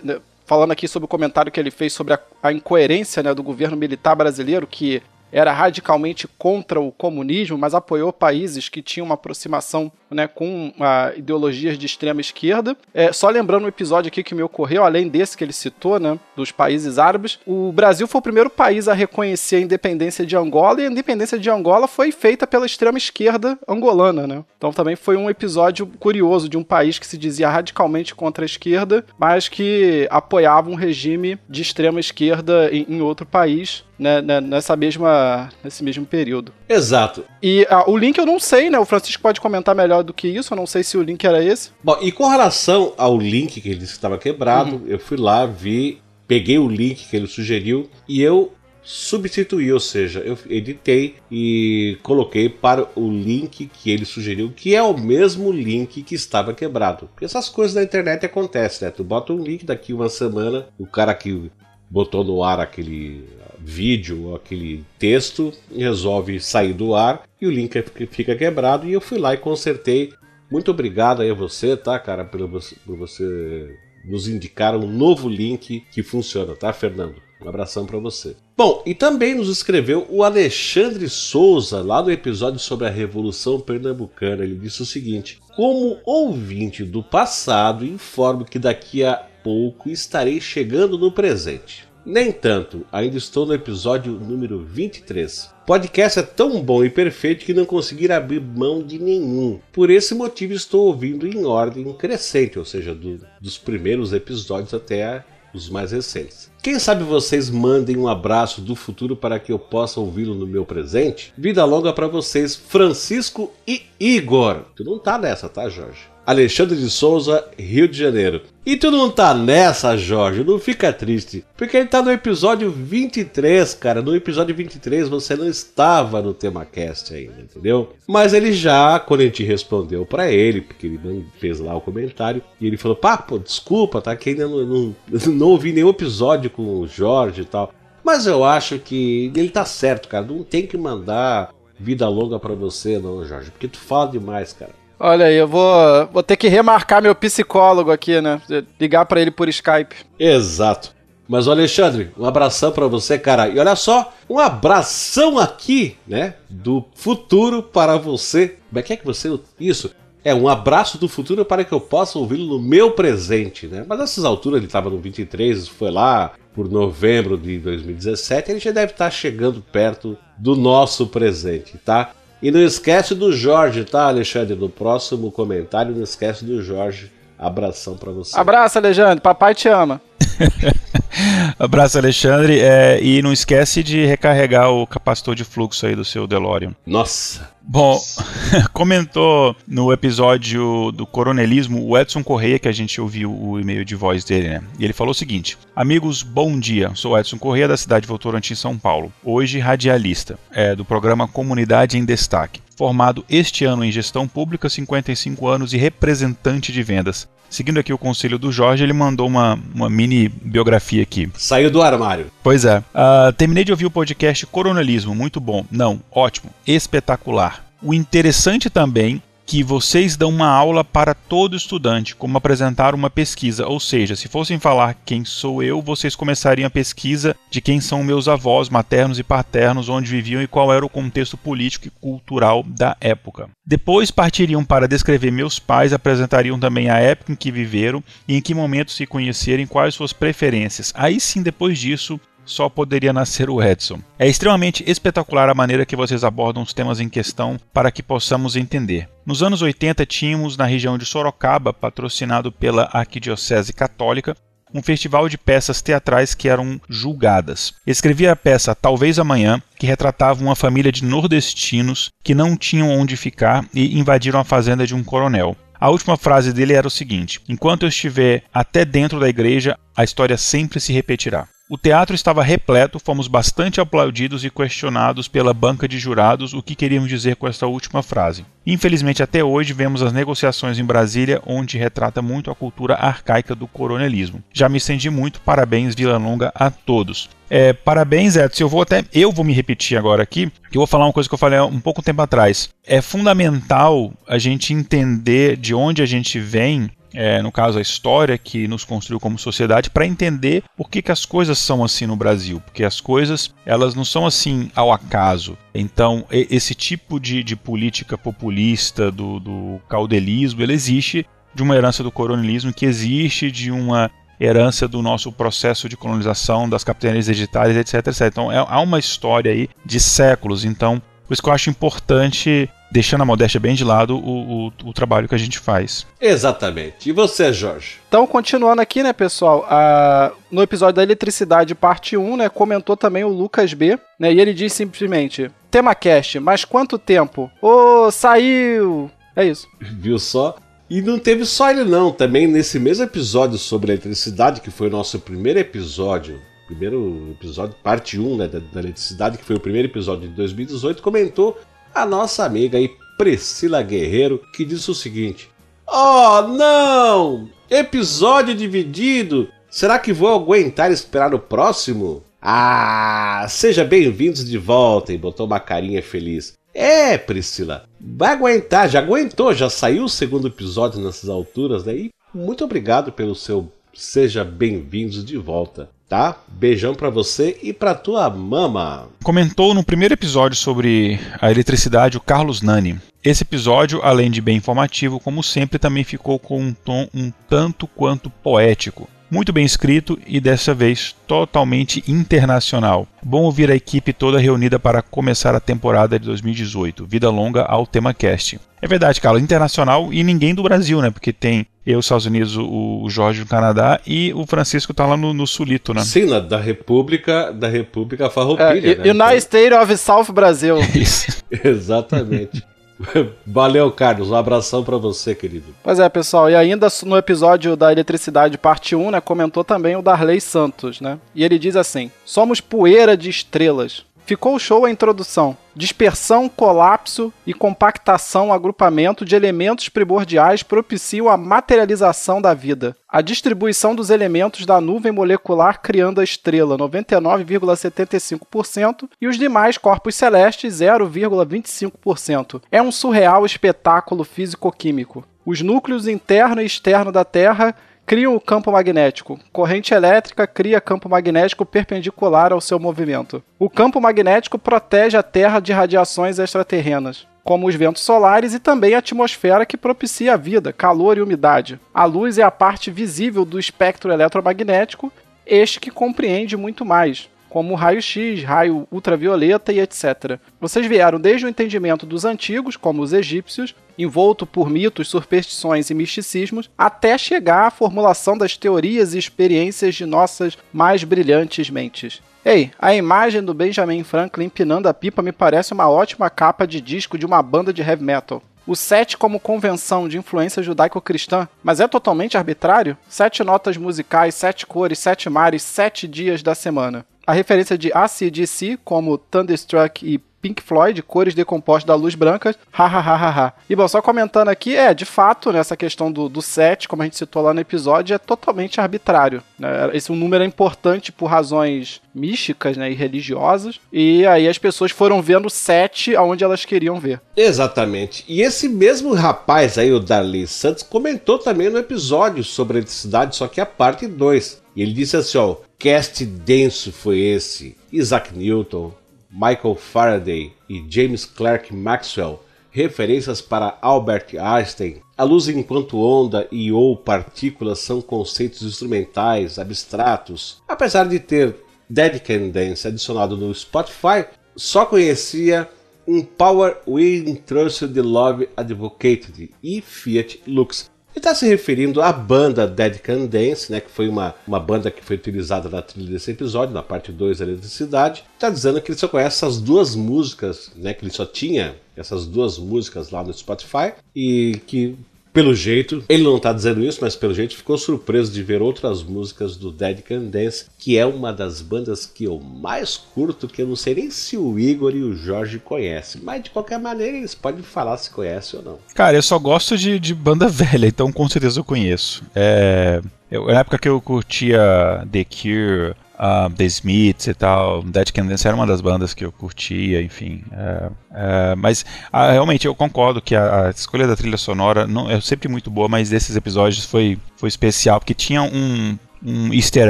né, 0.03 0.19
falando 0.45 0.71
aqui 0.71 0.87
sobre 0.87 1.05
o 1.05 1.09
comentário 1.09 1.51
que 1.51 1.59
ele 1.59 1.71
fez 1.71 1.91
sobre 1.91 2.13
a, 2.13 2.19
a 2.43 2.51
incoerência 2.51 3.23
né, 3.23 3.33
do 3.33 3.41
governo 3.41 3.75
militar 3.75 4.15
brasileiro, 4.15 4.67
que 4.67 5.01
era 5.35 5.51
radicalmente 5.51 6.29
contra 6.37 6.79
o 6.79 6.93
comunismo, 6.93 7.57
mas 7.57 7.73
apoiou 7.73 8.13
países 8.13 8.69
que 8.69 8.81
tinham 8.81 9.05
uma 9.05 9.15
aproximação 9.15 9.91
né, 10.09 10.27
com 10.27 10.71
ah, 10.79 11.11
ideologias 11.13 11.77
de 11.77 11.85
extrema 11.85 12.21
esquerda. 12.21 12.77
É, 12.93 13.11
só 13.11 13.27
lembrando 13.29 13.65
um 13.65 13.67
episódio 13.67 14.07
aqui 14.07 14.23
que 14.23 14.33
me 14.33 14.41
ocorreu, 14.41 14.85
além 14.85 15.09
desse 15.09 15.35
que 15.35 15.43
ele 15.43 15.51
citou, 15.51 15.99
né, 15.99 16.17
dos 16.37 16.53
países 16.53 16.97
árabes, 16.97 17.37
o 17.45 17.69
Brasil 17.73 18.07
foi 18.07 18.19
o 18.19 18.21
primeiro 18.21 18.49
país 18.49 18.87
a 18.87 18.93
reconhecer 18.93 19.57
a 19.57 19.59
independência 19.59 20.25
de 20.25 20.37
Angola 20.37 20.81
e 20.81 20.85
a 20.85 20.89
independência 20.89 21.37
de 21.37 21.49
Angola 21.49 21.85
foi 21.85 22.13
feita 22.13 22.47
pela 22.47 22.65
extrema 22.65 22.97
esquerda 22.97 23.59
angolana. 23.67 24.25
Né? 24.25 24.41
Então 24.57 24.71
também 24.71 24.95
foi 24.95 25.17
um 25.17 25.29
episódio 25.29 25.85
curioso 25.99 26.47
de 26.47 26.57
um 26.57 26.63
país 26.63 26.97
que 26.97 27.05
se 27.05 27.17
dizia 27.17 27.49
radicalmente 27.49 28.15
contra 28.15 28.45
a 28.45 28.47
esquerda, 28.47 29.05
mas 29.19 29.49
que 29.49 30.07
apoiava 30.09 30.69
um 30.69 30.75
regime 30.75 31.37
de 31.49 31.61
extrema 31.61 31.99
esquerda 31.99 32.69
em, 32.71 32.85
em 32.87 33.01
outro 33.01 33.25
país. 33.25 33.83
Né, 33.97 34.21
né, 34.21 34.41
nessa 34.41 34.75
mesma, 34.75 35.49
nesse 35.63 35.81
mesmo 35.81 36.05
período. 36.05 36.51
Exato. 36.67 37.23
E 37.41 37.65
ah, 37.69 37.89
o 37.89 37.97
link 37.97 38.17
eu 38.17 38.25
não 38.25 38.39
sei, 38.39 38.69
né? 38.69 38.77
O 38.77 38.83
Francisco 38.83 39.21
pode 39.21 39.39
comentar 39.39 39.73
melhor 39.73 40.03
do 40.03 40.13
que 40.13 40.27
isso. 40.27 40.53
Eu 40.53 40.57
não 40.57 40.67
sei 40.67 40.83
se 40.83 40.97
o 40.97 41.01
link 41.01 41.23
era 41.25 41.41
esse. 41.41 41.69
Bom, 41.81 41.97
e 42.01 42.11
com 42.11 42.27
relação 42.27 42.93
ao 42.97 43.17
link 43.17 43.61
que 43.61 43.69
ele 43.69 43.79
disse 43.79 43.93
que 43.93 43.97
estava 43.97 44.17
quebrado, 44.17 44.81
eu 44.85 44.99
fui 44.99 45.15
lá, 45.15 45.45
vi, 45.45 46.01
peguei 46.27 46.57
o 46.57 46.67
link 46.67 47.07
que 47.07 47.15
ele 47.15 47.27
sugeriu 47.27 47.89
e 48.07 48.21
eu 48.21 48.51
substituí, 48.85 49.73
ou 49.73 49.79
seja, 49.79 50.19
eu 50.19 50.37
editei 50.47 51.15
e 51.31 51.97
coloquei 52.03 52.47
para 52.47 52.87
o 52.95 53.09
link 53.09 53.65
que 53.65 53.89
ele 53.89 54.05
sugeriu, 54.05 54.53
que 54.55 54.75
é 54.75 54.83
o 54.83 54.95
mesmo 54.95 55.51
link 55.51 56.03
que 56.03 56.13
estava 56.13 56.53
quebrado. 56.53 57.07
Porque 57.07 57.25
essas 57.25 57.49
coisas 57.49 57.75
na 57.75 57.83
internet 57.83 58.25
acontecem, 58.25 58.87
né? 58.87 58.91
Tu 58.91 59.03
bota 59.03 59.33
um 59.33 59.41
link 59.41 59.65
daqui 59.65 59.91
uma 59.91 60.07
semana, 60.07 60.67
o 60.77 60.85
cara 60.85 61.15
que 61.15 61.49
botou 61.89 62.23
no 62.23 62.43
ar 62.43 62.59
aquele 62.59 63.27
vídeo 63.65 64.27
ou 64.27 64.35
aquele 64.35 64.85
texto 64.99 65.51
resolve 65.75 66.39
sair 66.39 66.73
do 66.73 66.93
ar 66.93 67.23
e 67.41 67.47
o 67.47 67.51
link 67.51 67.83
fica 68.11 68.35
quebrado 68.35 68.87
e 68.87 68.93
eu 68.93 69.01
fui 69.01 69.17
lá 69.17 69.33
e 69.33 69.37
consertei. 69.37 70.13
Muito 70.51 70.69
obrigado 70.69 71.21
aí 71.21 71.31
a 71.31 71.33
você, 71.33 71.75
tá, 71.75 71.97
cara, 71.97 72.23
você, 72.23 72.75
por 72.85 72.95
você 72.95 73.75
nos 74.05 74.27
indicar 74.27 74.75
um 74.75 74.87
novo 74.87 75.27
link 75.27 75.83
que 75.91 76.03
funciona, 76.03 76.55
tá, 76.55 76.71
Fernando? 76.71 77.15
Um 77.41 77.49
abração 77.49 77.85
para 77.85 77.97
você. 77.97 78.35
Bom, 78.55 78.81
e 78.85 78.93
também 78.93 79.35
nos 79.35 79.49
escreveu 79.49 80.05
o 80.09 80.23
Alexandre 80.23 81.09
Souza, 81.09 81.81
lá 81.81 82.01
no 82.01 82.09
episódio 82.09 82.59
sobre 82.59 82.87
a 82.87 82.89
Revolução 82.89 83.59
Pernambucana. 83.59 84.43
Ele 84.43 84.55
disse 84.55 84.81
o 84.81 84.85
seguinte: 84.85 85.39
Como 85.55 85.99
ouvinte 86.05 86.83
do 86.85 87.03
passado, 87.03 87.85
informo 87.85 88.45
que 88.45 88.57
daqui 88.57 89.03
a 89.03 89.15
pouco 89.43 89.89
estarei 89.89 90.39
chegando 90.39 90.97
no 90.97 91.11
presente. 91.11 91.85
Nem 92.05 92.31
tanto, 92.31 92.85
ainda 92.91 93.17
estou 93.17 93.47
no 93.47 93.53
episódio 93.55 94.11
número 94.11 94.59
23. 94.63 95.49
Podcast 95.65 96.19
é 96.19 96.21
tão 96.21 96.61
bom 96.61 96.83
e 96.83 96.89
perfeito 96.89 97.43
que 97.43 97.53
não 97.53 97.65
consegui 97.65 98.11
abrir 98.11 98.39
mão 98.39 98.83
de 98.83 98.99
nenhum. 98.99 99.59
Por 99.73 99.89
esse 99.89 100.13
motivo 100.13 100.53
estou 100.53 100.85
ouvindo 100.85 101.25
em 101.25 101.45
ordem 101.45 101.91
crescente, 101.93 102.59
ou 102.59 102.65
seja, 102.65 102.93
do, 102.93 103.19
dos 103.41 103.57
primeiros 103.57 104.13
episódios 104.13 104.71
até 104.71 105.25
os 105.51 105.67
mais 105.67 105.91
recentes. 105.91 106.51
Quem 106.61 106.77
sabe 106.77 107.03
vocês 107.03 107.49
mandem 107.49 107.97
um 107.97 108.07
abraço 108.07 108.61
do 108.61 108.75
futuro 108.75 109.15
para 109.15 109.39
que 109.39 109.51
eu 109.51 109.57
possa 109.57 109.99
ouvi-lo 109.99 110.35
no 110.35 110.45
meu 110.45 110.63
presente? 110.63 111.33
Vida 111.35 111.65
longa 111.65 111.91
para 111.91 112.07
vocês, 112.07 112.55
Francisco 112.55 113.51
e 113.67 113.81
Igor. 113.99 114.65
Tu 114.75 114.83
não 114.83 114.99
tá 114.99 115.17
nessa, 115.17 115.49
tá, 115.49 115.67
Jorge? 115.69 116.14
Alexandre 116.25 116.75
de 116.75 116.89
Souza, 116.89 117.45
Rio 117.57 117.87
de 117.87 117.97
Janeiro. 117.97 118.41
E 118.65 118.75
tu 118.75 118.89
não 118.89 119.11
tá 119.11 119.33
nessa, 119.33 119.95
Jorge, 119.95 120.43
não 120.43 120.57
fica 120.57 120.91
triste, 120.91 121.45
porque 121.55 121.77
ele 121.77 121.87
tá 121.87 122.01
no 122.01 122.11
episódio 122.11 122.71
23, 122.71 123.75
cara. 123.75 124.01
No 124.01 124.15
episódio 124.15 124.55
23 124.55 125.07
você 125.07 125.35
não 125.35 125.47
estava 125.47 126.21
no 126.21 126.33
TemaCast 126.33 127.13
ainda, 127.13 127.41
entendeu? 127.41 127.93
Mas 128.07 128.33
ele 128.33 128.51
já, 128.51 128.99
quando 128.99 129.21
a 129.21 129.25
gente 129.25 129.43
respondeu 129.43 130.03
para 130.03 130.31
ele, 130.31 130.61
porque 130.61 130.87
ele 130.87 131.25
fez 131.39 131.59
lá 131.59 131.75
o 131.75 131.81
comentário, 131.81 132.41
e 132.59 132.65
ele 132.65 132.77
falou: 132.77 132.97
pá, 132.97 133.17
pô, 133.17 133.37
desculpa, 133.37 134.01
tá? 134.01 134.15
Que 134.15 134.31
ainda 134.31 134.47
não, 134.47 134.65
não, 134.65 134.95
não 135.31 135.47
ouvi 135.49 135.71
nenhum 135.71 135.89
episódio 135.89 136.49
com 136.49 136.79
o 136.79 136.87
Jorge 136.87 137.41
e 137.41 137.45
tal. 137.45 137.71
Mas 138.03 138.25
eu 138.25 138.43
acho 138.43 138.79
que 138.79 139.31
ele 139.35 139.49
tá 139.49 139.65
certo, 139.65 140.07
cara. 140.07 140.25
Não 140.25 140.43
tem 140.43 140.65
que 140.65 140.77
mandar 140.77 141.53
vida 141.79 142.07
longa 142.07 142.39
pra 142.39 142.53
você, 142.53 142.97
não, 142.99 143.25
Jorge. 143.25 143.51
Porque 143.51 143.67
tu 143.67 143.77
fala 143.77 144.11
demais, 144.11 144.53
cara. 144.53 144.71
Olha 144.99 145.25
aí, 145.25 145.35
eu 145.35 145.47
vou, 145.47 146.07
vou 146.07 146.23
ter 146.23 146.37
que 146.37 146.47
remarcar 146.47 147.01
meu 147.01 147.13
psicólogo 147.13 147.91
aqui, 147.91 148.21
né? 148.21 148.41
Ligar 148.79 149.05
pra 149.05 149.21
ele 149.21 149.31
por 149.31 149.49
Skype. 149.49 149.95
Exato. 150.17 150.95
Mas, 151.27 151.47
Alexandre, 151.47 152.11
um 152.17 152.25
abração 152.25 152.71
pra 152.71 152.87
você, 152.87 153.17
cara. 153.17 153.49
E 153.49 153.57
olha 153.57 153.75
só, 153.75 154.13
um 154.29 154.39
abração 154.39 155.39
aqui, 155.39 155.97
né? 156.07 156.35
Do 156.49 156.85
futuro 156.93 157.63
para 157.63 157.97
você. 157.97 158.57
Como 158.69 158.79
é 158.79 158.81
que 158.83 158.93
é 158.93 158.97
que 158.97 159.05
você. 159.05 159.37
Isso. 159.59 159.91
É 160.23 160.33
um 160.33 160.47
abraço 160.47 160.97
do 160.97 161.07
futuro 161.07 161.45
para 161.45 161.63
que 161.63 161.71
eu 161.71 161.79
possa 161.79 162.17
ouvi-lo 162.17 162.57
no 162.57 162.59
meu 162.59 162.91
presente, 162.91 163.67
né? 163.67 163.85
Mas 163.87 163.99
nessas 163.99 164.25
alturas 164.25 164.57
ele 164.57 164.65
estava 164.65 164.89
no 164.89 164.97
23, 164.97 165.67
foi 165.67 165.91
lá 165.91 166.31
por 166.51 166.67
novembro 166.67 167.37
de 167.37 167.59
2017, 167.59 168.49
ele 168.49 168.59
já 168.59 168.71
deve 168.71 168.93
estar 168.93 169.11
chegando 169.11 169.61
perto 169.61 170.17
do 170.35 170.55
nosso 170.55 171.05
presente, 171.05 171.77
tá? 171.77 172.11
E 172.41 172.51
não 172.51 172.61
esquece 172.61 173.15
do 173.15 173.31
Jorge, 173.31 173.83
tá, 173.83 174.07
Alexandre? 174.07 174.55
No 174.55 174.69
próximo 174.69 175.31
comentário, 175.31 175.95
não 175.95 176.03
esquece 176.03 176.43
do 176.45 176.61
Jorge. 176.61 177.11
Abração 177.37 177.97
pra 177.97 178.11
você. 178.11 178.37
Abraço, 178.37 178.77
Alexandre. 178.77 179.21
Papai 179.21 179.53
te 179.53 179.67
ama. 179.67 180.01
Abraço, 181.59 181.97
Alexandre. 181.97 182.59
É, 182.59 183.01
e 183.01 183.21
não 183.21 183.31
esquece 183.31 183.83
de 183.83 184.05
recarregar 184.05 184.71
o 184.71 184.85
capacitor 184.85 185.35
de 185.35 185.43
fluxo 185.43 185.85
aí 185.85 185.95
do 185.95 186.05
seu 186.05 186.27
DeLorean. 186.27 186.75
Nossa. 186.85 187.49
Bom, 187.61 187.99
comentou 188.73 189.55
no 189.67 189.91
episódio 189.91 190.91
do 190.91 191.05
coronelismo 191.05 191.83
o 191.87 191.97
Edson 191.97 192.23
Correia, 192.23 192.59
que 192.59 192.67
a 192.67 192.71
gente 192.71 193.01
ouviu 193.01 193.33
o 193.33 193.59
e-mail 193.59 193.83
de 193.83 193.95
voz 193.95 194.23
dele, 194.23 194.49
né? 194.49 194.63
E 194.77 194.83
ele 194.83 194.93
falou 194.93 195.11
o 195.11 195.15
seguinte: 195.15 195.57
Amigos, 195.75 196.21
bom 196.21 196.59
dia. 196.59 196.91
Sou 196.93 197.17
Edson 197.17 197.39
Correia, 197.39 197.67
da 197.67 197.77
cidade 197.77 198.03
de 198.03 198.07
Votorantim, 198.07 198.53
São 198.53 198.77
Paulo. 198.77 199.11
Hoje 199.23 199.59
radialista, 199.59 200.37
é, 200.51 200.75
do 200.75 200.85
programa 200.85 201.27
Comunidade 201.27 201.97
em 201.97 202.05
Destaque. 202.05 202.64
Formado 202.75 203.23
este 203.29 203.63
ano 203.65 203.83
em 203.83 203.91
gestão 203.91 204.27
pública, 204.27 204.69
55 204.69 205.47
anos 205.47 205.73
e 205.73 205.77
representante 205.77 206.71
de 206.71 206.83
vendas. 206.83 207.27
Seguindo 207.49 207.79
aqui 207.79 207.93
o 207.93 207.97
conselho 207.97 208.37
do 208.37 208.51
Jorge, 208.51 208.83
ele 208.83 208.91
mandou 208.91 209.27
uma, 209.27 209.57
uma 209.73 209.89
mini 209.89 210.27
biografia 210.27 211.03
aqui. 211.03 211.29
Saiu 211.35 211.71
do 211.71 211.81
armário. 211.81 212.27
Pois 212.43 212.65
é. 212.65 212.83
Ah, 212.93 213.33
terminei 213.37 213.63
de 213.63 213.71
ouvir 213.71 213.85
o 213.85 213.91
podcast 213.91 214.45
Coronalismo, 214.47 215.15
muito 215.15 215.39
bom. 215.39 215.65
Não, 215.71 216.01
ótimo, 216.11 216.51
espetacular. 216.67 217.65
O 217.81 217.93
interessante 217.93 218.69
também 218.69 219.21
que 219.45 219.63
vocês 219.63 220.17
dão 220.17 220.29
uma 220.29 220.47
aula 220.47 220.83
para 220.83 221.13
todo 221.13 221.55
estudante, 221.55 222.15
como 222.15 222.37
apresentar 222.37 222.95
uma 222.95 223.09
pesquisa, 223.09 223.67
ou 223.67 223.79
seja, 223.79 224.15
se 224.15 224.27
fossem 224.27 224.59
falar 224.59 224.95
quem 225.05 225.23
sou 225.23 225.61
eu, 225.61 225.81
vocês 225.81 226.15
começariam 226.15 226.67
a 226.67 226.69
pesquisa 226.69 227.35
de 227.49 227.61
quem 227.61 227.79
são 227.79 228.03
meus 228.03 228.27
avós 228.27 228.69
maternos 228.69 229.19
e 229.19 229.23
paternos, 229.23 229.87
onde 229.87 230.09
viviam 230.09 230.41
e 230.41 230.47
qual 230.47 230.73
era 230.73 230.85
o 230.85 230.89
contexto 230.89 231.37
político 231.37 231.87
e 231.87 231.91
cultural 231.91 232.63
da 232.63 232.97
época. 232.99 233.49
Depois 233.65 234.11
partiriam 234.11 234.63
para 234.63 234.87
descrever 234.87 235.31
meus 235.31 235.59
pais, 235.59 235.93
apresentariam 235.93 236.59
também 236.59 236.89
a 236.89 236.97
época 236.97 237.31
em 237.31 237.35
que 237.35 237.51
viveram 237.51 238.03
e 238.27 238.35
em 238.35 238.41
que 238.41 238.53
momento 238.53 238.91
se 238.91 239.05
conheceram, 239.05 239.65
quais 239.67 239.93
suas 239.93 240.13
preferências. 240.13 240.91
Aí 240.95 241.19
sim, 241.19 241.41
depois 241.41 241.77
disso, 241.77 242.19
só 242.45 242.69
poderia 242.69 243.11
nascer 243.11 243.49
o 243.49 243.61
Edson. 243.61 243.99
É 244.17 244.27
extremamente 244.27 244.83
espetacular 244.87 245.49
a 245.49 245.53
maneira 245.53 245.85
que 245.85 245.95
vocês 245.95 246.23
abordam 246.23 246.63
os 246.63 246.73
temas 246.73 246.99
em 246.99 247.09
questão 247.09 247.57
para 247.73 247.91
que 247.91 248.03
possamos 248.03 248.55
entender. 248.55 249.09
Nos 249.25 249.41
anos 249.41 249.61
80 249.61 250.05
tínhamos 250.05 250.55
na 250.55 250.65
região 250.65 250.97
de 250.97 251.05
Sorocaba, 251.05 251.73
patrocinado 251.73 252.51
pela 252.51 252.89
Arquidiocese 252.93 253.73
Católica, 253.73 254.35
um 254.73 254.83
festival 254.83 255.29
de 255.29 255.37
peças 255.37 255.81
teatrais 255.81 256.33
que 256.33 256.49
eram 256.49 256.79
julgadas. 256.89 257.73
Escrevi 257.87 258.27
a 258.27 258.35
peça 258.35 258.75
Talvez 258.75 259.17
Amanhã, 259.17 259.61
que 259.79 259.87
retratava 259.87 260.43
uma 260.43 260.55
família 260.55 260.91
de 260.91 261.03
nordestinos 261.03 262.09
que 262.23 262.35
não 262.35 262.57
tinham 262.57 262.89
onde 262.89 263.15
ficar 263.15 263.65
e 263.73 263.97
invadiram 263.97 264.39
a 264.39 264.43
fazenda 264.43 264.85
de 264.85 264.93
um 264.93 265.03
coronel. 265.03 265.55
A 265.79 265.89
última 265.89 266.17
frase 266.17 266.51
dele 266.51 266.73
era 266.73 266.87
o 266.87 266.91
seguinte: 266.91 267.39
Enquanto 267.47 267.83
eu 267.83 267.89
estiver 267.89 268.43
até 268.53 268.83
dentro 268.83 269.19
da 269.19 269.29
igreja, 269.29 269.77
a 269.95 270.03
história 270.03 270.37
sempre 270.37 270.79
se 270.79 270.91
repetirá. 270.91 271.47
O 271.67 271.79
teatro 271.79 272.13
estava 272.13 272.43
repleto, 272.43 272.99
fomos 272.99 273.27
bastante 273.27 273.81
aplaudidos 273.81 274.45
e 274.45 274.51
questionados 274.51 275.27
pela 275.27 275.51
banca 275.51 275.87
de 275.87 275.97
jurados 275.97 276.53
o 276.53 276.61
que 276.61 276.75
queríamos 276.75 277.09
dizer 277.09 277.37
com 277.37 277.47
esta 277.47 277.65
última 277.65 278.03
frase. 278.03 278.45
Infelizmente, 278.67 279.23
até 279.23 279.43
hoje, 279.43 279.73
vemos 279.73 280.03
as 280.03 280.13
negociações 280.13 280.77
em 280.77 280.85
Brasília, 280.85 281.41
onde 281.43 281.79
retrata 281.79 282.21
muito 282.21 282.51
a 282.51 282.55
cultura 282.55 282.93
arcaica 282.93 283.55
do 283.55 283.65
coronelismo. 283.65 284.43
Já 284.53 284.69
me 284.69 284.77
estendi 284.77 285.09
muito, 285.09 285.41
parabéns, 285.41 285.95
Vila 285.95 286.17
Longa, 286.17 286.51
a 286.53 286.69
todos. 286.69 287.29
É, 287.49 287.73
parabéns, 287.73 288.35
Edson. 288.35 288.63
Eu 288.63 288.69
vou 288.69 288.81
até. 288.81 289.03
Eu 289.13 289.31
vou 289.31 289.45
me 289.45 289.53
repetir 289.53 289.97
agora 289.97 290.21
aqui, 290.21 290.51
que 290.69 290.77
eu 290.77 290.81
vou 290.81 290.87
falar 290.87 291.05
uma 291.05 291.13
coisa 291.13 291.27
que 291.27 291.33
eu 291.33 291.39
falei 291.39 291.59
um 291.59 291.79
pouco 291.79 292.01
tempo 292.01 292.21
atrás. 292.21 292.69
É 292.85 293.01
fundamental 293.01 294.13
a 294.27 294.37
gente 294.37 294.73
entender 294.73 295.57
de 295.57 295.73
onde 295.73 296.01
a 296.01 296.05
gente 296.05 296.39
vem 296.39 296.89
é, 297.15 297.41
no 297.41 297.51
caso 297.51 297.77
a 297.77 297.81
história 297.81 298.37
que 298.37 298.67
nos 298.67 298.83
construiu 298.83 299.19
como 299.19 299.39
sociedade, 299.39 299.89
para 299.89 300.05
entender 300.05 300.63
por 300.75 300.89
que, 300.89 301.01
que 301.01 301.11
as 301.11 301.25
coisas 301.25 301.57
são 301.57 301.83
assim 301.83 302.05
no 302.05 302.15
Brasil, 302.15 302.59
porque 302.59 302.83
as 302.83 302.99
coisas 302.99 303.53
elas 303.65 303.95
não 303.95 304.05
são 304.05 304.25
assim 304.25 304.69
ao 304.75 304.91
acaso. 304.91 305.57
Então 305.73 306.25
esse 306.29 306.75
tipo 306.75 307.19
de, 307.19 307.43
de 307.43 307.55
política 307.55 308.17
populista 308.17 309.11
do, 309.11 309.39
do 309.39 309.81
caudelismo, 309.87 310.61
ele 310.61 310.73
existe 310.73 311.25
de 311.53 311.63
uma 311.63 311.75
herança 311.75 312.03
do 312.03 312.11
coronelismo 312.11 312.73
que 312.73 312.85
existe 312.85 313.49
de 313.49 313.71
uma 313.71 314.11
herança 314.39 314.87
do 314.87 315.01
nosso 315.01 315.31
processo 315.31 315.87
de 315.87 315.95
colonização, 315.95 316.67
das 316.67 316.83
capitanias 316.83 317.25
digitais, 317.25 317.75
etc, 317.75 318.07
etc. 318.07 318.21
Então 318.27 318.51
é, 318.51 318.57
há 318.57 318.79
uma 318.81 318.99
história 318.99 319.51
aí 319.51 319.69
de 319.85 319.99
séculos. 319.99 320.65
Então, 320.65 321.01
por 321.25 321.33
isso 321.33 321.41
que 321.41 321.49
eu 321.49 321.53
acho 321.53 321.69
importante 321.69 322.69
deixando 322.95 323.23
a 323.23 323.25
modéstia 323.25 323.59
bem 323.59 323.75
de 323.75 323.83
lado, 323.83 324.15
o, 324.15 324.67
o, 324.67 324.73
o, 324.85 324.93
trabalho 324.93 325.27
que 325.27 325.35
a 325.35 325.37
gente 325.37 325.59
faz. 325.59 326.07
Exatamente. 326.21 327.09
E 327.09 327.11
você, 327.11 327.51
Jorge? 327.51 327.97
Então, 328.07 328.25
continuando 328.25 328.81
aqui, 328.81 329.03
né, 329.03 329.11
pessoal, 329.11 329.65
a... 329.69 330.31
no 330.49 330.61
episódio 330.61 330.95
da 330.95 331.03
eletricidade, 331.03 331.75
parte 331.75 332.15
1, 332.15 332.37
né, 332.37 332.47
comentou 332.47 332.95
também 332.95 333.25
o 333.25 333.27
Lucas 333.27 333.73
B, 333.73 333.99
né, 334.17 334.31
e 334.31 334.39
ele 334.39 334.53
diz 334.53 334.71
simplesmente, 334.71 335.51
tema 335.69 335.93
cast, 335.93 336.39
mas 336.39 336.63
quanto 336.63 336.97
tempo? 336.97 337.51
Ô, 337.61 338.05
oh, 338.05 338.11
saiu! 338.11 339.11
É 339.35 339.43
isso. 339.43 339.67
Viu 339.81 340.17
só? 340.17 340.55
E 340.89 341.01
não 341.01 341.19
teve 341.19 341.43
só 341.43 341.69
ele 341.69 341.83
não, 341.83 342.13
também 342.13 342.47
nesse 342.47 342.79
mesmo 342.79 343.03
episódio 343.03 343.57
sobre 343.57 343.91
eletricidade, 343.91 344.61
que 344.61 344.71
foi 344.71 344.87
o 344.87 344.91
nosso 344.91 345.19
primeiro 345.19 345.59
episódio, 345.59 346.39
primeiro 346.65 347.35
episódio, 347.37 347.75
parte 347.83 348.17
1 348.17 348.37
né, 348.37 348.47
da, 348.47 348.59
da 348.59 348.79
eletricidade, 348.79 349.37
que 349.37 349.43
foi 349.43 349.57
o 349.57 349.59
primeiro 349.59 349.89
episódio 349.89 350.29
de 350.29 350.35
2018, 350.35 351.03
comentou 351.03 351.59
a 351.95 352.05
nossa 352.05 352.43
amiga 352.43 352.77
aí, 352.77 352.91
Priscila 353.17 353.81
Guerreiro, 353.81 354.41
que 354.53 354.65
disse 354.65 354.91
o 354.91 354.93
seguinte: 354.93 355.49
Oh, 355.87 356.41
não! 356.41 357.49
Episódio 357.69 358.53
dividido! 358.53 359.47
Será 359.69 359.97
que 359.97 360.11
vou 360.11 360.33
aguentar 360.35 360.91
esperar 360.91 361.33
o 361.33 361.39
próximo? 361.39 362.21
Ah, 362.41 363.45
seja 363.49 363.83
bem-vindos 363.83 364.45
de 364.45 364.57
volta 364.57 365.13
e 365.13 365.17
botou 365.17 365.45
uma 365.45 365.59
carinha 365.59 366.03
feliz. 366.03 366.53
É, 366.73 367.17
Priscila, 367.17 367.85
vai 367.99 368.33
aguentar, 368.33 368.89
já 368.89 368.99
aguentou, 368.99 369.53
já 369.53 369.69
saiu 369.69 370.03
o 370.03 370.09
segundo 370.09 370.47
episódio 370.47 370.99
nessas 370.99 371.29
alturas, 371.29 371.85
né? 371.85 371.95
E 371.95 372.09
muito 372.33 372.63
obrigado 372.65 373.13
pelo 373.13 373.33
seu 373.33 373.71
seja 373.93 374.43
bem-vindos 374.43 375.23
de 375.23 375.37
volta 375.37 375.89
tá? 376.07 376.37
Beijão 376.47 376.93
para 376.93 377.09
você 377.09 377.57
e 377.61 377.73
para 377.73 377.95
tua 377.95 378.29
mama. 378.29 379.07
Comentou 379.23 379.73
no 379.73 379.83
primeiro 379.83 380.13
episódio 380.13 380.57
sobre 380.57 381.19
a 381.41 381.51
eletricidade 381.51 382.17
o 382.17 382.21
Carlos 382.21 382.61
Nani. 382.61 382.99
Esse 383.23 383.43
episódio, 383.43 384.01
além 384.03 384.29
de 384.29 384.39
bem 384.39 384.57
informativo, 384.57 385.19
como 385.19 385.41
sempre, 385.41 385.79
também 385.79 386.03
ficou 386.03 386.37
com 386.37 386.61
um 386.61 386.73
tom 386.73 387.07
um 387.13 387.31
tanto 387.49 387.87
quanto 387.87 388.29
poético. 388.29 389.09
Muito 389.29 389.51
bem 389.51 389.65
escrito 389.65 390.19
e 390.27 390.39
dessa 390.39 390.73
vez 390.73 391.15
totalmente 391.27 392.03
internacional. 392.07 393.07
Bom 393.23 393.43
ouvir 393.43 393.71
a 393.71 393.75
equipe 393.75 394.13
toda 394.13 394.39
reunida 394.39 394.77
para 394.77 395.01
começar 395.01 395.55
a 395.55 395.59
temporada 395.59 396.19
de 396.19 396.25
2018. 396.25 397.05
Vida 397.05 397.29
longa 397.29 397.63
ao 397.63 397.87
tema 397.87 398.13
cast. 398.13 398.59
É 398.81 398.87
verdade, 398.87 399.19
Carlos, 399.19 399.41
internacional 399.41 400.13
e 400.13 400.23
ninguém 400.23 400.53
do 400.53 400.61
Brasil, 400.61 401.01
né? 401.01 401.09
Porque 401.09 401.33
tem 401.33 401.65
eu, 401.85 401.99
os 401.99 402.05
Estados 402.05 402.25
Unidos, 402.25 402.57
o, 402.57 403.07
Jorge 403.09 403.41
do 403.41 403.47
Canadá 403.47 403.99
e 404.05 404.33
o 404.33 404.45
Francisco 404.45 404.93
tá 404.93 405.05
lá 405.05 405.15
no, 405.15 405.33
no 405.33 405.45
Sulito, 405.45 405.93
né? 405.93 406.01
Sim, 406.03 406.25
na, 406.25 406.39
da 406.39 406.59
República, 406.59 407.51
da 407.51 407.67
República 407.67 408.29
Farroupilha, 408.29 408.93
é, 408.93 408.95
né? 408.95 409.11
United 409.11 409.37
States 409.37 409.77
of 409.77 409.97
South 409.97 410.33
Brasil. 410.33 410.77
Isso. 410.95 411.43
Exatamente. 411.63 412.63
Valeu, 413.45 413.91
Carlos. 413.91 414.29
Um 414.29 414.35
abração 414.35 414.83
para 414.83 414.97
você, 414.97 415.35
querido. 415.35 415.75
Pois 415.83 415.99
é, 415.99 416.07
pessoal. 416.09 416.49
E 416.49 416.55
ainda 416.55 416.87
no 417.03 417.17
episódio 417.17 417.75
da 417.75 417.91
eletricidade, 417.91 418.57
parte 418.57 418.95
1, 418.95 419.11
né, 419.11 419.21
comentou 419.21 419.63
também 419.63 419.95
o 419.95 420.01
Darley 420.01 420.39
Santos, 420.39 421.01
né? 421.01 421.19
E 421.33 421.43
ele 421.43 421.59
diz 421.59 421.75
assim: 421.75 422.11
Somos 422.23 422.61
poeira 422.61 423.17
de 423.17 423.29
estrelas. 423.29 424.05
Ficou 424.25 424.57
show 424.57 424.85
a 424.85 424.89
introdução. 424.89 425.55
Dispersão, 425.75 426.49
colapso 426.49 427.31
e 427.45 427.53
compactação, 427.53 428.51
agrupamento 428.51 429.23
de 429.23 429.35
elementos 429.35 429.87
primordiais 429.87 430.63
propiciam 430.63 431.29
a 431.29 431.37
materialização 431.37 432.41
da 432.41 432.55
vida. 432.55 432.97
A 433.07 433.21
distribuição 433.21 433.93
dos 433.93 434.09
elementos 434.09 434.65
da 434.65 434.81
nuvem 434.81 435.11
molecular 435.11 435.79
criando 435.79 436.19
a 436.19 436.23
estrela, 436.23 436.75
99,75%, 436.75 439.07
e 439.21 439.27
os 439.27 439.37
demais 439.37 439.77
corpos 439.77 440.15
celestes, 440.15 440.79
0,25%. 440.79 442.63
É 442.71 442.81
um 442.81 442.91
surreal 442.91 443.45
espetáculo 443.45 444.23
físico-químico. 444.23 445.23
Os 445.45 445.61
núcleos 445.61 446.07
interno 446.07 446.63
e 446.63 446.65
externo 446.65 447.11
da 447.11 447.23
Terra 447.23 447.75
criam 448.05 448.35
o 448.35 448.39
campo 448.39 448.71
magnético. 448.71 449.39
Corrente 449.51 449.93
elétrica 449.93 450.45
cria 450.45 450.79
campo 450.79 451.09
magnético 451.09 451.65
perpendicular 451.65 452.53
ao 452.53 452.61
seu 452.61 452.79
movimento. 452.79 453.43
O 453.57 453.69
campo 453.69 453.99
magnético 453.99 454.59
protege 454.59 455.17
a 455.17 455.23
Terra 455.23 455.59
de 455.59 455.73
radiações 455.73 456.37
extraterrenas, 456.37 457.27
como 457.43 457.67
os 457.67 457.75
ventos 457.75 458.03
solares 458.03 458.53
e 458.53 458.59
também 458.59 458.93
a 458.93 458.99
atmosfera 458.99 459.65
que 459.65 459.77
propicia 459.77 460.33
a 460.33 460.37
vida, 460.37 460.71
calor 460.71 461.17
e 461.17 461.21
umidade. 461.21 461.79
A 461.93 462.05
luz 462.05 462.37
é 462.37 462.43
a 462.43 462.51
parte 462.51 462.91
visível 462.91 463.43
do 463.43 463.59
espectro 463.59 464.11
eletromagnético, 464.11 465.11
este 465.45 465.79
que 465.79 465.91
compreende 465.91 466.55
muito 466.57 466.85
mais 466.85 467.29
como 467.55 467.73
raio-x, 467.73 468.43
raio 468.43 468.85
ultravioleta 468.91 469.71
e 469.71 469.79
etc. 469.79 470.37
Vocês 470.59 470.85
vieram 470.87 471.17
desde 471.17 471.45
o 471.45 471.47
entendimento 471.47 472.05
dos 472.05 472.25
antigos, 472.25 472.75
como 472.75 473.01
os 473.01 473.13
egípcios, 473.13 473.73
envolto 473.97 474.45
por 474.45 474.69
mitos, 474.69 475.07
superstições 475.07 475.89
e 475.89 475.93
misticismos, 475.93 476.69
até 476.77 477.17
chegar 477.17 477.67
à 477.67 477.71
formulação 477.71 478.37
das 478.37 478.57
teorias 478.57 479.13
e 479.13 479.17
experiências 479.17 479.95
de 479.95 480.05
nossas 480.05 480.57
mais 480.73 481.05
brilhantes 481.05 481.69
mentes. 481.69 482.21
Ei, 482.43 482.71
a 482.77 482.93
imagem 482.93 483.41
do 483.41 483.53
Benjamin 483.53 484.03
Franklin 484.03 484.47
empinando 484.47 484.89
a 484.89 484.93
pipa 484.93 485.21
me 485.21 485.31
parece 485.31 485.71
uma 485.71 485.89
ótima 485.89 486.29
capa 486.29 486.67
de 486.67 486.81
disco 486.81 487.17
de 487.17 487.25
uma 487.25 487.41
banda 487.41 487.71
de 487.71 487.81
heavy 487.81 488.03
metal. 488.03 488.43
O 488.67 488.75
set 488.75 489.15
como 489.15 489.39
convenção 489.39 490.09
de 490.09 490.17
influência 490.17 490.61
judaico-cristã, 490.61 491.47
mas 491.63 491.79
é 491.79 491.87
totalmente 491.87 492.35
arbitrário? 492.35 492.97
Sete 493.07 493.45
notas 493.45 493.77
musicais, 493.77 494.35
sete 494.35 494.65
cores, 494.65 494.99
sete 494.99 495.29
mares, 495.29 495.63
sete 495.63 496.05
dias 496.05 496.43
da 496.43 496.53
semana 496.53 497.05
a 497.25 497.33
referência 497.33 497.77
de 497.77 497.91
ACDC, 497.93 498.79
como 498.83 499.17
Thunderstruck 499.17 500.05
e 500.05 500.19
Pink 500.45 500.61
Floyd, 500.61 501.01
cores 501.01 501.33
decompostas 501.33 501.87
da 501.87 501.95
luz 501.95 502.13
branca, 502.13 502.55
ha. 502.71 503.53
E 503.67 503.75
bom, 503.75 503.87
só 503.87 503.99
comentando 503.99 504.49
aqui, 504.49 504.75
é, 504.75 504.93
de 504.93 505.03
fato, 505.03 505.51
nessa 505.51 505.73
né, 505.73 505.77
questão 505.77 506.11
do, 506.11 506.29
do 506.29 506.39
set, 506.39 506.87
como 506.87 507.01
a 507.01 507.05
gente 507.05 507.17
citou 507.17 507.41
lá 507.41 507.51
no 507.51 507.61
episódio, 507.61 508.13
é 508.13 508.19
totalmente 508.19 508.79
arbitrário. 508.79 509.41
Né? 509.57 509.89
Esse 509.93 510.11
um 510.11 510.15
número 510.15 510.43
é 510.43 510.47
importante 510.47 511.11
por 511.11 511.25
razões 511.25 511.99
místicas 512.13 512.77
né, 512.77 512.91
e 512.91 512.93
religiosas, 512.93 513.79
e 513.91 514.23
aí 514.27 514.47
as 514.47 514.59
pessoas 514.59 514.91
foram 514.91 515.19
vendo 515.19 515.49
set 515.49 516.15
aonde 516.15 516.43
elas 516.43 516.63
queriam 516.63 516.99
ver. 516.99 517.19
Exatamente. 517.35 518.23
E 518.27 518.43
esse 518.43 518.69
mesmo 518.69 519.15
rapaz 519.15 519.79
aí, 519.79 519.91
o 519.91 519.99
Darley 519.99 520.45
Santos, 520.45 520.83
comentou 520.83 521.39
também 521.39 521.71
no 521.71 521.79
episódio 521.79 522.43
sobre 522.43 522.77
a 522.77 522.79
eletricidade, 522.81 523.35
só 523.35 523.47
que 523.47 523.59
a 523.59 523.65
parte 523.65 524.05
2. 524.05 524.63
E 524.75 524.81
ele 524.81 524.93
disse 524.93 525.15
assim, 525.15 525.37
ó, 525.37 525.55
cast 525.77 526.25
denso 526.25 526.91
foi 526.91 527.19
esse. 527.19 527.75
Isaac 527.91 528.35
Newton, 528.35 528.93
Michael 529.31 529.75
Faraday 529.75 530.53
e 530.69 530.83
James 530.89 531.25
Clerk 531.25 531.73
Maxwell, 531.73 532.41
referências 532.71 533.41
para 533.41 533.77
Albert 533.81 534.35
Einstein. 534.39 535.01
A 535.17 535.23
luz 535.23 535.47
enquanto 535.47 535.97
onda 535.97 536.47
e 536.51 536.71
ou 536.71 536.95
partículas 536.95 537.79
são 537.79 538.01
conceitos 538.01 538.63
instrumentais, 538.63 539.57
abstratos. 539.57 540.61
Apesar 540.67 541.07
de 541.07 541.19
ter 541.19 541.55
Dead 541.89 542.21
Dance 542.51 542.87
adicionado 542.87 543.37
no 543.37 543.53
Spotify, 543.53 544.25
só 544.55 544.85
conhecia 544.85 545.69
um 546.07 546.21
Power 546.21 546.77
We 546.87 547.35
Trusted 547.45 547.99
Love 547.99 548.49
Advocated 548.55 549.51
e 549.61 549.81
Fiat 549.81 550.41
Lux. 550.47 550.89
Está 551.15 551.33
se 551.33 551.47
referindo 551.47 552.01
à 552.01 552.11
banda 552.11 552.67
Dead 552.67 552.99
Can 552.99 553.25
Dance, 553.25 553.71
né, 553.71 553.79
que 553.79 553.89
foi 553.89 554.07
uma, 554.07 554.35
uma 554.45 554.59
banda 554.59 554.91
que 554.91 555.03
foi 555.03 555.15
utilizada 555.15 555.69
na 555.69 555.81
trilha 555.81 556.11
desse 556.11 556.29
episódio, 556.29 556.73
na 556.73 556.83
parte 556.83 557.11
2 557.11 557.39
da 557.39 557.45
eletricidade. 557.45 558.23
Está 558.35 558.49
dizendo 558.49 558.81
que 558.81 558.91
ele 558.91 558.99
só 558.99 559.07
conhece 559.07 559.37
essas 559.37 559.59
duas 559.59 559.95
músicas, 559.95 560.71
né, 560.75 560.93
que 560.93 561.03
ele 561.03 561.11
só 561.11 561.25
tinha 561.25 561.75
essas 561.95 562.25
duas 562.25 562.59
músicas 562.59 563.09
lá 563.09 563.23
no 563.23 563.33
Spotify 563.33 563.93
e 564.13 564.61
que 564.67 564.95
pelo 565.35 565.53
jeito, 565.53 566.01
ele 566.07 566.23
não 566.23 566.39
tá 566.39 566.53
dizendo 566.53 566.81
isso, 566.81 566.99
mas 567.01 567.13
pelo 567.13 567.33
jeito 567.33 567.57
ficou 567.57 567.77
surpreso 567.77 568.31
de 568.31 568.41
ver 568.41 568.61
outras 568.61 569.03
músicas 569.03 569.57
do 569.57 569.69
Dead 569.69 569.99
Can 570.01 570.23
Dance, 570.23 570.67
que 570.79 570.97
é 570.97 571.05
uma 571.05 571.33
das 571.33 571.61
bandas 571.61 572.05
que 572.05 572.23
eu 572.23 572.39
mais 572.39 572.95
curto, 572.95 573.45
que 573.45 573.61
eu 573.61 573.67
não 573.67 573.75
sei 573.75 573.95
nem 573.95 574.09
se 574.09 574.37
o 574.37 574.57
Igor 574.57 574.95
e 574.95 575.03
o 575.03 575.13
Jorge 575.13 575.59
conhecem. 575.59 576.21
Mas 576.23 576.41
de 576.41 576.51
qualquer 576.51 576.79
maneira, 576.79 577.17
eles 577.17 577.35
podem 577.35 577.61
falar 577.61 577.97
se 577.97 578.09
conhecem 578.11 578.59
ou 578.59 578.65
não. 578.65 578.79
Cara, 578.93 579.17
eu 579.17 579.21
só 579.21 579.37
gosto 579.37 579.77
de, 579.77 579.99
de 579.99 580.15
banda 580.15 580.47
velha, 580.47 580.87
então 580.87 581.11
com 581.11 581.27
certeza 581.27 581.59
eu 581.59 581.65
conheço. 581.65 582.23
É, 582.33 583.01
eu, 583.29 583.47
na 583.47 583.59
época 583.59 583.77
que 583.77 583.89
eu 583.89 583.99
curtia 583.99 585.05
The 585.11 585.25
Cure, 585.25 585.95
uh, 586.19 586.49
The 586.49 586.65
Smiths 586.65 587.27
e 587.27 587.33
tal, 587.33 587.83
Dead 587.83 588.11
Can 588.11 588.25
Dance 588.25 588.47
era 588.47 588.55
uma 588.55 588.65
das 588.65 588.81
bandas 588.81 589.13
que 589.13 589.23
eu 589.23 589.31
curtia, 589.31 590.01
enfim. 590.01 590.43
É, 590.51 590.89
é, 591.11 591.55
mas 591.55 591.85
uh, 592.13 592.31
realmente 592.31 592.67
eu 592.67 592.75
concordo 592.75 593.21
que 593.21 593.35
a, 593.35 593.67
a, 593.67 593.69
escolha 593.69 594.07
da 594.07 594.15
trilha 594.15 594.37
sonora 594.37 594.87
não, 594.87 595.09
é 595.09 595.19
sempre 595.21 595.47
muito 595.47 595.69
boa, 595.69 595.87
mas 595.87 596.09
desses 596.09 596.35
episódios 596.35 596.85
foi, 596.85 597.17
foi 597.37 597.49
especial, 597.49 597.99
porque 597.99 598.13
tinha 598.13 598.41
um, 598.41 598.97
um 599.25 599.51
easter 599.51 599.89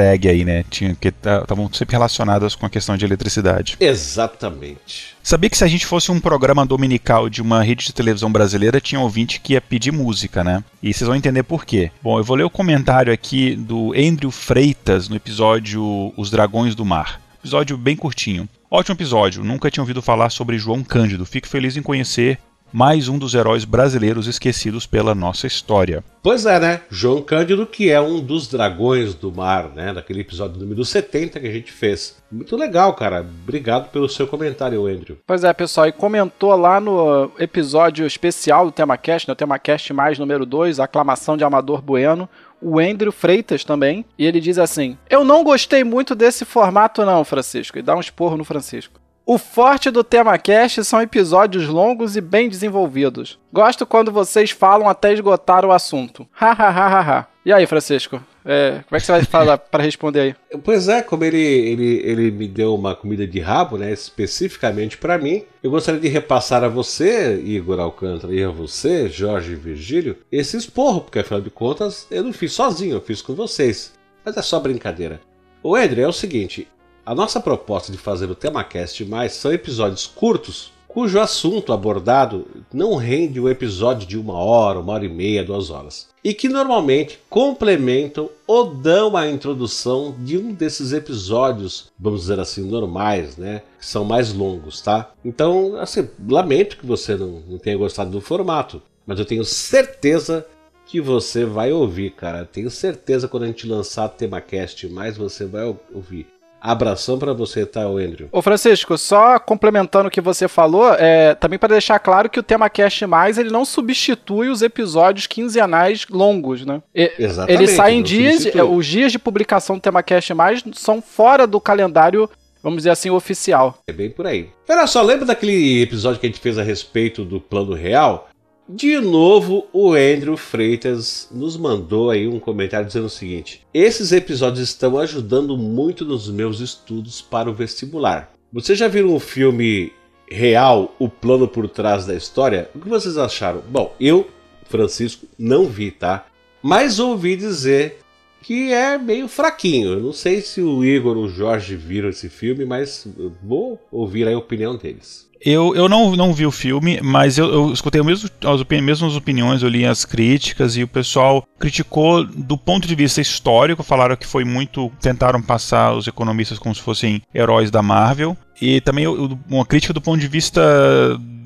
egg 0.00 0.28
aí, 0.28 0.44
né? 0.44 0.64
Tinha, 0.70 0.94
que 0.94 1.08
estavam 1.08 1.70
sempre 1.72 1.94
relacionadas 1.94 2.54
com 2.54 2.64
a 2.64 2.70
questão 2.70 2.96
de 2.96 3.04
eletricidade. 3.04 3.76
Exatamente. 3.78 5.14
Sabia 5.22 5.50
que 5.50 5.58
se 5.58 5.64
a 5.64 5.68
gente 5.68 5.84
fosse 5.84 6.10
um 6.10 6.18
programa 6.18 6.64
dominical 6.64 7.28
de 7.28 7.42
uma 7.42 7.62
rede 7.62 7.84
de 7.84 7.92
televisão 7.92 8.32
brasileira, 8.32 8.80
tinha 8.80 9.00
um 9.00 9.04
ouvinte 9.04 9.40
que 9.40 9.52
ia 9.52 9.60
pedir 9.60 9.92
música, 9.92 10.42
né? 10.42 10.64
E 10.82 10.94
vocês 10.94 11.06
vão 11.06 11.16
entender 11.16 11.42
por 11.42 11.66
quê. 11.66 11.90
Bom, 12.02 12.18
eu 12.18 12.24
vou 12.24 12.36
ler 12.36 12.44
o 12.44 12.50
comentário 12.50 13.12
aqui 13.12 13.54
do 13.54 13.92
Andrew 13.92 14.30
Freitas 14.30 15.08
no 15.08 15.16
episódio 15.16 16.12
Os 16.16 16.30
Dragões 16.30 16.74
do 16.74 16.84
Mar. 16.84 17.20
Episódio 17.40 17.76
bem 17.76 17.94
curtinho. 17.94 18.48
Ótimo 18.70 18.96
episódio, 18.96 19.44
nunca 19.44 19.70
tinha 19.70 19.82
ouvido 19.82 20.02
falar 20.02 20.30
sobre 20.30 20.58
João 20.58 20.82
Cândido. 20.82 21.24
Fico 21.24 21.46
feliz 21.46 21.76
em 21.76 21.82
conhecer 21.82 22.38
mais 22.72 23.08
um 23.08 23.18
dos 23.18 23.34
heróis 23.34 23.64
brasileiros 23.64 24.26
esquecidos 24.26 24.86
pela 24.86 25.14
nossa 25.14 25.46
história. 25.46 26.02
Pois 26.22 26.44
é, 26.44 26.58
né? 26.58 26.80
João 26.90 27.22
Cândido, 27.22 27.66
que 27.66 27.90
é 27.90 28.00
um 28.00 28.20
dos 28.20 28.48
dragões 28.48 29.14
do 29.14 29.32
mar, 29.32 29.70
né? 29.74 29.92
Daquele 29.92 30.20
episódio 30.20 30.60
número 30.60 30.84
70 30.84 31.38
que 31.40 31.46
a 31.46 31.52
gente 31.52 31.72
fez. 31.72 32.16
Muito 32.30 32.56
legal, 32.56 32.94
cara. 32.94 33.20
Obrigado 33.20 33.90
pelo 33.90 34.08
seu 34.08 34.26
comentário, 34.26 34.86
Andrew. 34.86 35.18
Pois 35.26 35.44
é, 35.44 35.52
pessoal, 35.52 35.86
e 35.86 35.92
comentou 35.92 36.54
lá 36.56 36.80
no 36.80 37.30
episódio 37.38 38.06
especial 38.06 38.66
do 38.66 38.72
TemaCast, 38.72 39.28
né? 39.28 39.32
O 39.32 39.36
TemaCast 39.36 39.92
mais 39.92 40.18
número 40.18 40.44
2, 40.44 40.80
aclamação 40.80 41.36
de 41.36 41.44
Amador 41.44 41.80
Bueno, 41.80 42.28
o 42.60 42.80
Andrew 42.80 43.12
Freitas 43.12 43.64
também, 43.64 44.04
e 44.18 44.26
ele 44.26 44.40
diz 44.40 44.58
assim: 44.58 44.98
Eu 45.08 45.24
não 45.24 45.44
gostei 45.44 45.84
muito 45.84 46.14
desse 46.14 46.44
formato, 46.44 47.04
não, 47.04 47.24
Francisco. 47.24 47.78
E 47.78 47.82
dá 47.82 47.94
um 47.94 48.00
esporro 48.00 48.36
no 48.36 48.44
Francisco. 48.44 49.00
O 49.28 49.38
forte 49.38 49.90
do 49.90 50.04
TemaCast 50.04 50.84
são 50.84 51.02
episódios 51.02 51.66
longos 51.66 52.16
e 52.16 52.20
bem 52.20 52.48
desenvolvidos. 52.48 53.40
Gosto 53.52 53.84
quando 53.84 54.12
vocês 54.12 54.52
falam 54.52 54.88
até 54.88 55.12
esgotar 55.12 55.64
o 55.64 55.72
assunto. 55.72 56.28
Hahaha. 56.30 57.26
e 57.44 57.52
aí, 57.52 57.66
Francisco? 57.66 58.22
É, 58.44 58.84
como 58.86 58.96
é 58.96 59.00
que 59.00 59.06
você 59.06 59.10
vai 59.10 59.24
falar 59.24 59.58
para 59.58 59.82
responder 59.82 60.20
aí? 60.20 60.34
Pois 60.62 60.86
é, 60.86 61.02
como 61.02 61.24
ele, 61.24 61.42
ele, 61.42 62.02
ele 62.04 62.30
me 62.30 62.46
deu 62.46 62.72
uma 62.72 62.94
comida 62.94 63.26
de 63.26 63.40
rabo, 63.40 63.76
né, 63.76 63.92
especificamente 63.92 64.96
para 64.96 65.18
mim, 65.18 65.42
eu 65.60 65.72
gostaria 65.72 66.00
de 66.00 66.06
repassar 66.06 66.62
a 66.62 66.68
você, 66.68 67.34
Igor 67.44 67.80
Alcântara, 67.80 68.32
e 68.32 68.44
a 68.44 68.48
você, 68.48 69.08
Jorge 69.08 69.56
Virgílio, 69.56 70.18
esse 70.30 70.56
esporro, 70.56 71.00
porque 71.00 71.18
afinal 71.18 71.40
de 71.40 71.50
contas 71.50 72.06
eu 72.12 72.22
não 72.22 72.32
fiz 72.32 72.52
sozinho, 72.52 72.94
eu 72.94 73.00
fiz 73.00 73.20
com 73.20 73.34
vocês. 73.34 73.92
Mas 74.24 74.36
é 74.36 74.42
só 74.42 74.60
brincadeira. 74.60 75.20
O 75.64 75.74
André 75.74 76.02
é 76.02 76.08
o 76.08 76.12
seguinte, 76.12 76.68
a 77.06 77.14
nossa 77.14 77.38
proposta 77.38 77.92
de 77.92 77.98
fazer 77.98 78.28
o 78.28 78.34
TemaCast 78.34 79.04
mais 79.04 79.32
são 79.32 79.52
episódios 79.52 80.08
curtos, 80.08 80.72
cujo 80.88 81.20
assunto 81.20 81.72
abordado 81.72 82.48
não 82.74 82.96
rende 82.96 83.38
um 83.38 83.48
episódio 83.48 84.08
de 84.08 84.18
uma 84.18 84.34
hora, 84.34 84.80
uma 84.80 84.94
hora 84.94 85.04
e 85.04 85.08
meia, 85.08 85.44
duas 85.44 85.70
horas, 85.70 86.08
e 86.24 86.34
que 86.34 86.48
normalmente 86.48 87.20
complementam 87.30 88.28
ou 88.44 88.74
dão 88.74 89.16
a 89.16 89.28
introdução 89.28 90.16
de 90.18 90.36
um 90.36 90.52
desses 90.52 90.92
episódios, 90.92 91.92
vamos 91.96 92.22
dizer 92.22 92.40
assim, 92.40 92.62
normais, 92.62 93.36
né? 93.36 93.62
Que 93.78 93.86
são 93.86 94.04
mais 94.04 94.32
longos, 94.32 94.80
tá? 94.80 95.12
Então, 95.24 95.76
assim, 95.76 96.08
lamento 96.28 96.76
que 96.76 96.86
você 96.86 97.14
não, 97.14 97.40
não 97.48 97.58
tenha 97.58 97.76
gostado 97.76 98.10
do 98.10 98.20
formato, 98.20 98.82
mas 99.06 99.20
eu 99.20 99.24
tenho 99.24 99.44
certeza 99.44 100.44
que 100.86 101.00
você 101.00 101.44
vai 101.44 101.72
ouvir, 101.72 102.10
cara. 102.12 102.44
Tenho 102.44 102.70
certeza 102.70 103.28
quando 103.28 103.44
a 103.44 103.46
gente 103.46 103.66
lançar 103.66 104.08
TemaCast 104.08 104.88
mais, 104.88 105.16
você 105.16 105.44
vai 105.44 105.72
ouvir. 105.92 106.26
Abração 106.60 107.18
para 107.18 107.32
você, 107.32 107.64
tá, 107.64 107.82
Andrew? 107.82 108.28
Ô 108.32 108.42
Francisco, 108.42 108.96
só 108.98 109.38
complementando 109.38 110.08
o 110.08 110.10
que 110.10 110.20
você 110.20 110.48
falou, 110.48 110.94
é, 110.94 111.34
também 111.34 111.58
para 111.58 111.74
deixar 111.74 111.98
claro 111.98 112.28
que 112.28 112.40
o 112.40 112.42
tema 112.42 112.68
Cast 112.68 113.06
Mais 113.06 113.38
ele 113.38 113.50
não 113.50 113.64
substitui 113.64 114.48
os 114.48 114.62
episódios 114.62 115.26
quinzenais 115.26 116.06
longos, 116.10 116.64
né? 116.64 116.82
E, 116.94 117.12
Exatamente. 117.18 117.62
Ele 117.62 117.68
sai 117.68 117.94
em 117.94 118.02
dias, 118.02 118.46
é, 118.46 118.62
os 118.62 118.86
dias 118.86 119.12
de 119.12 119.18
publicação 119.18 119.76
do 119.76 119.82
tema 119.82 120.02
Cast 120.02 120.34
Mais 120.34 120.64
são 120.74 121.00
fora 121.00 121.46
do 121.46 121.60
calendário 121.60 122.28
vamos 122.62 122.78
dizer 122.78 122.90
assim, 122.90 123.10
oficial. 123.10 123.78
É 123.86 123.92
bem 123.92 124.10
por 124.10 124.26
aí. 124.26 124.48
Olha 124.68 124.88
só, 124.88 125.00
lembra 125.00 125.24
daquele 125.24 125.80
episódio 125.82 126.18
que 126.18 126.26
a 126.26 126.28
gente 126.28 126.40
fez 126.40 126.58
a 126.58 126.64
respeito 126.64 127.24
do 127.24 127.40
plano 127.40 127.74
real? 127.74 128.28
De 128.68 128.98
novo, 128.98 129.68
o 129.72 129.92
Andrew 129.92 130.36
Freitas 130.36 131.28
nos 131.30 131.56
mandou 131.56 132.10
aí 132.10 132.26
um 132.26 132.40
comentário 132.40 132.84
dizendo 132.84 133.06
o 133.06 133.10
seguinte: 133.10 133.64
Esses 133.72 134.10
episódios 134.10 134.68
estão 134.68 134.98
ajudando 134.98 135.56
muito 135.56 136.04
nos 136.04 136.28
meus 136.28 136.58
estudos 136.58 137.22
para 137.22 137.48
o 137.48 137.54
vestibular. 137.54 138.32
Vocês 138.52 138.76
já 138.76 138.88
viram 138.88 139.14
o 139.14 139.20
filme 139.20 139.92
real, 140.28 140.96
o 140.98 141.08
plano 141.08 141.46
por 141.46 141.68
trás 141.68 142.06
da 142.06 142.14
história? 142.14 142.68
O 142.74 142.80
que 142.80 142.88
vocês 142.88 143.16
acharam? 143.16 143.62
Bom, 143.68 143.94
eu, 144.00 144.28
Francisco, 144.68 145.28
não 145.38 145.66
vi, 145.66 145.92
tá? 145.92 146.26
Mas 146.60 146.98
ouvi 146.98 147.36
dizer 147.36 148.00
que 148.42 148.72
é 148.72 148.98
meio 148.98 149.28
fraquinho. 149.28 149.92
Eu 149.92 150.00
não 150.00 150.12
sei 150.12 150.40
se 150.40 150.60
o 150.60 150.84
Igor 150.84 151.16
ou 151.16 151.24
o 151.24 151.28
Jorge 151.28 151.76
viram 151.76 152.08
esse 152.08 152.28
filme, 152.28 152.64
mas 152.64 153.06
vou 153.44 153.80
ouvir 153.92 154.26
a 154.26 154.36
opinião 154.36 154.76
deles. 154.76 155.25
Eu, 155.40 155.74
eu 155.74 155.88
não, 155.88 156.16
não 156.16 156.32
vi 156.32 156.46
o 156.46 156.50
filme, 156.50 157.00
mas 157.02 157.38
eu, 157.38 157.52
eu 157.52 157.72
escutei 157.72 158.02
mesmo, 158.02 158.28
as 158.44 158.60
opini 158.60 158.82
mesmas 158.82 159.16
opiniões, 159.16 159.62
eu 159.62 159.68
li 159.68 159.84
as 159.84 160.04
críticas 160.04 160.76
e 160.76 160.82
o 160.82 160.88
pessoal 160.88 161.46
criticou 161.58 162.24
do 162.24 162.56
ponto 162.56 162.86
de 162.86 162.94
vista 162.94 163.20
histórico, 163.20 163.82
falaram 163.82 164.16
que 164.16 164.26
foi 164.26 164.44
muito. 164.44 164.90
tentaram 165.00 165.42
passar 165.42 165.94
os 165.94 166.06
economistas 166.06 166.58
como 166.58 166.74
se 166.74 166.82
fossem 166.82 167.22
heróis 167.34 167.70
da 167.70 167.82
Marvel. 167.82 168.36
E 168.60 168.80
também 168.80 169.06
uma 169.06 169.66
crítica 169.66 169.92
do 169.92 170.00
ponto 170.00 170.18
de 170.18 170.28
vista 170.28 170.62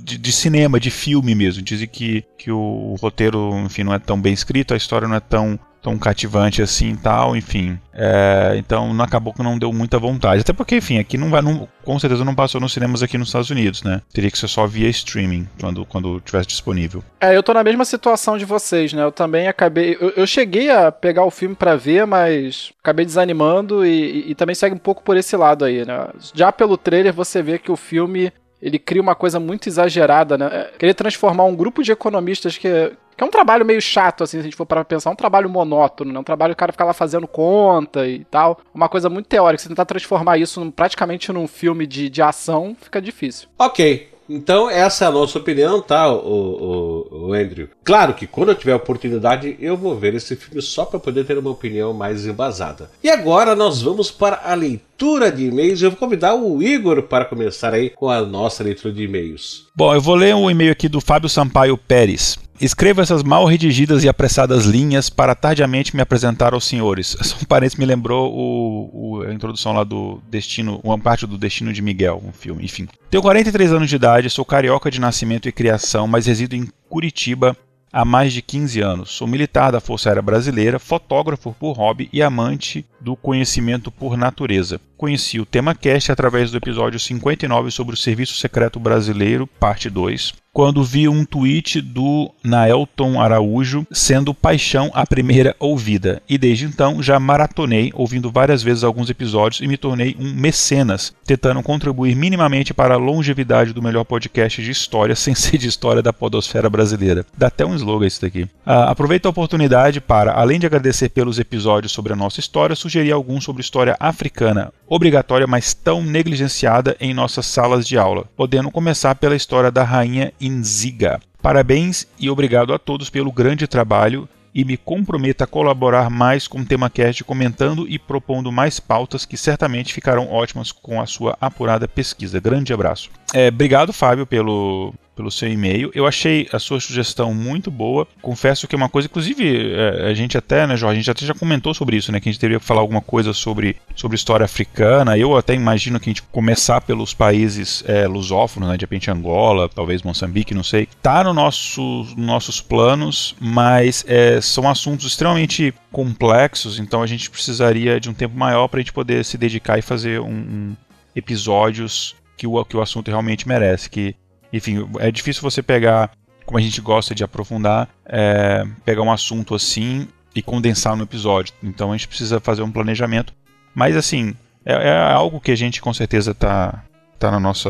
de, 0.02 0.18
de, 0.18 0.32
cinema, 0.32 0.80
de 0.80 0.90
filme 0.90 1.34
mesmo. 1.34 1.62
Dizem 1.62 1.88
que, 1.88 2.24
que 2.38 2.50
o, 2.50 2.96
roteiro, 3.00 3.52
enfim, 3.64 3.84
não 3.84 3.94
é 3.94 3.98
tão 3.98 4.20
bem 4.20 4.32
escrito, 4.32 4.74
a 4.74 4.76
história 4.76 5.08
não 5.08 5.16
é 5.16 5.20
tão 5.20 5.58
tão 5.82 5.98
cativante 5.98 6.62
assim 6.62 6.94
tal, 6.94 7.34
enfim. 7.34 7.78
É, 7.92 8.54
então 8.56 8.92
não 8.92 9.04
acabou 9.04 9.32
que 9.32 9.42
não 9.42 9.58
deu 9.58 9.72
muita 9.72 9.98
vontade. 9.98 10.42
Até 10.42 10.52
porque, 10.52 10.76
enfim, 10.76 10.98
aqui 10.98 11.16
não 11.16 11.30
vai, 11.30 11.42
não, 11.42 11.66
com 11.82 11.98
certeza 11.98 12.24
não 12.24 12.34
passou 12.34 12.60
nos 12.60 12.72
cinemas 12.72 13.02
aqui 13.02 13.16
nos 13.16 13.28
Estados 13.28 13.50
Unidos, 13.50 13.82
né? 13.82 14.00
Teria 14.12 14.30
que 14.30 14.38
ser 14.38 14.48
só 14.48 14.66
via 14.66 14.88
streaming 14.88 15.48
quando 15.60 15.84
quando 15.86 16.20
tivesse 16.20 16.48
disponível. 16.48 17.02
É, 17.20 17.36
eu 17.36 17.42
tô 17.42 17.52
na 17.52 17.64
mesma 17.64 17.84
situação 17.84 18.36
de 18.36 18.44
vocês, 18.44 18.92
né? 18.92 19.02
Eu 19.02 19.12
também 19.12 19.48
acabei, 19.48 19.96
eu, 20.00 20.10
eu 20.10 20.26
cheguei 20.26 20.70
a 20.70 20.92
pegar 20.92 21.24
o 21.24 21.30
filme 21.30 21.54
para 21.54 21.76
ver, 21.76 22.06
mas 22.06 22.72
acabei 22.82 23.04
desanimando 23.04 23.84
e, 23.84 24.28
e, 24.28 24.30
e 24.30 24.34
também 24.34 24.54
segue 24.54 24.74
um 24.74 24.78
pouco 24.78 25.02
por 25.02 25.16
esse 25.16 25.36
lado 25.36 25.64
aí, 25.64 25.84
né? 25.84 26.08
Já 26.34 26.52
pelo 26.52 26.76
trailer 26.76 27.12
você 27.12 27.42
vê 27.42 27.58
que 27.58 27.72
o 27.72 27.76
filme 27.76 28.32
ele 28.62 28.78
cria 28.78 29.00
uma 29.00 29.14
coisa 29.14 29.40
muito 29.40 29.68
exagerada, 29.68 30.36
né? 30.36 30.46
É, 30.52 30.78
querer 30.78 30.94
transformar 30.94 31.44
um 31.44 31.56
grupo 31.56 31.82
de 31.82 31.92
economistas 31.92 32.58
que, 32.58 32.68
que 33.16 33.24
é 33.24 33.26
um 33.26 33.30
trabalho 33.30 33.64
meio 33.64 33.80
chato, 33.80 34.24
assim, 34.24 34.36
se 34.36 34.40
a 34.40 34.42
gente 34.42 34.56
for 34.56 34.66
para 34.66 34.84
pensar, 34.84 35.10
um 35.10 35.16
trabalho 35.16 35.48
monótono, 35.48 36.12
né? 36.12 36.18
Um 36.18 36.24
trabalho 36.24 36.54
que 36.54 36.58
o 36.58 36.58
cara 36.58 36.72
fica 36.72 36.84
lá 36.84 36.92
fazendo 36.92 37.26
conta 37.26 38.06
e 38.06 38.24
tal. 38.24 38.60
Uma 38.74 38.88
coisa 38.88 39.08
muito 39.08 39.26
teórica. 39.26 39.62
Se 39.62 39.68
tentar 39.68 39.84
transformar 39.84 40.38
isso 40.38 40.60
num, 40.60 40.70
praticamente 40.70 41.32
num 41.32 41.46
filme 41.46 41.86
de, 41.86 42.08
de 42.10 42.22
ação, 42.22 42.76
fica 42.80 43.00
difícil. 43.00 43.48
Ok. 43.58 44.09
Então, 44.32 44.70
essa 44.70 45.04
é 45.04 45.08
a 45.08 45.10
nossa 45.10 45.38
opinião, 45.38 45.82
tá, 45.82 46.08
o, 46.08 47.08
o, 47.10 47.26
o 47.30 47.32
Andrew? 47.32 47.68
Claro 47.82 48.14
que 48.14 48.28
quando 48.28 48.50
eu 48.50 48.54
tiver 48.54 48.76
oportunidade, 48.76 49.56
eu 49.58 49.76
vou 49.76 49.96
ver 49.96 50.14
esse 50.14 50.36
filme 50.36 50.62
só 50.62 50.84
para 50.84 51.00
poder 51.00 51.24
ter 51.24 51.36
uma 51.36 51.50
opinião 51.50 51.92
mais 51.92 52.24
embasada. 52.24 52.88
E 53.02 53.10
agora 53.10 53.56
nós 53.56 53.82
vamos 53.82 54.08
para 54.08 54.40
a 54.44 54.54
leitura 54.54 55.32
de 55.32 55.46
e-mails. 55.46 55.82
Eu 55.82 55.90
vou 55.90 55.98
convidar 55.98 56.36
o 56.36 56.62
Igor 56.62 57.02
para 57.02 57.24
começar 57.24 57.74
aí 57.74 57.90
com 57.90 58.08
a 58.08 58.22
nossa 58.22 58.62
leitura 58.62 58.94
de 58.94 59.02
e-mails. 59.02 59.66
Bom, 59.74 59.92
eu 59.92 60.00
vou 60.00 60.14
ler 60.14 60.32
um 60.32 60.48
e-mail 60.48 60.70
aqui 60.70 60.88
do 60.88 61.00
Fábio 61.00 61.28
Sampaio 61.28 61.76
Pérez. 61.76 62.38
Escrevo 62.60 63.00
essas 63.00 63.22
mal 63.22 63.46
redigidas 63.46 64.04
e 64.04 64.08
apressadas 64.08 64.66
linhas 64.66 65.08
para 65.08 65.34
tardiamente 65.34 65.96
me 65.96 66.02
apresentar 66.02 66.52
aos 66.52 66.66
senhores. 66.66 67.16
Um 67.40 67.44
parênteses 67.46 67.78
me 67.78 67.86
lembrou 67.86 68.30
o, 68.30 68.90
o, 68.92 69.22
a 69.22 69.32
introdução 69.32 69.72
lá 69.72 69.82
do 69.82 70.20
Destino, 70.28 70.78
uma 70.84 70.98
parte 70.98 71.26
do 71.26 71.38
Destino 71.38 71.72
de 71.72 71.80
Miguel, 71.80 72.22
um 72.24 72.32
filme, 72.32 72.64
enfim. 72.64 72.86
Tenho 73.08 73.22
43 73.22 73.72
anos 73.72 73.88
de 73.88 73.96
idade, 73.96 74.28
sou 74.28 74.44
carioca 74.44 74.90
de 74.90 75.00
nascimento 75.00 75.48
e 75.48 75.52
criação, 75.52 76.06
mas 76.06 76.26
resido 76.26 76.54
em 76.54 76.68
Curitiba 76.88 77.56
há 77.90 78.04
mais 78.04 78.32
de 78.32 78.42
15 78.42 78.80
anos. 78.80 79.10
Sou 79.10 79.26
militar 79.26 79.72
da 79.72 79.80
Força 79.80 80.10
Aérea 80.10 80.22
Brasileira, 80.22 80.78
fotógrafo 80.78 81.54
por 81.58 81.72
hobby 81.72 82.10
e 82.12 82.22
amante 82.22 82.84
do 83.00 83.16
conhecimento 83.16 83.90
por 83.90 84.16
natureza. 84.16 84.80
Conheci 84.96 85.40
o 85.40 85.46
tema 85.46 85.74
cast 85.74 86.12
através 86.12 86.50
do 86.50 86.58
episódio 86.58 87.00
59 87.00 87.70
sobre 87.70 87.94
o 87.94 87.98
Serviço 87.98 88.34
Secreto 88.36 88.78
Brasileiro, 88.78 89.46
parte 89.46 89.88
2, 89.88 90.34
quando 90.52 90.82
vi 90.82 91.08
um 91.08 91.24
tweet 91.24 91.80
do 91.80 92.30
Naelton 92.42 93.20
Araújo 93.20 93.86
sendo 93.90 94.34
Paixão 94.34 94.90
a 94.92 95.06
primeira 95.06 95.54
ouvida. 95.58 96.20
E 96.28 96.36
desde 96.36 96.64
então 96.64 97.02
já 97.02 97.20
maratonei, 97.20 97.92
ouvindo 97.94 98.30
várias 98.30 98.62
vezes 98.62 98.82
alguns 98.82 99.10
episódios 99.10 99.60
e 99.60 99.68
me 99.68 99.76
tornei 99.76 100.16
um 100.18 100.32
mecenas, 100.32 101.14
tentando 101.24 101.62
contribuir 101.62 102.16
minimamente 102.16 102.74
para 102.74 102.94
a 102.94 102.98
longevidade 102.98 103.72
do 103.72 103.82
melhor 103.82 104.04
podcast 104.04 104.62
de 104.62 104.70
história, 104.70 105.14
sem 105.16 105.34
ser 105.34 105.58
de 105.58 105.68
história 105.68 106.02
da 106.02 106.12
podosfera 106.12 106.68
brasileira. 106.68 107.24
Dá 107.36 107.46
até 107.46 107.64
um 107.64 107.74
slogan 107.74 108.06
isso 108.06 108.20
daqui. 108.20 108.48
Ah, 108.66 108.90
aproveito 108.90 109.26
a 109.26 109.30
oportunidade 109.30 110.00
para, 110.00 110.32
além 110.32 110.58
de 110.58 110.66
agradecer 110.66 111.10
pelos 111.10 111.38
episódios 111.38 111.92
sobre 111.92 112.12
a 112.12 112.16
nossa 112.16 112.40
história, 112.40 112.74
sugerir 112.74 113.12
alguns 113.12 113.44
sobre 113.44 113.62
história 113.62 113.96
africana, 114.00 114.72
obrigatória, 114.88 115.46
mas 115.46 115.72
tão 115.72 116.02
negligenciada 116.02 116.96
em 117.00 117.14
nossas 117.14 117.46
salas 117.46 117.86
de 117.86 117.96
aula, 117.96 118.24
podendo 118.36 118.70
começar 118.70 119.14
pela 119.14 119.36
história 119.36 119.70
da 119.70 119.84
rainha 119.84 120.32
Inziga. 120.40 121.20
Parabéns 121.42 122.06
e 122.18 122.30
obrigado 122.30 122.72
a 122.72 122.78
todos 122.78 123.10
pelo 123.10 123.32
grande 123.32 123.66
trabalho 123.66 124.28
e 124.54 124.64
me 124.64 124.76
comprometo 124.76 125.44
a 125.44 125.46
colaborar 125.46 126.10
mais 126.10 126.48
com 126.48 126.60
o 126.60 126.64
TemaCast 126.64 127.24
comentando 127.24 127.86
e 127.88 127.98
propondo 127.98 128.50
mais 128.50 128.80
pautas 128.80 129.24
que 129.24 129.36
certamente 129.36 129.92
ficarão 129.92 130.30
ótimas 130.30 130.72
com 130.72 131.00
a 131.00 131.06
sua 131.06 131.36
apurada 131.40 131.86
pesquisa. 131.86 132.40
Grande 132.40 132.72
abraço. 132.72 133.10
É, 133.32 133.48
obrigado, 133.48 133.92
Fábio, 133.92 134.26
pelo, 134.26 134.92
pelo 135.14 135.30
seu 135.30 135.50
e-mail. 135.50 135.90
Eu 135.94 136.06
achei 136.06 136.48
a 136.52 136.58
sua 136.58 136.80
sugestão 136.80 137.34
muito 137.34 137.70
boa. 137.70 138.06
Confesso 138.22 138.66
que 138.66 138.74
é 138.74 138.78
uma 138.78 138.88
coisa, 138.88 139.06
inclusive, 139.06 139.74
é, 139.74 140.10
a 140.10 140.14
gente 140.14 140.38
até, 140.38 140.66
né, 140.66 140.76
Jorge, 140.76 140.94
a 140.94 141.00
gente 141.00 141.10
até 141.10 141.26
já 141.26 141.34
comentou 141.34 141.74
sobre 141.74 141.96
isso, 141.96 142.10
né? 142.10 142.20
Que 142.20 142.28
a 142.28 142.32
gente 142.32 142.40
teria 142.40 142.58
que 142.58 142.64
falar 142.64 142.80
alguma 142.80 143.00
coisa 143.00 143.32
sobre, 143.32 143.76
sobre 143.94 144.16
história 144.16 144.44
africana. 144.44 145.18
Eu 145.18 145.36
até 145.36 145.54
imagino 145.54 145.98
que 146.00 146.08
a 146.08 146.12
gente 146.12 146.22
começar 146.22 146.80
pelos 146.80 147.12
países 147.12 147.84
é, 147.86 148.06
lusófonos, 148.06 148.68
né? 148.68 148.76
De 148.76 148.84
repente 148.84 149.10
Angola, 149.10 149.68
talvez 149.68 150.02
Moçambique, 150.02 150.54
não 150.54 150.62
sei. 150.62 150.88
Tá 151.02 151.24
no 151.24 151.34
nosso, 151.34 151.80
nos 152.16 152.40
nossos 152.40 152.60
planos, 152.60 153.34
mas 153.38 154.04
é, 154.08 154.40
são 154.40 154.68
assuntos 154.68 155.06
extremamente 155.06 155.74
complexos, 155.92 156.78
então 156.78 157.02
a 157.02 157.06
gente 157.06 157.28
precisaria 157.28 158.00
de 158.00 158.08
um 158.08 158.14
tempo 158.14 158.36
maior 158.36 158.68
para 158.68 158.78
a 158.78 158.82
gente 158.82 158.92
poder 158.92 159.24
se 159.24 159.36
dedicar 159.36 159.78
e 159.78 159.82
fazer 159.82 160.20
um, 160.20 160.30
um 160.30 160.76
episódios 161.14 162.14
que 162.36 162.46
o, 162.46 162.64
que 162.64 162.76
o 162.76 162.80
assunto 162.80 163.08
realmente 163.08 163.46
merece. 163.46 163.90
Que 163.90 164.14
enfim, 164.52 164.88
é 164.98 165.10
difícil 165.10 165.42
você 165.42 165.62
pegar, 165.62 166.10
como 166.44 166.58
a 166.58 166.60
gente 166.60 166.80
gosta 166.80 167.14
de 167.14 167.24
aprofundar, 167.24 167.88
é, 168.06 168.64
pegar 168.84 169.02
um 169.02 169.12
assunto 169.12 169.54
assim 169.54 170.08
e 170.34 170.42
condensar 170.42 170.96
no 170.96 171.04
episódio. 171.04 171.54
Então 171.62 171.92
a 171.92 171.96
gente 171.96 172.08
precisa 172.08 172.40
fazer 172.40 172.62
um 172.62 172.70
planejamento. 172.70 173.32
Mas 173.74 173.96
assim, 173.96 174.34
é, 174.64 174.72
é 174.72 175.12
algo 175.12 175.40
que 175.40 175.50
a 175.50 175.56
gente 175.56 175.80
com 175.80 175.92
certeza 175.92 176.32
está 176.32 176.82
tá 177.18 177.30
na, 177.30 177.38
nossa, 177.38 177.68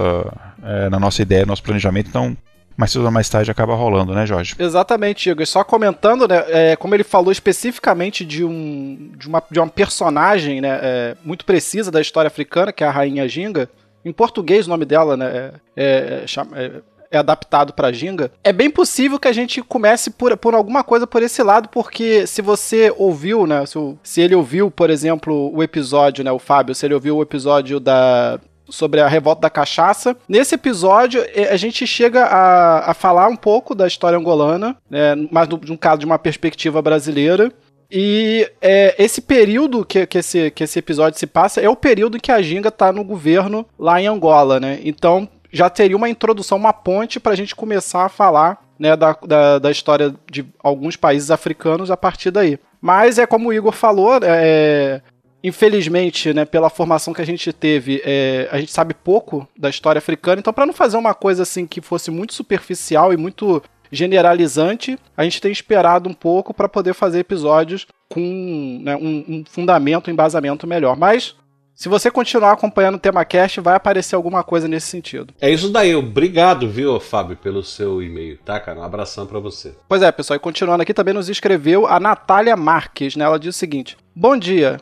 é, 0.62 0.88
na 0.88 0.98
nossa 0.98 1.22
ideia, 1.22 1.42
no 1.42 1.48
nosso 1.48 1.62
planejamento. 1.62 2.08
Então 2.08 2.36
mais 2.80 2.92
cedo 2.92 3.04
ou 3.04 3.10
mais 3.10 3.28
tarde 3.28 3.50
acaba 3.50 3.74
rolando, 3.74 4.14
né, 4.14 4.24
Jorge? 4.24 4.54
Exatamente, 4.58 5.28
Igor. 5.28 5.46
Só 5.46 5.62
comentando, 5.62 6.26
né, 6.26 6.44
é, 6.48 6.76
como 6.76 6.94
ele 6.94 7.04
falou 7.04 7.30
especificamente 7.30 8.24
de, 8.24 8.42
um, 8.42 9.12
de, 9.18 9.28
uma, 9.28 9.42
de 9.50 9.60
uma 9.60 9.68
personagem 9.68 10.62
né, 10.62 10.80
é, 10.82 11.16
muito 11.22 11.44
precisa 11.44 11.90
da 11.90 12.00
história 12.00 12.28
africana, 12.28 12.72
que 12.72 12.82
é 12.82 12.86
a 12.86 12.90
Rainha 12.90 13.28
Ginga, 13.28 13.68
em 14.04 14.12
português, 14.12 14.66
o 14.66 14.70
nome 14.70 14.84
dela, 14.84 15.16
né? 15.16 15.52
É, 15.76 16.24
é, 16.24 16.24
é, 16.54 16.72
é 17.10 17.18
adaptado 17.18 17.72
para 17.72 17.92
Ginga. 17.92 18.30
É 18.42 18.52
bem 18.52 18.70
possível 18.70 19.18
que 19.18 19.28
a 19.28 19.32
gente 19.32 19.60
comece 19.62 20.10
por, 20.10 20.36
por 20.36 20.54
alguma 20.54 20.84
coisa 20.84 21.06
por 21.06 21.22
esse 21.22 21.42
lado, 21.42 21.68
porque 21.68 22.26
se 22.26 22.40
você 22.40 22.92
ouviu, 22.96 23.46
né? 23.46 23.66
Se, 23.66 23.78
se 24.02 24.20
ele 24.20 24.34
ouviu, 24.34 24.70
por 24.70 24.90
exemplo, 24.90 25.52
o 25.54 25.62
episódio, 25.62 26.24
né? 26.24 26.30
O 26.30 26.38
Fábio, 26.38 26.74
se 26.74 26.86
ele 26.86 26.94
ouviu 26.94 27.16
o 27.16 27.22
episódio 27.22 27.80
da, 27.80 28.38
sobre 28.70 29.00
a 29.00 29.08
revolta 29.08 29.42
da 29.42 29.50
cachaça. 29.50 30.16
Nesse 30.28 30.54
episódio, 30.54 31.22
é, 31.34 31.52
a 31.52 31.56
gente 31.56 31.86
chega 31.86 32.24
a, 32.24 32.90
a 32.90 32.94
falar 32.94 33.28
um 33.28 33.36
pouco 33.36 33.74
da 33.74 33.86
história 33.86 34.18
angolana, 34.18 34.76
né, 34.88 35.14
mas 35.30 35.48
no, 35.48 35.60
no 35.66 35.76
caso 35.76 36.00
de 36.00 36.06
uma 36.06 36.18
perspectiva 36.18 36.80
brasileira. 36.80 37.52
E 37.90 38.48
é, 38.60 38.94
esse 39.02 39.20
período 39.20 39.84
que, 39.84 40.06
que, 40.06 40.18
esse, 40.18 40.50
que 40.52 40.62
esse 40.62 40.78
episódio 40.78 41.18
se 41.18 41.26
passa 41.26 41.60
é 41.60 41.68
o 41.68 41.74
período 41.74 42.16
em 42.16 42.20
que 42.20 42.30
a 42.30 42.40
Ginga 42.40 42.70
tá 42.70 42.92
no 42.92 43.02
governo 43.02 43.66
lá 43.78 44.00
em 44.00 44.06
Angola, 44.06 44.60
né? 44.60 44.78
Então 44.84 45.28
já 45.52 45.68
teria 45.68 45.96
uma 45.96 46.08
introdução, 46.08 46.56
uma 46.56 46.72
ponte 46.72 47.18
para 47.18 47.32
a 47.32 47.36
gente 47.36 47.56
começar 47.56 48.04
a 48.04 48.08
falar 48.08 48.62
né, 48.78 48.96
da, 48.96 49.16
da, 49.26 49.58
da, 49.58 49.70
história 49.70 50.14
de 50.30 50.46
alguns 50.62 50.96
países 50.96 51.30
africanos 51.30 51.90
a 51.90 51.96
partir 51.96 52.30
daí. 52.30 52.58
Mas 52.80 53.18
é 53.18 53.26
como 53.26 53.48
o 53.48 53.52
Igor 53.52 53.72
falou, 53.72 54.18
é, 54.22 55.02
infelizmente, 55.42 56.32
né, 56.32 56.44
pela 56.44 56.70
formação 56.70 57.12
que 57.12 57.20
a 57.20 57.26
gente 57.26 57.52
teve, 57.52 58.00
é, 58.04 58.48
a 58.50 58.58
gente 58.58 58.72
sabe 58.72 58.94
pouco 58.94 59.46
da 59.58 59.68
história 59.68 59.98
africana. 59.98 60.38
Então, 60.38 60.52
para 60.52 60.64
não 60.64 60.72
fazer 60.72 60.96
uma 60.96 61.12
coisa 61.12 61.42
assim 61.42 61.66
que 61.66 61.80
fosse 61.80 62.10
muito 62.10 62.32
superficial 62.32 63.12
e 63.12 63.16
muito 63.16 63.62
generalizante, 63.90 64.98
a 65.16 65.24
gente 65.24 65.40
tem 65.40 65.50
esperado 65.50 66.08
um 66.08 66.14
pouco 66.14 66.54
para 66.54 66.68
poder 66.68 66.94
fazer 66.94 67.20
episódios 67.20 67.86
com 68.08 68.80
né, 68.82 68.96
um, 68.96 69.24
um, 69.28 69.44
fundamento, 69.48 70.08
um 70.08 70.12
embasamento 70.12 70.66
melhor. 70.66 70.96
Mas 70.96 71.34
Se 71.80 71.88
você 71.88 72.10
continuar 72.10 72.52
acompanhando 72.52 72.96
o 72.96 72.98
TemaCast, 72.98 73.58
vai 73.58 73.74
aparecer 73.74 74.14
alguma 74.14 74.44
coisa 74.44 74.68
nesse 74.68 74.88
sentido. 74.88 75.32
É 75.40 75.50
isso 75.50 75.70
daí. 75.70 75.94
Obrigado, 75.96 76.68
viu, 76.68 77.00
Fábio, 77.00 77.38
pelo 77.38 77.64
seu 77.64 78.02
e-mail, 78.02 78.36
tá, 78.44 78.60
cara? 78.60 78.80
Um 78.80 78.82
abração 78.82 79.26
pra 79.26 79.38
você. 79.38 79.74
Pois 79.88 80.02
é, 80.02 80.12
pessoal, 80.12 80.36
e 80.36 80.40
continuando 80.40 80.82
aqui, 80.82 80.92
também 80.92 81.14
nos 81.14 81.30
escreveu 81.30 81.86
a 81.86 81.98
Natália 81.98 82.54
Marques, 82.54 83.16
né? 83.16 83.24
Ela 83.24 83.38
diz 83.38 83.56
o 83.56 83.58
seguinte: 83.58 83.96
Bom 84.14 84.36
dia. 84.36 84.78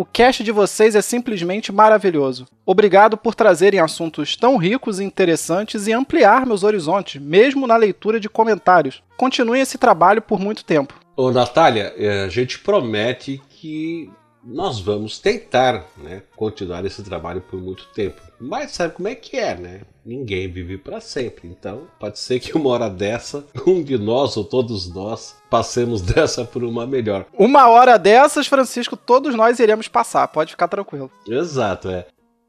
O 0.00 0.04
cast 0.06 0.42
de 0.42 0.50
vocês 0.50 0.94
é 0.94 1.02
simplesmente 1.02 1.70
maravilhoso. 1.70 2.46
Obrigado 2.64 3.18
por 3.18 3.34
trazerem 3.34 3.80
assuntos 3.80 4.34
tão 4.34 4.56
ricos 4.56 4.98
e 4.98 5.04
interessantes 5.04 5.86
e 5.86 5.92
ampliar 5.92 6.46
meus 6.46 6.64
horizontes, 6.64 7.20
mesmo 7.20 7.66
na 7.66 7.76
leitura 7.76 8.18
de 8.18 8.26
comentários. 8.26 9.02
Continuem 9.18 9.60
esse 9.60 9.76
trabalho 9.76 10.22
por 10.22 10.40
muito 10.40 10.64
tempo. 10.64 10.98
Ô, 11.14 11.30
Natália, 11.30 11.92
eh, 11.98 12.24
a 12.24 12.28
gente 12.30 12.60
promete 12.60 13.42
que 13.50 14.10
nós 14.42 14.80
vamos 14.80 15.18
tentar 15.18 15.84
né, 15.98 16.22
continuar 16.34 16.82
esse 16.86 17.02
trabalho 17.02 17.42
por 17.42 17.60
muito 17.60 17.86
tempo. 17.88 18.22
Mas 18.40 18.70
sabe 18.70 18.94
como 18.94 19.08
é 19.08 19.14
que 19.14 19.36
é, 19.36 19.54
né? 19.54 19.82
Ninguém 20.04 20.50
vive 20.50 20.78
para 20.78 21.00
sempre. 21.00 21.46
Então, 21.46 21.86
pode 21.98 22.18
ser 22.18 22.40
que 22.40 22.56
uma 22.56 22.70
hora 22.70 22.88
dessa, 22.88 23.44
um 23.66 23.82
de 23.82 23.98
nós 23.98 24.36
ou 24.36 24.44
todos 24.44 24.92
nós 24.92 25.36
passemos 25.50 26.00
dessa 26.02 26.44
por 26.44 26.64
uma 26.64 26.86
melhor. 26.86 27.26
Uma 27.34 27.68
hora 27.68 27.98
dessas, 27.98 28.46
Francisco, 28.46 28.96
todos 28.96 29.34
nós 29.34 29.58
iremos 29.58 29.88
passar, 29.88 30.26
pode 30.28 30.52
ficar 30.52 30.68
tranquilo. 30.68 31.10
Exato, 31.28 31.90
é. 31.90 32.06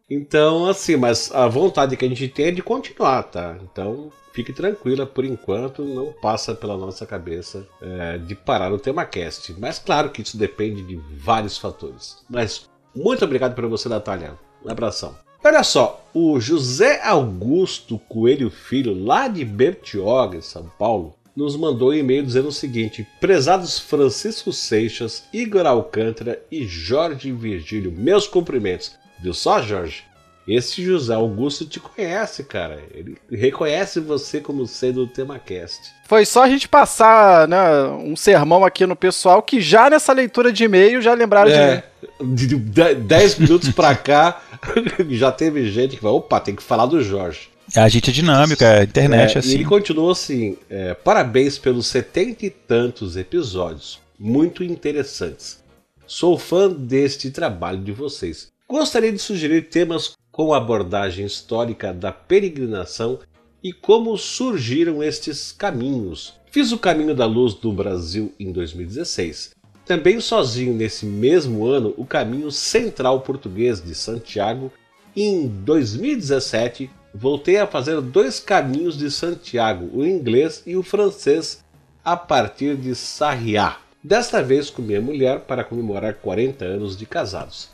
Então, 0.10 0.66
assim, 0.66 0.98
mas 0.98 1.32
a 1.34 1.48
vontade 1.48 1.96
que 1.96 2.06
a 2.06 2.08
gente 2.08 2.28
tem 2.28 2.48
é 2.48 2.52
de 2.52 2.62
continuar, 2.62 3.24
tá? 3.24 3.58
Então, 3.62 4.12
fique 4.34 4.52
tranquila, 4.52 5.06
por 5.06 5.24
enquanto 5.24 5.84
não 5.84 6.12
passa 6.12 6.54
pela 6.54 6.78
nossa 6.78 7.06
cabeça 7.06 7.66
é, 7.82 8.18
de 8.18 8.36
parar 8.36 8.74
o 8.74 8.80
TemaCast. 8.80 9.56
Mas 9.58 9.80
claro 9.80 10.10
que 10.10 10.22
isso 10.22 10.38
depende 10.38 10.84
de 10.84 10.98
vários 11.18 11.58
fatores. 11.58 12.18
Mas 12.30 12.70
muito 12.94 13.24
obrigado 13.24 13.56
por 13.56 13.66
você, 13.68 13.88
Natália. 13.88 14.38
Um 14.66 14.70
abração. 14.70 15.16
Olha 15.44 15.64
só, 15.64 16.06
o 16.14 16.40
José 16.40 17.02
Augusto 17.04 18.00
Coelho 18.08 18.52
Filho, 18.52 18.94
lá 18.94 19.28
de 19.28 19.44
Bertioga, 19.44 20.38
em 20.38 20.42
São 20.42 20.72
Paulo, 20.78 21.16
nos 21.36 21.56
mandou 21.56 21.90
um 21.90 21.94
e-mail 21.94 22.24
dizendo 22.24 22.50
o 22.50 22.54
seguinte: 22.54 23.08
Prezados 23.20 23.80
Francisco 23.80 24.54
Seixas, 24.54 25.24
Igor 25.34 25.66
Alcântara 25.66 26.40
e 26.52 26.66
Jorge 26.66 27.32
Virgílio, 27.32 27.92
meus 27.92 28.28
cumprimentos. 28.28 28.96
Viu 29.20 29.34
só, 29.34 29.62
Jorge? 29.62 30.04
Esse 30.48 30.84
José 30.84 31.14
Augusto 31.14 31.66
te 31.66 31.80
conhece, 31.80 32.44
cara. 32.44 32.80
Ele 32.94 33.18
reconhece 33.32 34.00
você 34.00 34.40
como 34.42 34.68
sendo 34.68 35.04
o 35.04 35.08
TemaCast. 35.08 35.92
Foi 36.06 36.26
só 36.26 36.44
a 36.44 36.50
gente 36.50 36.68
passar 36.68 37.48
né, 37.48 37.84
um 38.04 38.16
sermão 38.16 38.66
aqui 38.66 38.86
no 38.86 38.96
pessoal 38.96 39.42
que 39.42 39.62
já 39.62 39.90
nessa 39.90 40.12
leitura 40.12 40.52
de 40.52 40.64
e-mail 40.64 41.02
já 41.02 41.14
lembraram 41.14 41.52
de 41.52 41.58
mim. 41.58 41.84
É, 42.22 42.36
de 42.36 42.56
10 42.96 43.40
minutos 43.40 43.70
pra 43.72 43.96
cá, 43.96 44.42
já 45.10 45.32
teve 45.32 45.70
gente 45.72 45.98
que 45.98 46.04
vai, 46.04 46.12
opa, 46.12 46.40
tem 46.40 46.56
que 46.56 46.64
falar 46.64 46.86
do 46.86 47.02
Jorge. 47.04 47.50
A 47.76 47.88
gente 47.88 48.10
é 48.10 48.14
dinâmica, 48.14 48.80
a 48.80 48.84
internet 48.84 49.32
É, 49.32 49.34
é, 49.34 49.36
E 49.36 49.40
assim. 49.40 49.54
ele 49.54 49.66
continuou 49.66 50.12
assim: 50.12 50.58
é, 50.70 50.94
parabéns 50.94 51.58
pelos 51.58 51.88
setenta 51.88 52.46
e 52.46 52.50
tantos 52.50 53.16
episódios, 53.16 54.00
muito 54.20 54.64
interessantes. 54.64 55.62
Sou 56.06 56.38
fã 56.38 56.70
deste 56.70 57.32
trabalho 57.32 57.80
de 57.82 57.92
vocês. 57.94 58.48
Gostaria 58.68 59.12
de 59.12 59.20
sugerir 59.20 59.70
temas 59.70 60.12
com 60.32 60.54
abordagem 60.54 61.26
histórica 61.26 61.94
da 61.94 62.12
peregrinação 62.12 63.20
e 63.64 63.72
como 63.72 64.18
surgiram 64.18 65.02
estes 65.04 65.52
caminhos. 65.52 66.34
Fiz 66.52 66.72
o 66.74 66.78
Caminho 66.78 67.16
da 67.16 67.26
Luz 67.26 67.54
do 67.54 67.72
Brasil 67.72 68.34
em 68.40 68.52
2016. 68.52 69.52
Também 69.92 70.22
sozinho 70.22 70.74
nesse 70.74 71.06
mesmo 71.06 71.66
ano 71.66 71.94
o 71.98 72.06
Caminho 72.06 72.50
Central 72.50 73.20
Português 73.20 73.84
de 73.84 73.94
Santiago 73.94 74.72
e 75.14 75.22
em 75.22 75.50
2017 75.50 76.90
voltei 77.14 77.58
a 77.58 77.68
fazer 77.68 78.00
dois 78.00 78.40
caminhos 78.40 78.98
de 78.98 79.12
Santiago, 79.12 79.90
o 79.94 80.06
inglês 80.06 80.64
e 80.66 80.78
o 80.78 80.82
francês, 80.82 81.62
a 82.06 82.16
partir 82.16 82.78
de 82.78 82.96
Sarriá. 82.96 83.80
Desta 84.02 84.42
vez 84.42 84.70
com 84.70 84.82
minha 84.82 85.02
mulher 85.02 85.42
para 85.42 85.62
comemorar 85.62 86.14
40 86.14 86.64
anos 86.64 86.96
de 86.96 87.06
casados. 87.06 87.68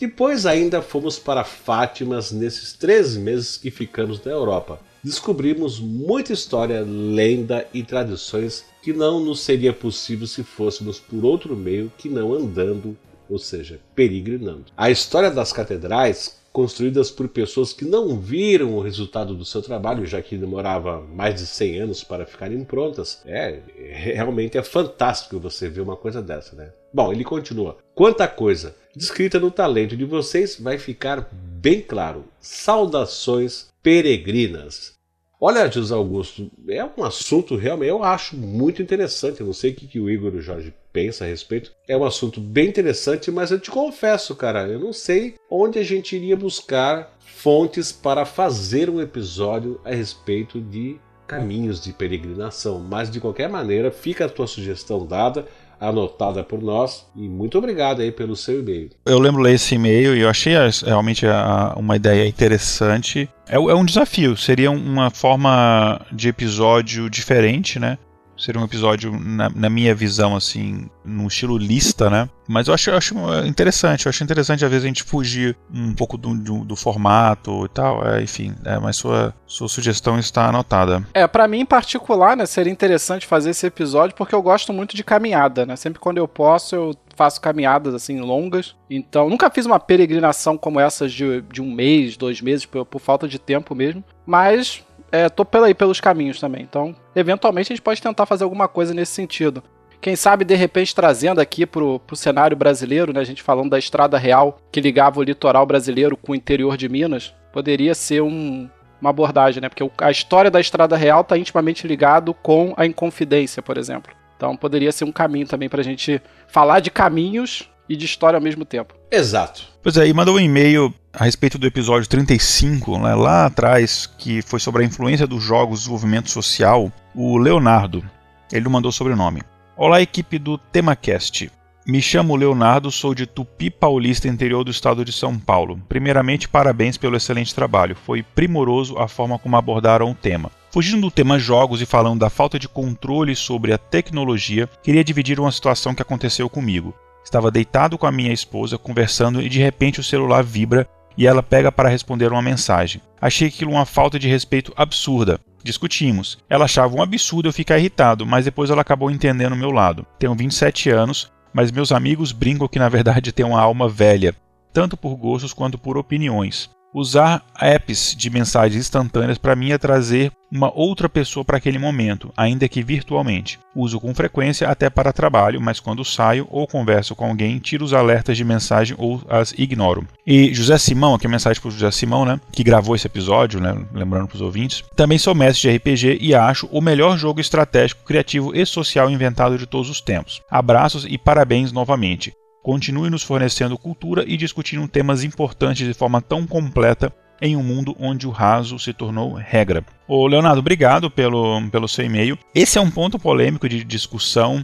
Depois 0.00 0.46
ainda 0.46 0.80
fomos 0.80 1.18
para 1.18 1.44
Fátimas 1.44 2.32
nesses 2.32 2.72
três 2.72 3.14
meses 3.14 3.58
que 3.58 3.70
ficamos 3.70 4.24
na 4.24 4.32
Europa. 4.32 4.80
Descobrimos 5.04 5.78
muita 5.78 6.32
história, 6.32 6.80
lenda 6.80 7.68
e 7.74 7.82
tradições 7.82 8.64
que 8.88 8.92
não 8.94 9.20
nos 9.20 9.40
seria 9.40 9.70
possível 9.70 10.26
se 10.26 10.42
fôssemos 10.42 10.98
por 10.98 11.22
outro 11.22 11.54
meio 11.54 11.92
que 11.98 12.08
não 12.08 12.32
andando, 12.32 12.96
ou 13.28 13.38
seja, 13.38 13.78
peregrinando. 13.94 14.64
A 14.74 14.90
história 14.90 15.30
das 15.30 15.52
catedrais, 15.52 16.38
construídas 16.50 17.10
por 17.10 17.28
pessoas 17.28 17.74
que 17.74 17.84
não 17.84 18.18
viram 18.18 18.74
o 18.74 18.80
resultado 18.80 19.34
do 19.34 19.44
seu 19.44 19.60
trabalho, 19.60 20.06
já 20.06 20.22
que 20.22 20.38
demorava 20.38 21.02
mais 21.02 21.34
de 21.34 21.46
100 21.46 21.80
anos 21.80 22.02
para 22.02 22.24
ficarem 22.24 22.64
prontas, 22.64 23.20
é 23.26 23.60
realmente 23.92 24.56
é 24.56 24.62
fantástico 24.62 25.38
você 25.38 25.68
ver 25.68 25.82
uma 25.82 25.94
coisa 25.96 26.22
dessa, 26.22 26.56
né? 26.56 26.72
Bom, 26.90 27.12
ele 27.12 27.24
continua. 27.24 27.76
Quanta 27.94 28.26
coisa 28.26 28.74
descrita 28.96 29.38
no 29.38 29.50
talento 29.50 29.98
de 29.98 30.06
vocês 30.06 30.58
vai 30.58 30.78
ficar 30.78 31.28
bem 31.30 31.82
claro. 31.82 32.24
Saudações 32.40 33.66
peregrinas. 33.82 34.97
Olha, 35.40 35.70
José 35.70 35.94
Augusto, 35.94 36.50
é 36.68 36.84
um 36.84 37.04
assunto 37.04 37.54
realmente 37.54 37.90
eu 37.90 38.02
acho 38.02 38.36
muito 38.36 38.82
interessante. 38.82 39.40
Eu 39.40 39.46
não 39.46 39.52
sei 39.52 39.70
o 39.70 39.74
que, 39.74 39.86
que 39.86 40.00
o 40.00 40.10
Igor 40.10 40.34
e 40.34 40.38
o 40.38 40.42
Jorge 40.42 40.74
pensam 40.92 41.24
a 41.26 41.30
respeito. 41.30 41.72
É 41.86 41.96
um 41.96 42.04
assunto 42.04 42.40
bem 42.40 42.68
interessante, 42.68 43.30
mas 43.30 43.52
eu 43.52 43.60
te 43.60 43.70
confesso, 43.70 44.34
cara, 44.34 44.66
eu 44.66 44.80
não 44.80 44.92
sei 44.92 45.36
onde 45.48 45.78
a 45.78 45.84
gente 45.84 46.16
iria 46.16 46.36
buscar 46.36 47.16
fontes 47.20 47.92
para 47.92 48.24
fazer 48.24 48.90
um 48.90 49.00
episódio 49.00 49.80
a 49.84 49.90
respeito 49.90 50.60
de 50.60 50.98
caminhos 51.24 51.80
de 51.80 51.92
peregrinação. 51.92 52.80
Mas 52.80 53.08
de 53.08 53.20
qualquer 53.20 53.48
maneira, 53.48 53.92
fica 53.92 54.24
a 54.24 54.28
tua 54.28 54.48
sugestão 54.48 55.06
dada, 55.06 55.46
anotada 55.80 56.42
por 56.42 56.62
nós, 56.62 57.06
e 57.14 57.28
muito 57.28 57.56
obrigado 57.58 58.00
aí 58.00 58.10
pelo 58.10 58.34
seu 58.36 58.60
e-mail. 58.60 58.90
Eu 59.06 59.18
lembro 59.18 59.40
ler 59.42 59.54
esse 59.54 59.74
e-mail 59.74 60.16
e 60.16 60.20
eu 60.20 60.28
achei 60.28 60.56
as- 60.56 60.82
realmente 60.82 61.26
a- 61.26 61.74
uma 61.76 61.96
ideia 61.96 62.26
interessante. 62.26 63.28
É, 63.48 63.56
é 63.56 63.74
um 63.74 63.84
desafio, 63.84 64.36
seria 64.36 64.70
uma 64.70 65.10
forma 65.10 66.00
de 66.12 66.28
episódio 66.28 67.08
diferente, 67.08 67.78
né? 67.78 67.96
Seria 68.38 68.60
um 68.60 68.64
episódio, 68.64 69.12
na, 69.18 69.50
na 69.50 69.68
minha 69.68 69.94
visão, 69.94 70.36
assim, 70.36 70.88
no 71.04 71.26
estilo 71.26 71.58
lista, 71.58 72.08
né? 72.08 72.28
Mas 72.46 72.68
eu 72.68 72.74
acho, 72.74 72.90
eu 72.90 72.96
acho 72.96 73.14
interessante, 73.44 74.06
eu 74.06 74.10
acho 74.10 74.24
interessante 74.24 74.64
às 74.64 74.70
vezes 74.70 74.84
a 74.84 74.88
gente 74.88 75.02
fugir 75.02 75.56
um 75.74 75.92
pouco 75.92 76.16
do, 76.16 76.34
do, 76.34 76.64
do 76.64 76.76
formato 76.76 77.66
e 77.66 77.68
tal, 77.68 78.06
é, 78.06 78.22
enfim, 78.22 78.54
é, 78.64 78.78
mas 78.78 78.96
sua, 78.96 79.34
sua 79.46 79.68
sugestão 79.68 80.18
está 80.18 80.48
anotada. 80.48 81.04
É, 81.12 81.26
pra 81.26 81.46
mim 81.46 81.60
em 81.60 81.66
particular, 81.66 82.36
né, 82.36 82.46
seria 82.46 82.72
interessante 82.72 83.26
fazer 83.26 83.50
esse 83.50 83.66
episódio 83.66 84.16
porque 84.16 84.34
eu 84.34 84.40
gosto 84.40 84.72
muito 84.72 84.96
de 84.96 85.04
caminhada, 85.04 85.66
né? 85.66 85.76
Sempre 85.76 85.98
quando 85.98 86.18
eu 86.18 86.28
posso, 86.28 86.74
eu 86.74 86.94
faço 87.18 87.40
caminhadas 87.40 87.94
assim 87.94 88.20
longas. 88.20 88.76
Então, 88.88 89.28
nunca 89.28 89.50
fiz 89.50 89.66
uma 89.66 89.80
peregrinação 89.80 90.56
como 90.56 90.78
essas 90.78 91.12
de, 91.12 91.42
de 91.42 91.60
um 91.60 91.70
mês, 91.70 92.16
dois 92.16 92.40
meses, 92.40 92.64
por, 92.64 92.86
por 92.86 93.00
falta 93.00 93.26
de 93.26 93.38
tempo 93.38 93.74
mesmo. 93.74 94.04
Mas 94.24 94.84
é, 95.10 95.28
tô 95.28 95.44
pela 95.44 95.66
aí 95.66 95.74
pelos 95.74 96.00
caminhos 96.00 96.40
também. 96.40 96.62
Então, 96.62 96.94
eventualmente 97.14 97.72
a 97.72 97.74
gente 97.76 97.82
pode 97.82 98.02
tentar 98.02 98.26
fazer 98.26 98.44
alguma 98.44 98.68
coisa 98.68 98.94
nesse 98.94 99.12
sentido. 99.12 99.62
Quem 100.00 100.14
sabe, 100.14 100.44
de 100.44 100.54
repente, 100.54 100.94
trazendo 100.94 101.40
aqui 101.40 101.66
pro, 101.66 101.98
pro 102.00 102.14
cenário 102.14 102.56
brasileiro, 102.56 103.12
né? 103.12 103.20
A 103.20 103.24
gente 103.24 103.42
falando 103.42 103.70
da 103.70 103.78
estrada 103.78 104.16
real 104.16 104.60
que 104.70 104.80
ligava 104.80 105.18
o 105.18 105.24
litoral 105.24 105.66
brasileiro 105.66 106.16
com 106.16 106.32
o 106.32 106.36
interior 106.36 106.76
de 106.76 106.88
Minas, 106.88 107.34
poderia 107.52 107.94
ser 107.94 108.22
um, 108.22 108.68
uma 109.00 109.10
abordagem, 109.10 109.60
né? 109.60 109.68
Porque 109.68 109.88
a 110.02 110.10
história 110.10 110.50
da 110.50 110.60
Estrada 110.60 110.96
Real 110.96 111.22
está 111.22 111.36
intimamente 111.36 111.86
ligado 111.86 112.32
com 112.32 112.74
a 112.76 112.86
Inconfidência, 112.86 113.62
por 113.62 113.76
exemplo. 113.76 114.12
Então 114.36 114.56
poderia 114.56 114.92
ser 114.92 115.04
um 115.04 115.12
caminho 115.12 115.48
também 115.48 115.68
para 115.68 115.80
a 115.80 115.84
gente 115.84 116.22
falar 116.46 116.78
de 116.78 116.90
caminhos 116.90 117.68
e 117.88 117.96
de 117.96 118.04
história 118.04 118.36
ao 118.36 118.42
mesmo 118.42 118.64
tempo. 118.64 118.94
Exato. 119.10 119.66
Pois 119.82 119.96
é, 119.96 120.06
e 120.06 120.12
mandou 120.12 120.36
um 120.36 120.40
e-mail 120.40 120.92
a 121.12 121.24
respeito 121.24 121.58
do 121.58 121.66
episódio 121.66 122.08
35, 122.08 122.98
né, 122.98 123.14
lá 123.14 123.46
atrás, 123.46 124.06
que 124.18 124.42
foi 124.42 124.60
sobre 124.60 124.82
a 124.82 124.86
influência 124.86 125.26
dos 125.26 125.42
jogos 125.42 125.70
no 125.70 125.76
desenvolvimento 125.78 126.30
social, 126.30 126.92
o 127.14 127.38
Leonardo. 127.38 128.04
Ele 128.52 128.64
não 128.64 128.72
mandou 128.72 128.92
sobrenome. 128.92 129.42
Olá, 129.76 130.00
equipe 130.00 130.38
do 130.38 130.58
TemaCast. 130.58 131.50
Me 131.86 132.02
chamo 132.02 132.36
Leonardo, 132.36 132.90
sou 132.90 133.14
de 133.14 133.24
Tupi 133.24 133.70
Paulista, 133.70 134.28
interior 134.28 134.62
do 134.62 134.70
estado 134.70 135.04
de 135.04 135.10
São 135.10 135.38
Paulo. 135.38 135.80
Primeiramente, 135.88 136.46
parabéns 136.46 136.98
pelo 136.98 137.16
excelente 137.16 137.54
trabalho. 137.54 137.96
Foi 137.96 138.22
primoroso 138.22 138.98
a 138.98 139.08
forma 139.08 139.38
como 139.38 139.56
abordaram 139.56 140.10
o 140.10 140.14
tema. 140.14 140.50
Fugindo 140.70 141.00
do 141.00 141.10
tema 141.10 141.38
jogos 141.38 141.80
e 141.80 141.86
falando 141.86 142.20
da 142.20 142.28
falta 142.28 142.58
de 142.58 142.68
controle 142.68 143.34
sobre 143.34 143.72
a 143.72 143.78
tecnologia, 143.78 144.68
queria 144.82 145.02
dividir 145.02 145.40
uma 145.40 145.50
situação 145.50 145.94
que 145.94 146.02
aconteceu 146.02 146.46
comigo. 146.50 146.94
Estava 147.28 147.50
deitado 147.50 147.98
com 147.98 148.06
a 148.06 148.10
minha 148.10 148.32
esposa 148.32 148.78
conversando 148.78 149.42
e 149.42 149.50
de 149.50 149.58
repente 149.58 150.00
o 150.00 150.02
celular 150.02 150.42
vibra 150.42 150.88
e 151.14 151.26
ela 151.26 151.42
pega 151.42 151.70
para 151.70 151.90
responder 151.90 152.32
uma 152.32 152.40
mensagem. 152.40 153.02
Achei 153.20 153.48
aquilo 153.48 153.72
uma 153.72 153.84
falta 153.84 154.18
de 154.18 154.26
respeito 154.26 154.72
absurda. 154.74 155.38
Discutimos. 155.62 156.38
Ela 156.48 156.64
achava 156.64 156.96
um 156.96 157.02
absurdo 157.02 157.46
eu 157.46 157.52
ficar 157.52 157.76
irritado, 157.76 158.24
mas 158.24 158.46
depois 158.46 158.70
ela 158.70 158.80
acabou 158.80 159.10
entendendo 159.10 159.52
o 159.52 159.56
meu 159.56 159.70
lado. 159.70 160.06
Tenho 160.18 160.34
27 160.34 160.88
anos, 160.88 161.30
mas 161.52 161.70
meus 161.70 161.92
amigos 161.92 162.32
brincam 162.32 162.66
que 162.66 162.78
na 162.78 162.88
verdade 162.88 163.30
tenho 163.30 163.50
uma 163.50 163.60
alma 163.60 163.90
velha. 163.90 164.34
tanto 164.72 164.96
por 164.96 165.14
gostos 165.14 165.52
quanto 165.52 165.76
por 165.76 165.98
opiniões. 165.98 166.70
Usar 166.94 167.42
apps 167.60 168.14
de 168.16 168.30
mensagens 168.30 168.80
instantâneas 168.80 169.36
para 169.36 169.54
mim 169.54 169.72
é 169.72 169.78
trazer 169.78 170.32
uma 170.50 170.72
outra 170.74 171.08
pessoa 171.08 171.44
para 171.44 171.58
aquele 171.58 171.78
momento, 171.78 172.32
ainda 172.36 172.68
que 172.68 172.82
virtualmente. 172.82 173.58
Uso 173.76 174.00
com 174.00 174.14
frequência 174.14 174.68
até 174.68 174.88
para 174.88 175.12
trabalho, 175.12 175.60
mas 175.60 175.78
quando 175.78 176.04
saio 176.04 176.46
ou 176.50 176.66
converso 176.66 177.14
com 177.14 177.26
alguém, 177.26 177.58
tiro 177.58 177.84
os 177.84 177.92
alertas 177.92 178.36
de 178.36 178.44
mensagem 178.44 178.96
ou 178.98 179.20
as 179.28 179.52
ignoro. 179.52 180.06
E 180.26 180.52
José 180.54 180.78
Simão, 180.78 181.14
aqui 181.14 181.26
a 181.26 181.30
mensagem 181.30 181.60
para 181.60 181.68
o 181.68 181.72
José 181.72 181.90
Simão, 181.90 182.24
né, 182.24 182.40
que 182.50 182.64
gravou 182.64 182.96
esse 182.96 183.06
episódio, 183.06 183.60
né, 183.60 183.76
lembrando 183.92 184.26
para 184.26 184.36
os 184.36 184.42
ouvintes, 184.42 184.82
também 184.96 185.18
sou 185.18 185.34
mestre 185.34 185.70
de 185.70 185.76
RPG 185.76 186.18
e 186.20 186.34
acho 186.34 186.66
o 186.72 186.80
melhor 186.80 187.18
jogo 187.18 187.40
estratégico, 187.40 188.04
criativo 188.04 188.56
e 188.56 188.64
social 188.64 189.10
inventado 189.10 189.58
de 189.58 189.66
todos 189.66 189.90
os 189.90 190.00
tempos. 190.00 190.40
Abraços 190.50 191.04
e 191.06 191.18
parabéns 191.18 191.70
novamente. 191.70 192.32
Continue 192.68 193.08
nos 193.08 193.22
fornecendo 193.22 193.78
cultura 193.78 194.26
e 194.26 194.36
discutindo 194.36 194.86
temas 194.86 195.24
importantes 195.24 195.86
de 195.86 195.94
forma 195.94 196.20
tão 196.20 196.46
completa 196.46 197.10
em 197.40 197.56
um 197.56 197.62
mundo 197.62 197.96
onde 197.98 198.26
o 198.26 198.30
raso 198.30 198.78
se 198.78 198.92
tornou 198.92 199.32
regra. 199.32 199.82
Ô 200.06 200.26
Leonardo, 200.26 200.58
obrigado 200.60 201.10
pelo, 201.10 201.66
pelo 201.70 201.88
seu 201.88 202.04
e-mail. 202.04 202.38
Esse 202.54 202.76
é 202.76 202.80
um 202.82 202.90
ponto 202.90 203.18
polêmico 203.18 203.66
de 203.70 203.82
discussão, 203.82 204.62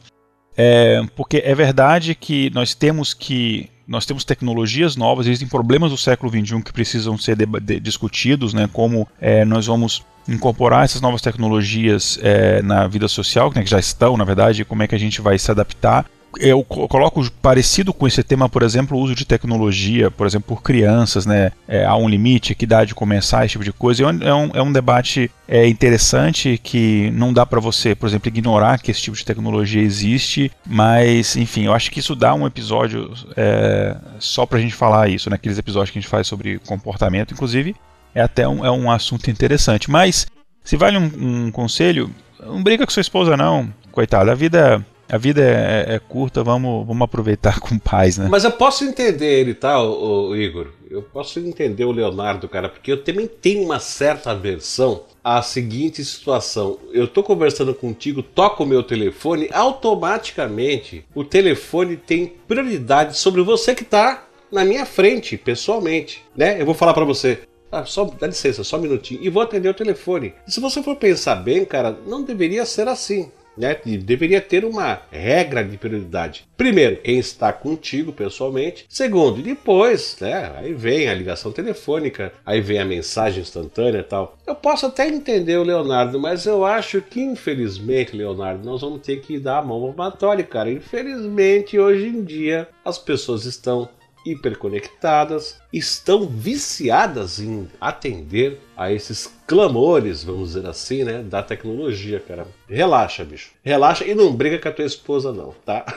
é, 0.55 1.01
porque 1.17 1.41
é 1.47 1.55
verdade 1.55 2.15
que 2.15 2.51
nós 2.51 2.75
temos 2.75 3.15
que 3.15 3.71
nós 3.89 4.05
temos 4.05 4.23
tecnologias 4.23 4.97
novas, 4.97 5.27
existem 5.27 5.49
problemas 5.49 5.91
do 5.91 5.97
século 5.97 6.31
XXI 6.31 6.61
que 6.61 6.75
precisam 6.75 7.17
ser 7.17 7.37
de, 7.37 7.47
de, 7.47 7.81
discutidos, 7.81 8.53
né, 8.53 8.69
como 8.71 9.09
é, 9.19 9.47
nós 9.47 9.67
vamos 9.67 10.05
incorporar 10.29 10.85
essas 10.85 11.01
novas 11.01 11.23
tecnologias 11.23 12.19
é, 12.23 12.61
na 12.61 12.87
vida 12.87 13.09
social, 13.09 13.51
né, 13.55 13.63
que 13.63 13.71
já 13.71 13.79
estão, 13.79 14.15
na 14.19 14.25
verdade, 14.25 14.63
como 14.63 14.83
é 14.83 14.87
que 14.87 14.95
a 14.95 14.99
gente 14.99 15.23
vai 15.23 15.39
se 15.39 15.51
adaptar 15.51 16.05
eu 16.39 16.63
coloco 16.65 17.31
parecido 17.43 17.93
com 17.93 18.07
esse 18.07 18.23
tema, 18.23 18.49
por 18.49 18.63
exemplo, 18.63 18.97
o 18.97 19.01
uso 19.01 19.15
de 19.15 19.25
tecnologia, 19.25 20.11
por 20.11 20.27
exemplo, 20.27 20.55
por 20.55 20.63
crianças, 20.63 21.27
né? 21.27 21.53
É, 21.67 21.85
há 21.85 21.97
um 21.97 22.09
limite, 22.09 22.55
que 22.55 22.65
idade 22.65 22.95
começar, 22.95 23.45
esse 23.45 23.53
tipo 23.53 23.65
de 23.65 23.73
coisa. 23.73 24.03
É 24.05 24.35
um, 24.35 24.51
é 24.55 24.63
um 24.63 24.73
debate 24.73 25.31
é, 25.47 25.67
interessante 25.67 26.59
que 26.63 27.11
não 27.13 27.33
dá 27.33 27.45
para 27.45 27.61
você, 27.61 27.95
por 27.95 28.09
exemplo, 28.09 28.29
ignorar 28.29 28.79
que 28.79 28.91
esse 28.91 29.03
tipo 29.03 29.17
de 29.17 29.25
tecnologia 29.25 29.83
existe, 29.83 30.51
mas, 30.67 31.37
enfim, 31.37 31.65
eu 31.65 31.75
acho 31.75 31.91
que 31.91 32.01
isso 32.01 32.15
dá 32.15 32.35
um 32.35 32.47
episódio 32.47 33.13
é, 33.37 33.97
só 34.19 34.47
pra 34.47 34.61
gente 34.61 34.75
falar 34.75 35.09
isso, 35.09 35.31
naqueles 35.31 35.57
né? 35.57 35.61
episódios 35.61 35.91
que 35.91 35.99
a 35.99 36.03
gente 36.03 36.11
faz 36.11 36.27
sobre 36.27 36.59
comportamento, 36.61 37.33
inclusive, 37.33 37.75
é 38.15 38.23
até 38.23 38.47
um, 38.47 38.65
é 38.65 38.71
um 38.71 38.91
assunto 38.91 39.31
interessante. 39.31 39.91
Mas, 39.91 40.27
se 40.63 40.77
vale 40.77 40.97
um, 40.97 41.47
um 41.47 41.51
conselho, 41.51 42.11
não 42.41 42.63
briga 42.63 42.85
com 42.85 42.93
sua 42.93 43.01
esposa, 43.01 43.37
não. 43.37 43.73
Coitada, 43.91 44.33
a 44.33 44.35
vida 44.35 44.85
a 45.15 45.17
vida 45.17 45.41
é, 45.41 45.93
é, 45.93 45.95
é, 45.95 45.99
curta, 46.01 46.43
vamos, 46.43 46.85
vamos 46.85 47.03
aproveitar 47.03 47.61
com 47.61 47.79
paz, 47.79 48.19
né? 48.19 48.27
Mas 48.29 48.43
eu 48.43 48.51
posso 48.51 48.83
entender 48.83 49.39
ele, 49.39 49.55
tá, 49.55 49.81
o, 49.81 50.31
o 50.31 50.37
Igor? 50.37 50.73
Eu 50.91 51.03
posso 51.03 51.39
entender 51.39 51.85
o 51.85 51.93
Leonardo, 51.93 52.49
cara, 52.49 52.69
porque 52.69 52.91
eu 52.91 53.01
também 53.01 53.29
tenho 53.29 53.63
uma 53.63 53.79
certa 53.79 54.33
aversão 54.33 55.05
à 55.23 55.41
seguinte 55.41 56.05
situação. 56.05 56.81
Eu 56.93 57.07
tô 57.07 57.23
conversando 57.23 57.73
contigo, 57.73 58.25
toco 58.25 58.65
o 58.65 58.67
meu 58.67 58.83
telefone, 58.83 59.49
automaticamente 59.53 61.05
o 61.15 61.23
telefone 61.23 61.97
tem 61.97 62.33
prioridade 62.49 63.17
sobre 63.17 63.41
você 63.41 63.73
que 63.73 63.85
tá 63.85 64.27
na 64.51 64.65
minha 64.65 64.85
frente, 64.85 65.37
pessoalmente, 65.37 66.25
né? 66.37 66.61
Eu 66.61 66.67
vou 66.67 66.75
falar 66.75 66.93
para 66.93 67.05
você, 67.05 67.43
ah, 67.71 67.85
só, 67.85 68.05
dá 68.05 68.27
licença, 68.27 68.65
só 68.65 68.79
um 68.79 68.83
minutinho. 68.83 69.23
E 69.23 69.31
vou 69.31 69.45
atender 69.45 69.69
o 69.69 69.75
telefone. 69.75 70.35
E 70.45 70.51
se 70.51 70.59
você 70.59 70.83
for 70.83 70.97
pensar 70.97 71.37
bem, 71.37 71.65
cara, 71.65 71.97
não 72.05 72.25
deveria 72.25 72.67
ser 72.67 72.89
assim 72.89 73.31
né? 73.57 73.77
Deveria 74.03 74.41
ter 74.41 74.65
uma 74.65 75.03
regra 75.11 75.65
de 75.65 75.77
prioridade. 75.77 76.47
Primeiro, 76.57 76.97
quem 76.97 77.19
está 77.19 77.53
contigo 77.53 78.13
pessoalmente. 78.13 78.87
Segundo, 78.89 79.43
depois, 79.43 80.17
né? 80.21 80.53
Aí 80.57 80.73
vem 80.73 81.09
a 81.09 81.15
ligação 81.15 81.53
telefônica, 81.53 82.33
aí 82.45 82.61
vem 82.61 82.79
a 82.79 82.85
mensagem 82.85 83.43
instantânea 83.43 84.01
e 84.01 84.05
tal. 84.05 84.39
Eu 84.47 84.55
posso 84.55 84.87
até 84.87 85.09
entender 85.09 85.57
o 85.57 85.63
Leonardo, 85.63 86.19
mas 86.19 86.47
eu 86.47 86.65
acho 86.65 87.01
que 87.01 87.21
infelizmente, 87.21 88.17
Leonardo, 88.17 88.65
nós 88.65 88.81
vamos 88.81 89.01
ter 89.01 89.21
que 89.21 89.39
dar 89.39 89.59
a 89.59 89.63
mão 89.63 89.81
palmatória, 89.93 90.45
cara. 90.45 90.71
Infelizmente, 90.71 91.79
hoje 91.79 92.09
em 92.09 92.23
dia, 92.23 92.69
as 92.85 92.99
pessoas 92.99 93.45
estão 93.45 93.89
hiperconectadas, 94.25 95.59
estão 95.73 96.27
viciadas 96.27 97.41
em 97.41 97.69
atender 97.81 98.61
a 98.77 98.93
esses 98.93 99.33
clamores, 99.47 100.25
vamos 100.25 100.55
dizer 100.55 100.67
assim, 100.67 101.05
né, 101.05 101.23
da 101.23 101.43
tecnologia, 101.43 102.21
cara. 102.21 102.47
Relaxa, 102.69 103.25
bicho. 103.25 103.51
Relaxa 103.63 104.05
e 104.05 104.15
não 104.15 104.33
briga 104.35 104.59
com 104.59 104.69
a 104.69 104.73
tua 104.73 104.85
esposa 104.85 105.33
não, 105.33 105.55
tá? 105.65 105.85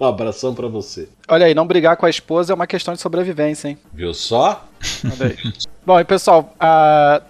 Um 0.00 0.04
abração 0.04 0.54
para 0.54 0.68
você. 0.68 1.08
Olha 1.26 1.46
aí, 1.46 1.54
não 1.54 1.66
brigar 1.66 1.96
com 1.96 2.04
a 2.04 2.10
esposa 2.10 2.52
é 2.52 2.54
uma 2.54 2.66
questão 2.66 2.92
de 2.92 3.00
sobrevivência, 3.00 3.68
hein? 3.68 3.78
Viu 3.90 4.12
só? 4.12 4.68
Bom, 5.86 5.98
e 5.98 6.04
pessoal, 6.04 6.54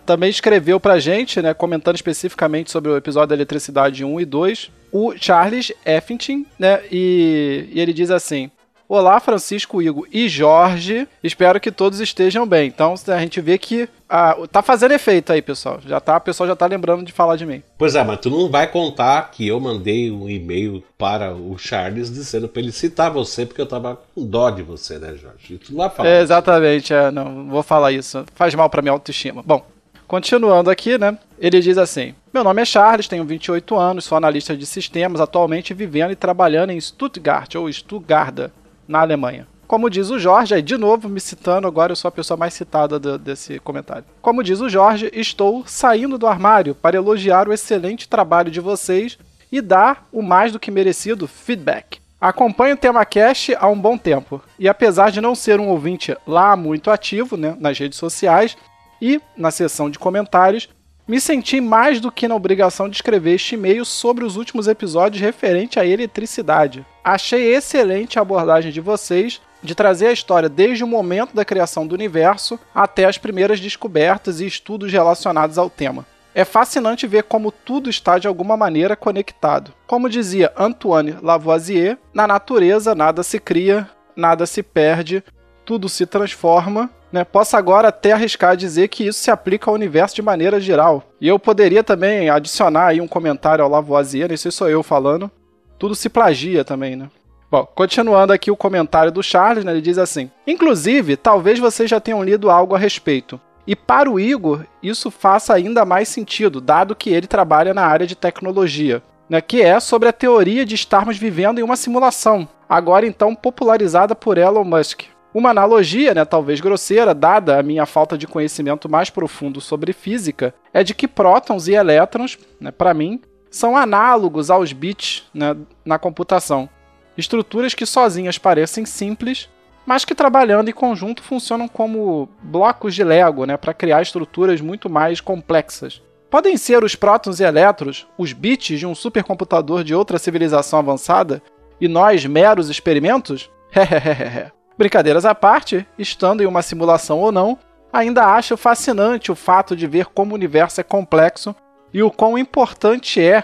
também 0.04 0.28
escreveu 0.28 0.80
pra 0.80 0.98
gente, 0.98 1.40
né, 1.40 1.54
comentando 1.54 1.94
especificamente 1.94 2.72
sobre 2.72 2.90
o 2.90 2.96
episódio 2.96 3.28
da 3.28 3.34
Eletricidade 3.36 4.04
1 4.04 4.20
e 4.20 4.24
2, 4.24 4.70
o 4.90 5.14
Charles 5.16 5.72
Effington, 5.86 6.44
né, 6.58 6.82
e, 6.90 7.68
e 7.70 7.80
ele 7.80 7.92
diz 7.92 8.10
assim: 8.10 8.50
Olá, 8.88 9.20
Francisco, 9.20 9.82
Igor 9.82 10.06
e 10.10 10.30
Jorge. 10.30 11.06
Espero 11.22 11.60
que 11.60 11.70
todos 11.70 12.00
estejam 12.00 12.46
bem. 12.46 12.68
Então 12.68 12.94
a 13.08 13.18
gente 13.18 13.38
vê 13.38 13.58
que 13.58 13.86
ah, 14.08 14.34
tá 14.50 14.62
fazendo 14.62 14.92
efeito 14.92 15.30
aí, 15.30 15.42
pessoal. 15.42 15.78
Já 15.86 16.00
tá, 16.00 16.16
o 16.16 16.20
pessoal 16.22 16.48
já 16.48 16.56
tá 16.56 16.64
lembrando 16.64 17.04
de 17.04 17.12
falar 17.12 17.36
de 17.36 17.44
mim. 17.44 17.62
Pois 17.76 17.94
é, 17.94 18.02
mas 18.02 18.18
tu 18.18 18.30
não 18.30 18.48
vai 18.48 18.66
contar 18.66 19.30
que 19.30 19.46
eu 19.46 19.60
mandei 19.60 20.10
um 20.10 20.26
e-mail 20.26 20.82
para 20.96 21.34
o 21.34 21.58
Charles 21.58 22.10
dizendo 22.10 22.48
para 22.48 22.62
ele 22.62 22.72
citar 22.72 23.10
você, 23.10 23.44
porque 23.44 23.60
eu 23.60 23.66
tava 23.66 24.00
com 24.14 24.24
dó 24.24 24.48
de 24.48 24.62
você, 24.62 24.98
né, 24.98 25.14
Jorge? 25.20 25.58
Tu 25.58 25.70
não 25.70 25.80
vai 25.80 25.90
falar. 25.90 26.08
É, 26.08 26.22
exatamente, 26.22 26.94
é, 26.94 27.10
não 27.10 27.46
vou 27.46 27.62
falar 27.62 27.92
isso. 27.92 28.24
Faz 28.34 28.54
mal 28.54 28.70
para 28.70 28.80
minha 28.80 28.92
autoestima. 28.92 29.42
Bom, 29.44 29.66
continuando 30.06 30.70
aqui, 30.70 30.96
né? 30.96 31.18
Ele 31.38 31.60
diz 31.60 31.76
assim: 31.76 32.14
Meu 32.32 32.42
nome 32.42 32.62
é 32.62 32.64
Charles, 32.64 33.06
tenho 33.06 33.24
28 33.26 33.76
anos, 33.76 34.06
sou 34.06 34.16
analista 34.16 34.56
de 34.56 34.64
sistemas, 34.64 35.20
atualmente 35.20 35.74
vivendo 35.74 36.12
e 36.12 36.16
trabalhando 36.16 36.70
em 36.70 36.80
Stuttgart 36.80 37.54
ou 37.54 37.70
Stuttgart, 37.70 38.50
na 38.88 39.00
Alemanha. 39.00 39.46
Como 39.68 39.90
diz 39.90 40.08
o 40.08 40.18
Jorge, 40.18 40.62
de 40.62 40.78
novo 40.78 41.10
me 41.10 41.20
citando, 41.20 41.66
agora 41.66 41.92
eu 41.92 41.96
sou 41.96 42.08
a 42.08 42.12
pessoa 42.12 42.38
mais 42.38 42.54
citada 42.54 42.98
do, 42.98 43.18
desse 43.18 43.58
comentário. 43.58 44.04
Como 44.22 44.42
diz 44.42 44.60
o 44.60 44.68
Jorge, 44.68 45.10
estou 45.12 45.62
saindo 45.66 46.16
do 46.16 46.26
armário 46.26 46.74
para 46.74 46.96
elogiar 46.96 47.46
o 47.46 47.52
excelente 47.52 48.08
trabalho 48.08 48.50
de 48.50 48.60
vocês 48.60 49.18
e 49.52 49.60
dar 49.60 50.08
o 50.10 50.22
mais 50.22 50.52
do 50.52 50.58
que 50.58 50.70
merecido 50.70 51.28
feedback. 51.28 52.00
Acompanho 52.18 52.74
o 52.74 52.78
tema 52.78 53.04
Cash 53.04 53.50
há 53.58 53.68
um 53.68 53.78
bom 53.78 53.98
tempo 53.98 54.42
e 54.58 54.68
apesar 54.68 55.10
de 55.10 55.20
não 55.20 55.34
ser 55.34 55.60
um 55.60 55.68
ouvinte 55.68 56.16
lá 56.26 56.56
muito 56.56 56.90
ativo 56.90 57.36
né, 57.36 57.54
nas 57.60 57.78
redes 57.78 57.98
sociais 57.98 58.56
e 59.00 59.20
na 59.36 59.50
seção 59.50 59.90
de 59.90 59.98
comentários, 59.98 60.68
me 61.08 61.18
senti 61.18 61.58
mais 61.58 62.00
do 62.00 62.12
que 62.12 62.28
na 62.28 62.34
obrigação 62.34 62.86
de 62.86 62.96
escrever 62.96 63.34
este 63.34 63.54
e-mail 63.54 63.82
sobre 63.82 64.26
os 64.26 64.36
últimos 64.36 64.68
episódios 64.68 65.22
referente 65.22 65.80
à 65.80 65.86
eletricidade. 65.86 66.84
Achei 67.02 67.54
excelente 67.54 68.18
a 68.18 68.22
abordagem 68.22 68.70
de 68.70 68.80
vocês 68.80 69.40
de 69.62 69.74
trazer 69.74 70.08
a 70.08 70.12
história 70.12 70.50
desde 70.50 70.84
o 70.84 70.86
momento 70.86 71.34
da 71.34 71.46
criação 71.46 71.86
do 71.86 71.94
universo 71.94 72.60
até 72.74 73.06
as 73.06 73.16
primeiras 73.16 73.58
descobertas 73.58 74.40
e 74.40 74.46
estudos 74.46 74.92
relacionados 74.92 75.56
ao 75.56 75.70
tema. 75.70 76.06
É 76.34 76.44
fascinante 76.44 77.06
ver 77.06 77.24
como 77.24 77.50
tudo 77.50 77.88
está 77.88 78.18
de 78.18 78.28
alguma 78.28 78.56
maneira 78.56 78.94
conectado. 78.94 79.72
Como 79.86 80.10
dizia 80.10 80.52
Antoine 80.56 81.16
Lavoisier, 81.22 81.96
na 82.12 82.26
natureza 82.26 82.94
nada 82.94 83.22
se 83.22 83.40
cria, 83.40 83.88
nada 84.14 84.44
se 84.44 84.62
perde, 84.62 85.24
tudo 85.64 85.88
se 85.88 86.04
transforma 86.06 86.90
né, 87.12 87.24
posso 87.24 87.56
agora 87.56 87.88
até 87.88 88.12
arriscar 88.12 88.56
dizer 88.56 88.88
que 88.88 89.06
isso 89.06 89.20
se 89.20 89.30
aplica 89.30 89.70
ao 89.70 89.74
universo 89.74 90.14
de 90.14 90.22
maneira 90.22 90.60
geral. 90.60 91.02
E 91.20 91.28
eu 91.28 91.38
poderia 91.38 91.82
também 91.82 92.30
adicionar 92.30 92.88
aí 92.88 93.00
um 93.00 93.08
comentário 93.08 93.64
ao 93.64 93.70
Lavoisier, 93.70 94.30
esse 94.30 94.50
sou 94.50 94.68
eu 94.68 94.82
falando. 94.82 95.30
Tudo 95.78 95.94
se 95.94 96.08
plagia 96.08 96.64
também, 96.64 96.96
né? 96.96 97.08
Bom, 97.50 97.66
continuando 97.74 98.32
aqui 98.32 98.50
o 98.50 98.56
comentário 98.56 99.10
do 99.10 99.22
Charles, 99.22 99.64
né, 99.64 99.72
ele 99.72 99.80
diz 99.80 99.96
assim: 99.96 100.30
Inclusive, 100.46 101.16
talvez 101.16 101.58
vocês 101.58 101.88
já 101.88 101.98
tenham 101.98 102.22
lido 102.22 102.50
algo 102.50 102.74
a 102.74 102.78
respeito. 102.78 103.40
E 103.66 103.76
para 103.76 104.10
o 104.10 104.18
Igor, 104.18 104.64
isso 104.82 105.10
faça 105.10 105.54
ainda 105.54 105.84
mais 105.84 106.08
sentido, 106.08 106.60
dado 106.60 106.96
que 106.96 107.10
ele 107.10 107.26
trabalha 107.26 107.74
na 107.74 107.84
área 107.84 108.06
de 108.06 108.14
tecnologia, 108.14 109.02
né, 109.28 109.40
que 109.40 109.62
é 109.62 109.78
sobre 109.78 110.08
a 110.08 110.12
teoria 110.12 110.64
de 110.64 110.74
estarmos 110.74 111.16
vivendo 111.16 111.58
em 111.58 111.62
uma 111.62 111.76
simulação, 111.76 112.48
agora 112.68 113.06
então 113.06 113.34
popularizada 113.34 114.14
por 114.14 114.38
Elon 114.38 114.64
Musk. 114.64 115.02
Uma 115.38 115.50
analogia, 115.50 116.14
né, 116.14 116.24
talvez 116.24 116.60
grosseira, 116.60 117.14
dada 117.14 117.60
a 117.60 117.62
minha 117.62 117.86
falta 117.86 118.18
de 118.18 118.26
conhecimento 118.26 118.88
mais 118.88 119.08
profundo 119.08 119.60
sobre 119.60 119.92
física, 119.92 120.52
é 120.74 120.82
de 120.82 120.92
que 120.92 121.06
prótons 121.06 121.68
e 121.68 121.74
elétrons, 121.74 122.36
né, 122.60 122.72
para 122.72 122.92
mim, 122.92 123.20
são 123.48 123.76
análogos 123.76 124.50
aos 124.50 124.72
bits 124.72 125.30
né, 125.32 125.56
na 125.84 125.96
computação. 125.96 126.68
Estruturas 127.16 127.72
que 127.72 127.86
sozinhas 127.86 128.36
parecem 128.36 128.84
simples, 128.84 129.48
mas 129.86 130.04
que 130.04 130.12
trabalhando 130.12 130.70
em 130.70 130.72
conjunto 130.72 131.22
funcionam 131.22 131.68
como 131.68 132.28
blocos 132.42 132.92
de 132.92 133.04
Lego 133.04 133.44
né, 133.44 133.56
para 133.56 133.72
criar 133.72 134.02
estruturas 134.02 134.60
muito 134.60 134.90
mais 134.90 135.20
complexas. 135.20 136.02
Podem 136.28 136.56
ser 136.56 136.82
os 136.82 136.96
prótons 136.96 137.38
e 137.38 137.44
elétrons 137.44 138.08
os 138.18 138.32
bits 138.32 138.76
de 138.76 138.86
um 138.86 138.94
supercomputador 138.94 139.84
de 139.84 139.94
outra 139.94 140.18
civilização 140.18 140.80
avançada 140.80 141.40
e 141.80 141.86
nós 141.86 142.26
meros 142.26 142.68
experimentos? 142.68 143.48
Hehehehe. 143.70 144.57
Brincadeiras 144.78 145.24
à 145.24 145.34
parte, 145.34 145.84
estando 145.98 146.40
em 146.40 146.46
uma 146.46 146.62
simulação 146.62 147.18
ou 147.18 147.32
não, 147.32 147.58
ainda 147.92 148.24
acho 148.26 148.56
fascinante 148.56 149.32
o 149.32 149.34
fato 149.34 149.74
de 149.74 149.88
ver 149.88 150.06
como 150.06 150.30
o 150.30 150.34
universo 150.34 150.80
é 150.80 150.84
complexo 150.84 151.54
e 151.92 152.00
o 152.00 152.12
quão 152.12 152.38
importante 152.38 153.20
é 153.20 153.42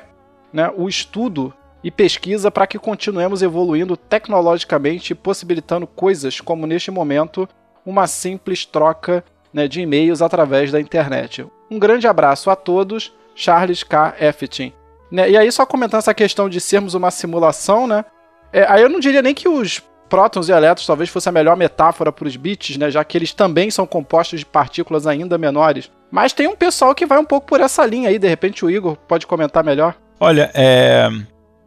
né, 0.53 0.71
o 0.77 0.89
estudo 0.89 1.53
e 1.83 1.91
pesquisa 1.91 2.53
para 2.53 2.69
que 2.69 2.79
continuemos 2.79 3.43
evoluindo 3.43 3.97
tecnologicamente, 3.97 5.13
possibilitando 5.13 5.89
coisas 5.89 6.41
como 6.41 6.69
neste 6.69 6.93
momento 6.93 7.49
uma 7.85 8.07
simples 8.07 8.65
troca 8.65 9.25
né, 9.53 9.67
de 9.67 9.81
e-mails 9.81 10.23
através 10.23 10.71
da 10.71 10.81
internet. 10.81 11.45
Um 11.69 11.81
grande 11.81 12.07
abraço 12.07 12.49
a 12.49 12.55
todos, 12.55 13.13
Charles 13.35 13.83
K. 13.83 14.15
Effetin. 14.21 14.73
Né, 15.11 15.31
e 15.31 15.37
aí, 15.37 15.51
só 15.51 15.67
comentando 15.67 15.99
essa 15.99 16.15
questão 16.15 16.49
de 16.49 16.61
sermos 16.61 16.95
uma 16.95 17.11
simulação, 17.11 17.87
né? 17.87 18.05
É, 18.53 18.65
aí 18.69 18.83
eu 18.83 18.89
não 18.89 19.01
diria 19.01 19.21
nem 19.21 19.35
que 19.35 19.49
os 19.49 19.83
prótons 20.15 20.49
e 20.49 20.53
elétrons 20.53 20.87
talvez 20.87 21.11
fosse 21.11 21.29
a 21.29 21.33
melhor 21.33 21.57
metáfora 21.57 22.13
para 22.13 22.29
os 22.29 22.37
bits, 22.37 22.77
né? 22.77 22.89
Já 22.89 23.03
que 23.03 23.19
eles 23.19 23.33
também 23.33 23.69
são 23.69 23.85
compostos 23.85 24.39
de 24.39 24.47
partículas 24.47 25.09
ainda 25.09 25.37
menores. 25.37 25.91
Mas 26.09 26.33
tem 26.33 26.47
um 26.47 26.55
pessoal 26.55 26.95
que 26.95 27.05
vai 27.05 27.19
um 27.19 27.25
pouco 27.25 27.49
por 27.49 27.61
essa 27.61 27.85
linha 27.85 28.09
aí, 28.09 28.17
de 28.17 28.29
repente 28.29 28.65
o 28.65 28.71
Igor 28.71 28.97
pode 29.09 29.27
comentar 29.27 29.65
melhor. 29.65 29.97
Olha, 30.21 30.53
é, 30.55 31.09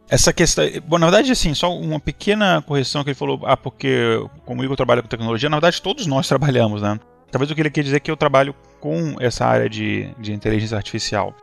essa 0.08 0.32
questão. 0.32 0.64
Bom, 0.86 0.96
na 0.96 1.08
verdade, 1.08 1.30
assim, 1.30 1.52
só 1.52 1.70
uma 1.76 2.00
pequena 2.00 2.62
correção 2.62 3.04
que 3.04 3.10
ele 3.10 3.14
falou. 3.14 3.38
Ah, 3.44 3.54
porque 3.54 4.18
como 4.46 4.62
o 4.62 4.64
Igor 4.64 4.78
trabalha 4.78 5.02
com 5.02 5.08
tecnologia, 5.08 5.50
na 5.50 5.56
verdade 5.56 5.82
todos 5.82 6.06
nós 6.06 6.26
trabalhamos, 6.28 6.80
né? 6.80 6.98
Talvez 7.30 7.50
o 7.50 7.54
que 7.54 7.60
ele 7.60 7.68
quer 7.68 7.84
dizer 7.84 7.96
é 7.96 8.00
que 8.00 8.10
eu 8.10 8.16
trabalho 8.16 8.54
com 8.80 9.16
essa 9.20 9.44
área 9.44 9.68
de, 9.68 10.08
de 10.18 10.32
inteligência 10.32 10.78
artificial. 10.78 11.34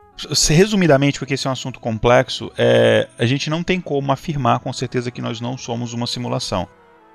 Resumidamente, 0.49 1.19
porque 1.19 1.35
esse 1.35 1.45
é 1.45 1.49
um 1.51 1.53
assunto 1.53 1.79
complexo, 1.79 2.51
é, 2.57 3.07
a 3.19 3.25
gente 3.27 3.47
não 3.49 3.61
tem 3.61 3.79
como 3.79 4.11
afirmar 4.11 4.59
com 4.59 4.73
certeza 4.73 5.11
que 5.11 5.21
nós 5.21 5.39
não 5.39 5.55
somos 5.55 5.93
uma 5.93 6.07
simulação. 6.07 6.67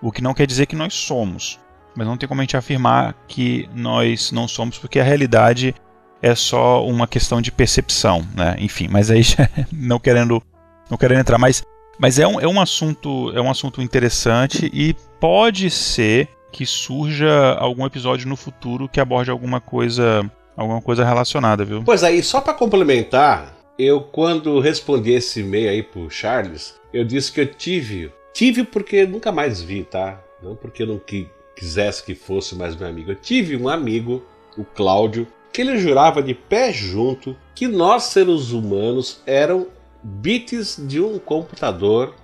O 0.03 0.11
que 0.11 0.22
não 0.22 0.34
quer 0.34 0.46
dizer 0.46 0.66
que 0.66 0.76
nós 0.76 0.94
somos. 0.94 1.59
Mas 1.94 2.07
não 2.07 2.16
tem 2.16 2.28
como 2.28 2.40
a 2.40 2.44
gente 2.44 2.57
afirmar 2.57 3.14
que 3.26 3.68
nós 3.74 4.30
não 4.32 4.46
somos, 4.46 4.78
porque 4.78 5.01
a 5.01 5.05
realidade 5.05 5.74
é 6.22 6.34
só 6.34 6.86
uma 6.86 7.07
questão 7.07 7.40
de 7.40 7.51
percepção, 7.51 8.26
né? 8.34 8.57
Enfim, 8.59 8.88
mas 8.88 9.11
aí 9.11 9.22
já 9.22 9.48
não 9.72 9.98
querendo 9.98 10.42
não 10.90 10.98
querendo 10.98 11.20
entrar, 11.20 11.38
mas, 11.38 11.62
mas 11.98 12.18
é, 12.18 12.26
um, 12.26 12.40
é, 12.40 12.48
um 12.48 12.61
assunto, 12.61 13.30
é 13.34 13.40
um 13.40 13.48
assunto 13.48 13.80
interessante 13.80 14.68
e 14.74 14.94
pode 15.20 15.70
ser 15.70 16.28
que 16.51 16.66
surja 16.66 17.55
algum 17.55 17.86
episódio 17.86 18.28
no 18.28 18.36
futuro 18.36 18.88
que 18.88 19.01
aborde 19.01 19.30
alguma 19.30 19.61
coisa 19.61 20.28
alguma 20.57 20.82
coisa 20.82 21.05
relacionada, 21.05 21.64
viu? 21.64 21.82
Pois 21.82 22.03
aí, 22.03 22.22
só 22.22 22.40
para 22.40 22.53
complementar, 22.53 23.55
eu 23.78 24.01
quando 24.01 24.61
respondi 24.61 25.12
esse 25.12 25.40
e-mail 25.40 25.70
aí 25.70 25.82
pro 25.82 26.11
Charles, 26.11 26.74
eu 26.92 27.05
disse 27.05 27.32
que 27.32 27.40
eu 27.40 27.46
tive, 27.46 28.12
tive 28.32 28.64
porque 28.64 29.06
nunca 29.06 29.30
mais 29.32 29.60
vi, 29.60 29.84
tá? 29.84 30.22
Não 30.42 30.56
porque 30.56 30.82
eu 30.82 30.86
não 30.86 30.98
que, 30.98 31.28
quisesse 31.56 32.04
que 32.04 32.14
fosse 32.14 32.54
mais 32.54 32.76
meu 32.76 32.88
amigo. 32.88 33.10
Eu 33.10 33.16
tive 33.16 33.56
um 33.56 33.68
amigo, 33.68 34.24
o 34.56 34.64
Cláudio, 34.64 35.26
que 35.52 35.60
ele 35.60 35.78
jurava 35.78 36.22
de 36.22 36.34
pé 36.34 36.72
junto 36.72 37.36
que 37.54 37.66
nós 37.66 38.04
seres 38.04 38.50
humanos 38.50 39.20
eram 39.26 39.66
bits 40.02 40.80
de 40.86 41.00
um 41.00 41.18
computador 41.18 42.14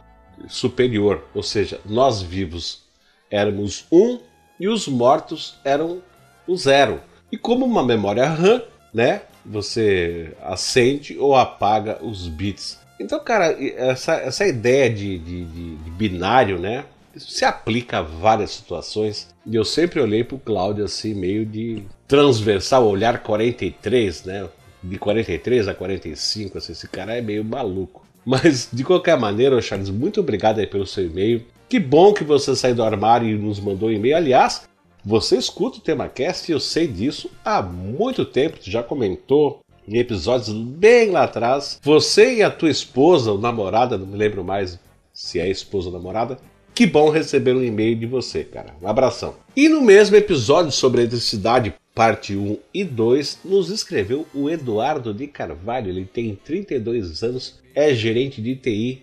superior, 0.48 1.24
ou 1.34 1.42
seja, 1.42 1.80
nós 1.84 2.22
vivos 2.22 2.84
éramos 3.30 3.86
um 3.90 4.20
e 4.59 4.68
os 4.68 4.86
mortos 4.88 5.59
eram 5.64 6.02
o 6.46 6.57
zero. 6.57 7.00
E 7.30 7.36
como 7.36 7.66
uma 7.66 7.84
memória 7.84 8.26
RAM, 8.26 8.62
né? 8.94 9.22
Você 9.44 10.34
acende 10.42 11.18
ou 11.18 11.34
apaga 11.36 12.02
os 12.02 12.28
bits. 12.28 12.78
Então, 12.99 13.18
cara, 13.20 13.57
essa, 13.61 14.14
essa 14.14 14.47
ideia 14.47 14.88
de, 14.88 15.18
de, 15.18 15.44
de, 15.44 15.90
binário, 15.90 16.59
né? 16.59 16.84
Se 17.16 17.44
aplica 17.44 17.99
a 17.99 18.03
várias 18.03 18.51
situações. 18.53 19.28
E 19.47 19.55
eu 19.55 19.64
sempre 19.64 20.01
olhei 20.01 20.24
pro 20.24 20.38
Cláudio 20.38 20.84
assim, 20.84 21.14
meio 21.14 21.44
de 21.47 21.82
transversal, 22.07 22.86
olhar 22.86 23.22
43, 23.22 24.24
né? 24.24 24.49
de 24.82 24.99
43 24.99 25.68
a 25.68 25.74
45, 25.74 26.59
assim, 26.59 26.72
esse 26.72 26.88
cara 26.88 27.16
é 27.16 27.20
meio 27.20 27.44
maluco. 27.44 28.07
Mas, 28.24 28.68
de 28.72 28.82
qualquer 28.82 29.18
maneira, 29.18 29.61
Charles, 29.61 29.90
muito 29.90 30.20
obrigado 30.20 30.59
aí 30.59 30.66
pelo 30.66 30.86
seu 30.86 31.07
e-mail. 31.07 31.44
Que 31.68 31.78
bom 31.78 32.12
que 32.12 32.24
você 32.24 32.55
saiu 32.55 32.74
do 32.74 32.82
armário 32.82 33.28
e 33.28 33.38
nos 33.38 33.61
mandou 33.61 33.88
um 33.88 33.92
e-mail. 33.92 34.16
Aliás, 34.16 34.68
você 35.05 35.36
escuta 35.36 35.78
o 35.78 35.80
TemaCast 35.80 36.51
e 36.51 36.53
eu 36.53 36.61
sei 36.61 36.86
disso 36.86 37.30
há 37.44 37.62
muito 37.62 38.24
tempo, 38.24 38.59
já 38.61 38.82
comentou 38.82 39.61
em 39.87 39.99
episódios 39.99 40.51
bem 40.51 41.11
lá 41.11 41.24
atrás. 41.24 41.78
Você 41.82 42.37
e 42.37 42.43
a 42.43 42.51
tua 42.51 42.70
esposa, 42.70 43.32
ou 43.32 43.39
namorada, 43.39 43.97
não 43.97 44.07
me 44.07 44.16
lembro 44.16 44.45
mais 44.45 44.78
se 45.12 45.41
é 45.41 45.49
esposa 45.49 45.89
ou 45.89 45.95
namorada, 45.95 46.39
que 46.74 46.87
bom 46.87 47.09
receber 47.09 47.57
um 47.57 47.62
e-mail 47.62 47.97
de 47.97 48.07
você, 48.07 48.45
cara. 48.45 48.74
Um 48.82 48.89
abração. 48.89 49.37
E 49.57 49.68
no 49.68 49.80
mesmo 49.80 50.14
episódio 50.16 50.70
sobre 50.70 51.01
eletricidade 51.01 51.74
parte 51.95 52.37
1 52.37 52.59
e 52.74 52.84
2, 52.84 53.39
nos 53.43 53.70
escreveu 53.70 54.26
o 54.34 54.51
Eduardo 54.51 55.14
de 55.14 55.26
Carvalho. 55.26 55.89
Ele 55.89 56.05
tem 56.05 56.34
32 56.34 57.22
anos, 57.22 57.59
é 57.74 57.95
gerente 57.95 58.43
de 58.43 58.55
TI 58.55 59.03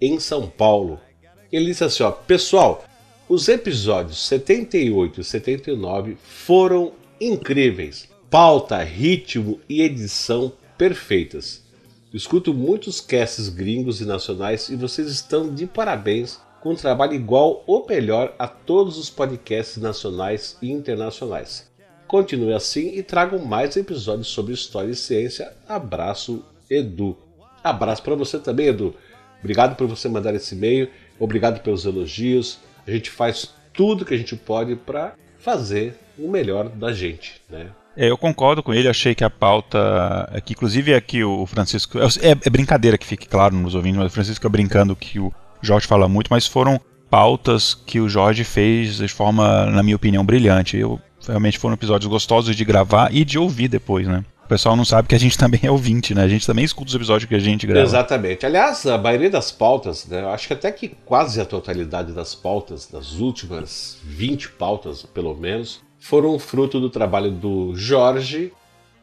em 0.00 0.18
São 0.18 0.48
Paulo. 0.48 0.98
Ele 1.52 1.66
disse 1.66 1.84
assim: 1.84 2.02
ó, 2.02 2.10
pessoal, 2.10 2.84
os 3.28 3.46
episódios 3.48 4.26
78 4.26 5.20
e 5.20 5.24
79 5.24 6.16
foram 6.20 6.92
incríveis. 7.20 8.08
Pauta, 8.32 8.82
ritmo 8.82 9.60
e 9.68 9.82
edição 9.82 10.50
perfeitas. 10.78 11.62
escuto 12.14 12.54
muitos 12.54 12.98
casts 12.98 13.50
gringos 13.50 14.00
e 14.00 14.06
nacionais 14.06 14.70
e 14.70 14.74
vocês 14.74 15.06
estão 15.08 15.54
de 15.54 15.66
parabéns 15.66 16.40
com 16.62 16.70
um 16.70 16.74
trabalho 16.74 17.12
igual 17.12 17.62
ou 17.66 17.86
melhor 17.86 18.34
a 18.38 18.48
todos 18.48 18.96
os 18.96 19.10
podcasts 19.10 19.76
nacionais 19.76 20.56
e 20.62 20.72
internacionais. 20.72 21.70
Continue 22.08 22.54
assim 22.54 22.96
e 22.96 23.02
tragam 23.02 23.38
mais 23.38 23.76
episódios 23.76 24.28
sobre 24.28 24.54
história 24.54 24.92
e 24.92 24.96
ciência. 24.96 25.52
Abraço, 25.68 26.42
Edu. 26.70 27.18
Abraço 27.62 28.02
para 28.02 28.14
você 28.14 28.38
também, 28.38 28.68
Edu. 28.68 28.94
Obrigado 29.40 29.76
por 29.76 29.86
você 29.86 30.08
mandar 30.08 30.34
esse 30.34 30.54
e-mail. 30.54 30.88
Obrigado 31.20 31.60
pelos 31.60 31.84
elogios. 31.84 32.60
A 32.86 32.90
gente 32.90 33.10
faz 33.10 33.52
tudo 33.74 34.06
que 34.06 34.14
a 34.14 34.18
gente 34.18 34.36
pode 34.36 34.74
para 34.74 35.16
fazer 35.38 35.98
o 36.18 36.28
melhor 36.28 36.70
da 36.70 36.94
gente, 36.94 37.38
né? 37.50 37.72
É, 37.96 38.10
eu 38.10 38.16
concordo 38.16 38.62
com 38.62 38.72
ele, 38.72 38.88
achei 38.88 39.14
que 39.14 39.24
a 39.24 39.30
pauta. 39.30 40.28
É 40.32 40.40
que 40.40 40.52
inclusive 40.52 40.94
aqui 40.94 41.22
o 41.22 41.46
Francisco. 41.46 41.98
É, 41.98 42.30
é, 42.30 42.50
brincadeira 42.50 42.96
que 42.96 43.06
fique 43.06 43.28
claro 43.28 43.54
nos 43.54 43.74
ouvintes, 43.74 43.98
mas 43.98 44.06
o 44.06 44.14
Francisco 44.14 44.36
fica 44.36 44.48
brincando 44.48 44.96
que 44.96 45.18
o 45.18 45.32
Jorge 45.60 45.86
fala 45.86 46.08
muito, 46.08 46.28
mas 46.30 46.46
foram 46.46 46.80
pautas 47.10 47.74
que 47.74 48.00
o 48.00 48.08
Jorge 48.08 48.42
fez 48.44 48.96
de 48.96 49.08
forma, 49.08 49.66
na 49.66 49.82
minha 49.82 49.96
opinião, 49.96 50.24
brilhante. 50.24 50.78
Eu 50.78 50.98
realmente 51.26 51.58
foram 51.58 51.74
episódios 51.74 52.10
gostosos 52.10 52.56
de 52.56 52.64
gravar 52.64 53.14
e 53.14 53.24
de 53.24 53.38
ouvir 53.38 53.68
depois, 53.68 54.08
né? 54.08 54.24
O 54.44 54.48
pessoal 54.48 54.74
não 54.74 54.84
sabe 54.84 55.08
que 55.08 55.14
a 55.14 55.18
gente 55.18 55.36
também 55.38 55.60
é 55.62 55.70
ouvinte, 55.70 56.14
né? 56.14 56.22
A 56.22 56.28
gente 56.28 56.46
também 56.46 56.64
escuta 56.64 56.88
os 56.88 56.94
episódios 56.94 57.28
que 57.28 57.34
a 57.34 57.38
gente 57.38 57.66
grava. 57.66 57.84
Exatamente. 57.84 58.46
Aliás, 58.46 58.86
a 58.86 58.96
maioria 58.96 59.30
das 59.30 59.52
pautas, 59.52 60.06
né? 60.06 60.22
Eu 60.22 60.30
acho 60.30 60.46
que 60.46 60.54
até 60.54 60.72
que 60.72 60.88
quase 61.04 61.40
a 61.40 61.44
totalidade 61.44 62.12
das 62.12 62.34
pautas, 62.34 62.88
das 62.90 63.20
últimas 63.20 63.98
20 64.04 64.50
pautas, 64.52 65.02
pelo 65.02 65.36
menos, 65.36 65.82
foram 66.02 66.38
fruto 66.38 66.80
do 66.80 66.90
trabalho 66.90 67.30
do 67.30 67.74
Jorge 67.76 68.52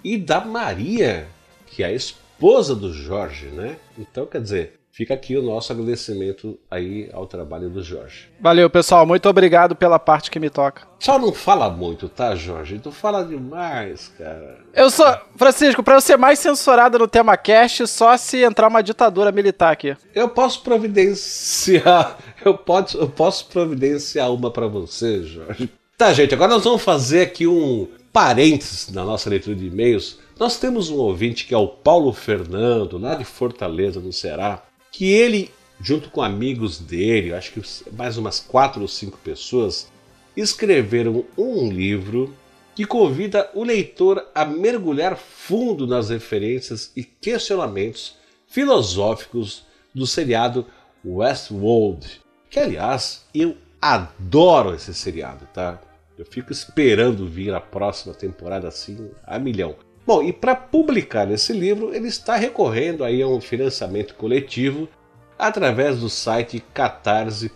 e 0.04 0.18
da 0.18 0.44
Maria, 0.44 1.28
que 1.66 1.82
é 1.82 1.88
a 1.88 1.94
esposa 1.94 2.76
do 2.76 2.94
Jorge, 2.94 3.48
né? 3.48 3.78
Então, 3.98 4.26
quer 4.26 4.42
dizer, 4.42 4.80
Fica 5.00 5.14
aqui 5.14 5.38
o 5.38 5.42
nosso 5.42 5.72
agradecimento 5.72 6.60
aí 6.70 7.10
ao 7.14 7.26
trabalho 7.26 7.70
do 7.70 7.82
Jorge. 7.82 8.28
Valeu, 8.38 8.70
pessoal. 8.70 9.06
Muito 9.06 9.30
obrigado 9.30 9.74
pela 9.74 9.98
parte 9.98 10.30
que 10.30 10.42
me 10.42 10.50
toca. 10.50 10.82
Só 11.00 11.18
não 11.18 11.32
fala 11.32 11.70
muito, 11.70 12.10
tá, 12.10 12.36
Jorge? 12.36 12.80
Tu 12.80 12.92
fala 12.92 13.24
demais, 13.24 14.12
cara. 14.18 14.58
Eu 14.74 14.90
sou. 14.90 15.06
Francisco, 15.38 15.82
pra 15.82 15.96
eu 15.96 16.02
ser 16.02 16.18
mais 16.18 16.40
censurado 16.40 17.00
no 17.00 17.08
tema 17.08 17.38
cast, 17.38 17.88
só 17.88 18.18
se 18.18 18.44
entrar 18.44 18.68
uma 18.68 18.84
ditadura 18.84 19.32
militar 19.32 19.72
aqui. 19.72 19.96
Eu 20.14 20.28
posso 20.28 20.62
providenciar. 20.64 22.18
Eu 22.44 22.58
posso, 22.58 22.98
eu 22.98 23.10
posso 23.10 23.48
providenciar 23.48 24.32
uma 24.32 24.50
para 24.50 24.66
você, 24.66 25.24
Jorge. 25.24 25.70
Tá, 26.00 26.14
gente, 26.14 26.34
agora 26.34 26.54
nós 26.54 26.64
vamos 26.64 26.82
fazer 26.82 27.24
aqui 27.24 27.46
um 27.46 27.86
parênteses 28.14 28.88
na 28.88 29.04
nossa 29.04 29.30
leitura 29.30 29.54
de 29.54 29.68
e-mails. 29.68 30.18
Nós 30.40 30.58
temos 30.58 30.90
um 30.90 30.96
ouvinte 30.96 31.46
que 31.46 31.54
é 31.54 31.58
o 31.58 31.68
Paulo 31.68 32.14
Fernando, 32.14 32.98
lá 32.98 33.16
de 33.16 33.26
Fortaleza, 33.26 34.00
no 34.00 34.14
Ceará 34.14 34.64
que 34.94 35.12
ele, 35.12 35.52
junto 35.82 36.10
com 36.10 36.22
amigos 36.22 36.80
dele, 36.80 37.34
acho 37.34 37.52
que 37.52 37.62
mais 37.92 38.18
umas 38.18 38.40
quatro 38.40 38.82
ou 38.82 38.88
cinco 38.88 39.18
pessoas, 39.18 39.92
escreveram 40.38 41.26
um 41.38 41.70
livro 41.70 42.34
que 42.74 42.86
convida 42.86 43.50
o 43.54 43.62
leitor 43.62 44.26
a 44.34 44.46
mergulhar 44.46 45.18
fundo 45.18 45.86
nas 45.86 46.10
referências 46.10 46.94
e 46.96 47.04
questionamentos 47.04 48.16
filosóficos 48.48 49.66
do 49.94 50.08
seriado 50.08 50.66
Westworld, 51.04 52.22
que 52.50 52.58
aliás 52.58 53.26
eu 53.36 53.58
adoro 53.82 54.74
esse 54.74 54.94
seriado, 54.94 55.46
tá? 55.54 55.82
Eu 56.20 56.26
fico 56.26 56.52
esperando 56.52 57.26
vir 57.26 57.54
a 57.54 57.62
próxima 57.62 58.14
temporada 58.14 58.68
assim 58.68 59.10
a 59.26 59.40
milhão. 59.40 59.78
Bom, 60.06 60.22
e 60.22 60.34
para 60.34 60.54
publicar 60.54 61.32
esse 61.32 61.54
livro, 61.54 61.96
ele 61.96 62.10
está 62.10 62.36
recorrendo 62.36 63.06
aí 63.06 63.22
a 63.22 63.28
um 63.28 63.40
financiamento 63.40 64.16
coletivo 64.16 64.90
através 65.38 66.02
do 66.02 66.10
site 66.10 66.62
catarse.me. 66.74 67.50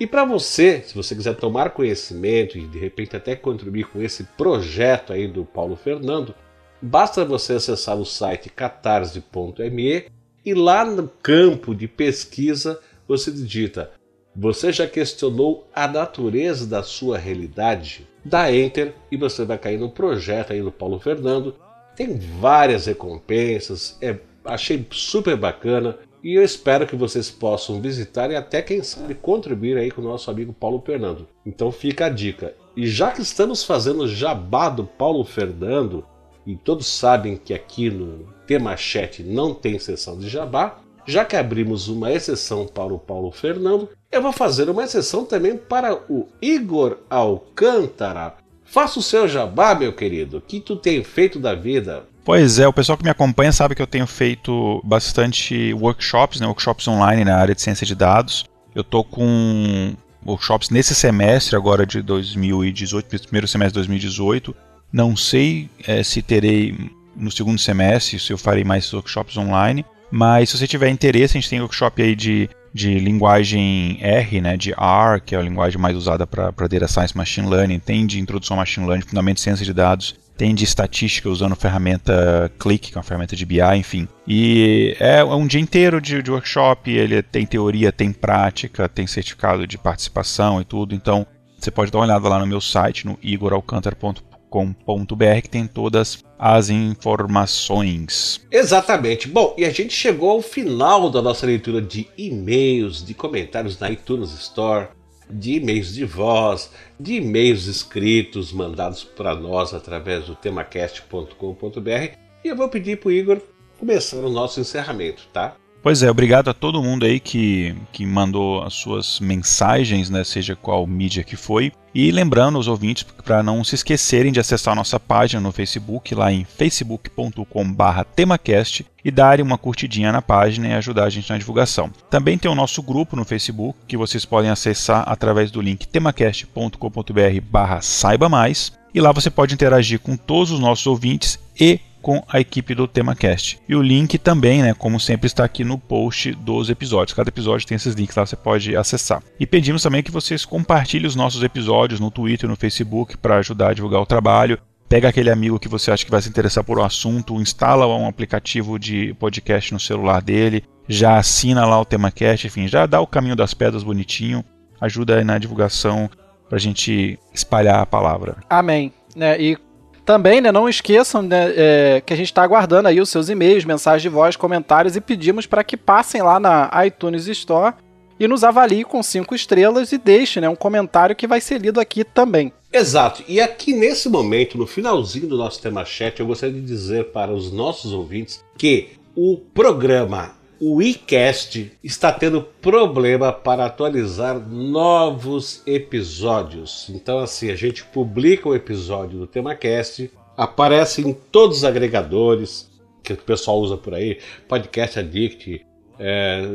E 0.00 0.06
para 0.08 0.24
você, 0.24 0.80
se 0.80 0.92
você 0.96 1.14
quiser 1.14 1.36
tomar 1.36 1.70
conhecimento 1.70 2.58
e 2.58 2.66
de 2.66 2.80
repente 2.80 3.14
até 3.14 3.36
contribuir 3.36 3.84
com 3.84 4.02
esse 4.02 4.24
projeto 4.24 5.12
aí 5.12 5.28
do 5.28 5.44
Paulo 5.44 5.76
Fernando, 5.76 6.34
basta 6.80 7.24
você 7.24 7.52
acessar 7.52 7.96
o 7.96 8.04
site 8.04 8.48
catarse.me 8.48 10.06
e 10.44 10.52
lá 10.52 10.84
no 10.84 11.06
campo 11.06 11.76
de 11.76 11.86
pesquisa 11.86 12.80
você 13.06 13.30
digita 13.30 13.92
você 14.34 14.72
já 14.72 14.86
questionou 14.86 15.66
a 15.74 15.86
natureza 15.86 16.66
da 16.66 16.82
sua 16.82 17.18
realidade? 17.18 18.06
Dá 18.24 18.52
Enter 18.52 18.94
e 19.10 19.16
você 19.16 19.44
vai 19.44 19.58
cair 19.58 19.78
no 19.78 19.90
projeto 19.90 20.52
aí 20.52 20.62
do 20.62 20.72
Paulo 20.72 20.98
Fernando. 20.98 21.54
Tem 21.94 22.18
várias 22.40 22.86
recompensas, 22.86 23.98
é, 24.00 24.18
achei 24.44 24.86
super 24.90 25.36
bacana 25.36 25.98
e 26.22 26.34
eu 26.34 26.42
espero 26.42 26.86
que 26.86 26.94
vocês 26.94 27.30
possam 27.30 27.80
visitar 27.80 28.30
e 28.30 28.36
até 28.36 28.62
quem 28.62 28.82
sabe 28.82 29.14
contribuir 29.14 29.76
aí 29.76 29.90
com 29.90 30.00
o 30.00 30.04
nosso 30.04 30.30
amigo 30.30 30.52
Paulo 30.52 30.80
Fernando. 30.84 31.26
Então 31.44 31.72
fica 31.72 32.06
a 32.06 32.08
dica. 32.08 32.54
E 32.76 32.86
já 32.86 33.10
que 33.10 33.20
estamos 33.20 33.64
fazendo 33.64 34.08
jabá 34.08 34.68
do 34.68 34.84
Paulo 34.84 35.24
Fernando, 35.24 36.06
e 36.46 36.56
todos 36.56 36.86
sabem 36.86 37.36
que 37.36 37.52
aqui 37.52 37.90
no 37.90 38.32
Tema 38.46 38.76
Chat 38.76 39.22
não 39.22 39.52
tem 39.52 39.78
sessão 39.78 40.16
de 40.18 40.28
jabá, 40.28 40.80
já 41.04 41.24
que 41.24 41.36
abrimos 41.36 41.88
uma 41.88 42.12
exceção 42.12 42.66
para 42.66 42.94
o 42.94 42.98
Paulo 42.98 43.30
Fernando, 43.30 43.88
eu 44.12 44.20
vou 44.20 44.30
fazer 44.32 44.68
uma 44.68 44.84
exceção 44.84 45.24
também 45.24 45.56
para 45.56 45.94
o 46.08 46.28
Igor 46.40 46.98
Alcântara. 47.08 48.34
Faça 48.62 48.98
o 48.98 49.02
seu 49.02 49.26
jabá, 49.26 49.74
meu 49.74 49.92
querido. 49.92 50.36
O 50.36 50.40
que 50.40 50.60
tu 50.60 50.76
tem 50.76 51.02
feito 51.02 51.40
da 51.40 51.54
vida? 51.54 52.04
Pois 52.24 52.58
é, 52.58 52.68
o 52.68 52.72
pessoal 52.72 52.96
que 52.96 53.04
me 53.04 53.10
acompanha 53.10 53.50
sabe 53.50 53.74
que 53.74 53.82
eu 53.82 53.86
tenho 53.86 54.06
feito 54.06 54.80
bastante 54.84 55.74
workshops, 55.74 56.40
né, 56.40 56.46
workshops 56.46 56.86
online 56.86 57.24
na 57.24 57.36
área 57.36 57.54
de 57.54 57.60
ciência 57.60 57.86
de 57.86 57.94
dados. 57.94 58.44
Eu 58.74 58.84
tô 58.84 59.02
com 59.02 59.94
workshops 60.24 60.70
nesse 60.70 60.94
semestre 60.94 61.56
agora 61.56 61.84
de 61.84 62.00
2018, 62.00 63.24
primeiro 63.24 63.48
semestre 63.48 63.72
de 63.72 63.88
2018. 63.88 64.54
Não 64.92 65.16
sei 65.16 65.68
é, 65.86 66.02
se 66.02 66.22
terei 66.22 66.90
no 67.16 67.30
segundo 67.30 67.58
semestre, 67.58 68.18
se 68.18 68.32
eu 68.32 68.38
farei 68.38 68.62
mais 68.62 68.92
workshops 68.92 69.36
online, 69.36 69.84
mas 70.10 70.50
se 70.50 70.58
você 70.58 70.66
tiver 70.66 70.90
interesse, 70.90 71.36
a 71.36 71.40
gente 71.40 71.50
tem 71.50 71.60
workshop 71.60 72.02
aí 72.02 72.14
de, 72.14 72.48
de 72.74 72.98
linguagem 72.98 73.98
R, 74.00 74.40
né, 74.40 74.56
de 74.56 74.72
R, 74.72 75.20
que 75.24 75.34
é 75.34 75.38
a 75.38 75.42
linguagem 75.42 75.80
mais 75.80 75.96
usada 75.96 76.26
para 76.26 76.68
Data 76.68 76.88
Science 76.88 77.16
Machine 77.16 77.48
Learning, 77.48 77.78
tem 77.78 78.06
de 78.06 78.18
introdução 78.18 78.56
a 78.56 78.60
Machine 78.60 78.86
Learning, 78.86 79.06
fundamentos 79.06 79.42
de 79.42 79.44
ciência 79.44 79.64
de 79.64 79.72
dados, 79.72 80.16
tem 80.36 80.54
de 80.54 80.64
estatística 80.64 81.28
usando 81.28 81.54
ferramenta 81.54 82.50
Click, 82.58 82.90
que 82.90 82.96
é 82.96 82.98
uma 82.98 83.04
ferramenta 83.04 83.36
de 83.36 83.44
BI, 83.44 83.60
enfim. 83.76 84.08
E 84.26 84.96
é 84.98 85.22
um 85.22 85.46
dia 85.46 85.60
inteiro 85.60 86.00
de, 86.00 86.22
de 86.22 86.30
workshop, 86.30 86.90
ele 86.90 87.22
tem 87.22 87.44
teoria, 87.44 87.92
tem 87.92 88.12
prática, 88.12 88.88
tem 88.88 89.06
certificado 89.06 89.66
de 89.66 89.76
participação 89.76 90.60
e 90.60 90.64
tudo, 90.64 90.94
então 90.94 91.26
você 91.58 91.70
pode 91.70 91.92
dar 91.92 91.98
uma 91.98 92.06
olhada 92.06 92.28
lá 92.28 92.40
no 92.40 92.46
meu 92.46 92.60
site, 92.60 93.06
no 93.06 93.18
igoralcantara.com.br, 93.22 95.40
que 95.42 95.48
tem 95.48 95.66
todas 95.66 96.24
as 96.44 96.70
informações. 96.70 98.44
Exatamente. 98.50 99.28
Bom, 99.28 99.54
e 99.56 99.64
a 99.64 99.70
gente 99.70 99.94
chegou 99.94 100.28
ao 100.28 100.42
final 100.42 101.08
da 101.08 101.22
nossa 101.22 101.46
leitura 101.46 101.80
de 101.80 102.08
e-mails, 102.18 103.06
de 103.06 103.14
comentários 103.14 103.78
na 103.78 103.88
iTunes 103.88 104.32
Store 104.32 104.88
de 105.30 105.54
e-mails 105.54 105.94
de 105.94 106.04
voz, 106.04 106.72
de 106.98 107.14
e-mails 107.14 107.66
escritos 107.66 108.52
mandados 108.52 109.04
para 109.04 109.36
nós 109.36 109.72
através 109.72 110.24
do 110.24 110.34
temacast.com.br. 110.34 112.16
E 112.44 112.48
eu 112.48 112.56
vou 112.56 112.68
pedir 112.68 112.98
para 112.98 113.08
o 113.08 113.12
Igor 113.12 113.40
começar 113.78 114.16
o 114.16 114.28
nosso 114.28 114.58
encerramento, 114.60 115.22
tá? 115.32 115.54
Pois 115.82 116.02
é, 116.04 116.10
obrigado 116.10 116.48
a 116.48 116.54
todo 116.54 116.80
mundo 116.80 117.04
aí 117.04 117.18
que, 117.18 117.74
que 117.92 118.06
mandou 118.06 118.62
as 118.62 118.74
suas 118.74 119.18
mensagens, 119.18 120.08
né, 120.08 120.22
seja 120.22 120.54
qual 120.54 120.86
mídia 120.86 121.24
que 121.24 121.34
foi. 121.34 121.72
E 121.92 122.12
lembrando 122.12 122.56
os 122.56 122.68
ouvintes 122.68 123.02
para 123.02 123.42
não 123.42 123.64
se 123.64 123.74
esquecerem 123.74 124.30
de 124.30 124.38
acessar 124.38 124.70
a 124.72 124.76
nossa 124.76 125.00
página 125.00 125.40
no 125.40 125.50
Facebook, 125.50 126.14
lá 126.14 126.32
em 126.32 126.44
facebook.com/temacast 126.44 128.86
e 129.04 129.10
darem 129.10 129.44
uma 129.44 129.58
curtidinha 129.58 130.12
na 130.12 130.22
página 130.22 130.68
e 130.68 130.74
ajudar 130.74 131.02
a 131.04 131.10
gente 131.10 131.28
na 131.28 131.36
divulgação. 131.36 131.90
Também 132.08 132.38
tem 132.38 132.48
o 132.48 132.54
nosso 132.54 132.80
grupo 132.80 133.16
no 133.16 133.24
Facebook 133.24 133.76
que 133.88 133.96
vocês 133.96 134.24
podem 134.24 134.52
acessar 134.52 135.02
através 135.06 135.50
do 135.50 135.60
link 135.60 135.88
temacast.com.br/saiba 135.88 138.28
mais. 138.28 138.72
E 138.94 139.00
lá 139.00 139.10
você 139.10 139.30
pode 139.30 139.54
interagir 139.54 139.98
com 139.98 140.16
todos 140.16 140.52
os 140.52 140.60
nossos 140.60 140.86
ouvintes 140.86 141.40
e 141.58 141.80
com 142.02 142.22
a 142.28 142.40
equipe 142.40 142.74
do 142.74 142.88
TemaCast. 142.88 143.60
E 143.68 143.74
o 143.76 143.80
link 143.80 144.18
também, 144.18 144.60
né, 144.60 144.74
como 144.74 144.98
sempre, 144.98 145.28
está 145.28 145.44
aqui 145.44 145.64
no 145.64 145.78
post 145.78 146.32
dos 146.32 146.68
episódios. 146.68 147.14
Cada 147.14 147.28
episódio 147.28 147.66
tem 147.66 147.76
esses 147.76 147.94
links 147.94 148.16
lá, 148.16 148.26
você 148.26 148.36
pode 148.36 148.76
acessar. 148.76 149.22
E 149.38 149.46
pedimos 149.46 149.82
também 149.82 150.02
que 150.02 150.10
vocês 150.10 150.44
compartilhem 150.44 151.06
os 151.06 151.14
nossos 151.14 151.42
episódios 151.42 152.00
no 152.00 152.10
Twitter 152.10 152.46
e 152.46 152.50
no 152.50 152.56
Facebook 152.56 153.16
para 153.16 153.36
ajudar 153.36 153.70
a 153.70 153.74
divulgar 153.74 154.00
o 154.02 154.06
trabalho. 154.06 154.58
Pega 154.88 155.08
aquele 155.08 155.30
amigo 155.30 155.58
que 155.58 155.68
você 155.68 155.90
acha 155.90 156.04
que 156.04 156.10
vai 156.10 156.20
se 156.20 156.28
interessar 156.28 156.62
por 156.62 156.78
um 156.78 156.84
assunto, 156.84 157.40
instala 157.40 157.86
um 157.86 158.06
aplicativo 158.06 158.78
de 158.78 159.14
podcast 159.14 159.72
no 159.72 159.80
celular 159.80 160.20
dele, 160.20 160.64
já 160.86 161.16
assina 161.16 161.64
lá 161.64 161.80
o 161.80 161.84
TemaCast, 161.84 162.46
enfim, 162.46 162.68
já 162.68 162.84
dá 162.84 163.00
o 163.00 163.06
caminho 163.06 163.34
das 163.34 163.54
pedras 163.54 163.82
bonitinho, 163.82 164.44
ajuda 164.78 165.16
aí 165.16 165.24
na 165.24 165.38
divulgação 165.38 166.10
para 166.46 166.58
a 166.58 166.60
gente 166.60 167.18
espalhar 167.32 167.80
a 167.80 167.86
palavra. 167.86 168.36
Amém. 168.50 168.92
Né, 169.16 169.40
e 169.40 169.58
também, 170.04 170.40
né, 170.40 170.50
não 170.50 170.68
esqueçam 170.68 171.22
né, 171.22 171.52
é, 171.56 172.02
que 172.04 172.12
a 172.12 172.16
gente 172.16 172.26
está 172.26 172.42
aguardando 172.42 172.88
aí 172.88 173.00
os 173.00 173.08
seus 173.08 173.28
e-mails, 173.28 173.64
mensagens 173.64 174.02
de 174.02 174.08
voz, 174.08 174.36
comentários 174.36 174.96
e 174.96 175.00
pedimos 175.00 175.46
para 175.46 175.62
que 175.62 175.76
passem 175.76 176.22
lá 176.22 176.40
na 176.40 176.70
iTunes 176.84 177.26
Store 177.28 177.74
e 178.18 178.28
nos 178.28 178.44
avaliem 178.44 178.82
com 178.82 179.02
cinco 179.02 179.34
estrelas 179.34 179.92
e 179.92 179.98
deixem 179.98 180.40
né, 180.40 180.48
um 180.48 180.56
comentário 180.56 181.14
que 181.14 181.26
vai 181.26 181.40
ser 181.40 181.58
lido 181.58 181.80
aqui 181.80 182.04
também. 182.04 182.52
Exato. 182.72 183.22
E 183.28 183.40
aqui 183.40 183.74
nesse 183.74 184.08
momento, 184.08 184.56
no 184.56 184.66
finalzinho 184.66 185.28
do 185.28 185.36
nosso 185.36 185.60
tema 185.60 185.84
chat, 185.84 186.18
eu 186.18 186.26
gostaria 186.26 186.54
de 186.54 186.66
dizer 186.66 187.06
para 187.12 187.32
os 187.32 187.52
nossos 187.52 187.92
ouvintes 187.92 188.42
que 188.56 188.90
o 189.14 189.36
programa 189.36 190.32
o 190.64 190.80
iCast 190.80 191.72
está 191.82 192.12
tendo 192.12 192.40
problema 192.40 193.32
para 193.32 193.66
atualizar 193.66 194.38
novos 194.38 195.60
episódios. 195.66 196.88
Então, 196.88 197.18
assim, 197.18 197.50
a 197.50 197.56
gente 197.56 197.84
publica 197.86 198.48
o 198.48 198.54
episódio 198.54 199.18
do 199.18 199.26
TemaCast, 199.26 200.08
aparece 200.36 201.02
em 201.02 201.12
todos 201.12 201.58
os 201.58 201.64
agregadores 201.64 202.70
que 203.02 203.12
o 203.12 203.16
pessoal 203.16 203.58
usa 203.58 203.76
por 203.76 203.92
aí, 203.92 204.20
Podcast 204.46 205.00
Addict, 205.00 205.66
é, 205.98 206.48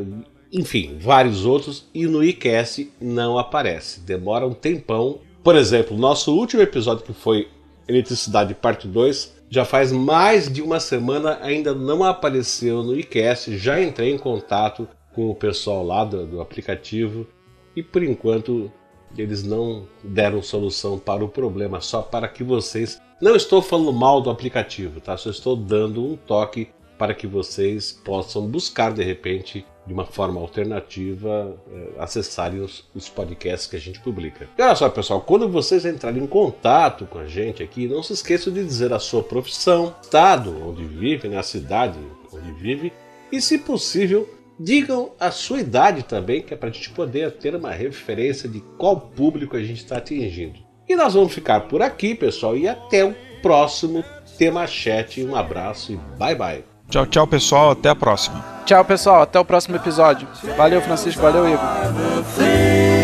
enfim, 0.50 0.96
vários 0.98 1.44
outros, 1.44 1.86
e 1.92 2.06
no 2.06 2.24
iCast 2.24 2.90
não 2.98 3.38
aparece. 3.38 4.00
Demora 4.00 4.46
um 4.46 4.54
tempão. 4.54 5.18
Por 5.44 5.54
exemplo, 5.54 5.94
nosso 5.98 6.34
último 6.34 6.62
episódio 6.62 7.04
que 7.04 7.12
foi 7.12 7.48
Eletricidade 7.86 8.54
Parte 8.54 8.88
2 8.88 9.37
já 9.50 9.64
faz 9.64 9.92
mais 9.92 10.52
de 10.52 10.60
uma 10.62 10.78
semana, 10.78 11.38
ainda 11.40 11.74
não 11.74 12.04
apareceu 12.04 12.82
no 12.82 12.98
iCast. 12.98 13.56
Já 13.56 13.82
entrei 13.82 14.12
em 14.12 14.18
contato 14.18 14.88
com 15.14 15.30
o 15.30 15.34
pessoal 15.34 15.84
lá 15.84 16.04
do, 16.04 16.26
do 16.26 16.40
aplicativo 16.40 17.26
e 17.74 17.82
por 17.82 18.02
enquanto 18.02 18.70
eles 19.16 19.42
não 19.42 19.86
deram 20.04 20.42
solução 20.42 20.98
para 20.98 21.24
o 21.24 21.28
problema, 21.28 21.80
só 21.80 22.02
para 22.02 22.28
que 22.28 22.44
vocês. 22.44 23.00
Não 23.20 23.34
estou 23.34 23.62
falando 23.62 23.92
mal 23.92 24.20
do 24.20 24.30
aplicativo, 24.30 25.00
tá? 25.00 25.16
Só 25.16 25.30
estou 25.30 25.56
dando 25.56 26.04
um 26.04 26.16
toque 26.16 26.68
para 26.98 27.14
que 27.14 27.26
vocês 27.26 27.92
possam 28.04 28.46
buscar 28.46 28.92
de 28.92 29.02
repente 29.02 29.64
de 29.88 29.94
uma 29.94 30.04
forma 30.04 30.38
alternativa 30.38 31.56
é, 31.72 32.02
acessarem 32.02 32.60
os, 32.60 32.84
os, 32.94 33.08
podcasts 33.08 33.66
que 33.66 33.74
a 33.74 33.80
gente 33.80 33.98
publica. 34.00 34.46
E 34.56 34.62
olha 34.62 34.76
só, 34.76 34.88
pessoal, 34.90 35.22
quando 35.22 35.48
vocês 35.48 35.86
entrarem 35.86 36.22
em 36.22 36.26
contato 36.26 37.06
com 37.06 37.18
a 37.18 37.26
gente 37.26 37.62
aqui, 37.62 37.88
não 37.88 38.02
se 38.02 38.12
esqueçam 38.12 38.52
de 38.52 38.62
dizer 38.62 38.92
a 38.92 38.98
sua 38.98 39.22
profissão, 39.22 39.94
estado 40.02 40.54
onde 40.68 40.84
vive, 40.84 41.26
né, 41.26 41.38
a 41.38 41.42
cidade 41.42 41.98
onde 42.30 42.52
vive, 42.52 42.92
e 43.32 43.40
se 43.40 43.56
possível, 43.56 44.28
digam 44.60 45.12
a 45.18 45.30
sua 45.30 45.60
idade 45.60 46.02
também, 46.02 46.42
que 46.42 46.52
é 46.52 46.56
para 46.56 46.68
a 46.68 46.72
gente 46.72 46.90
poder 46.90 47.32
ter 47.32 47.54
uma 47.54 47.70
referência 47.70 48.46
de 48.46 48.60
qual 48.76 49.00
público 49.00 49.56
a 49.56 49.62
gente 49.62 49.78
está 49.78 49.96
atingindo. 49.96 50.58
E 50.86 50.94
nós 50.94 51.14
vamos 51.14 51.32
ficar 51.32 51.62
por 51.62 51.80
aqui, 51.80 52.14
pessoal, 52.14 52.56
e 52.56 52.68
até 52.68 53.04
o 53.04 53.14
próximo 53.40 54.04
tema 54.36 54.66
chat. 54.66 55.24
Um 55.24 55.34
abraço 55.34 55.92
e 55.92 55.96
bye 56.18 56.34
bye. 56.34 56.77
Tchau, 56.88 57.06
tchau, 57.06 57.26
pessoal. 57.26 57.70
Até 57.70 57.90
a 57.90 57.94
próxima. 57.94 58.44
Tchau, 58.64 58.84
pessoal. 58.84 59.22
Até 59.22 59.38
o 59.38 59.44
próximo 59.44 59.76
episódio. 59.76 60.26
Valeu, 60.56 60.80
Francisco. 60.80 61.20
Valeu, 61.22 61.46
Igor. 61.48 62.97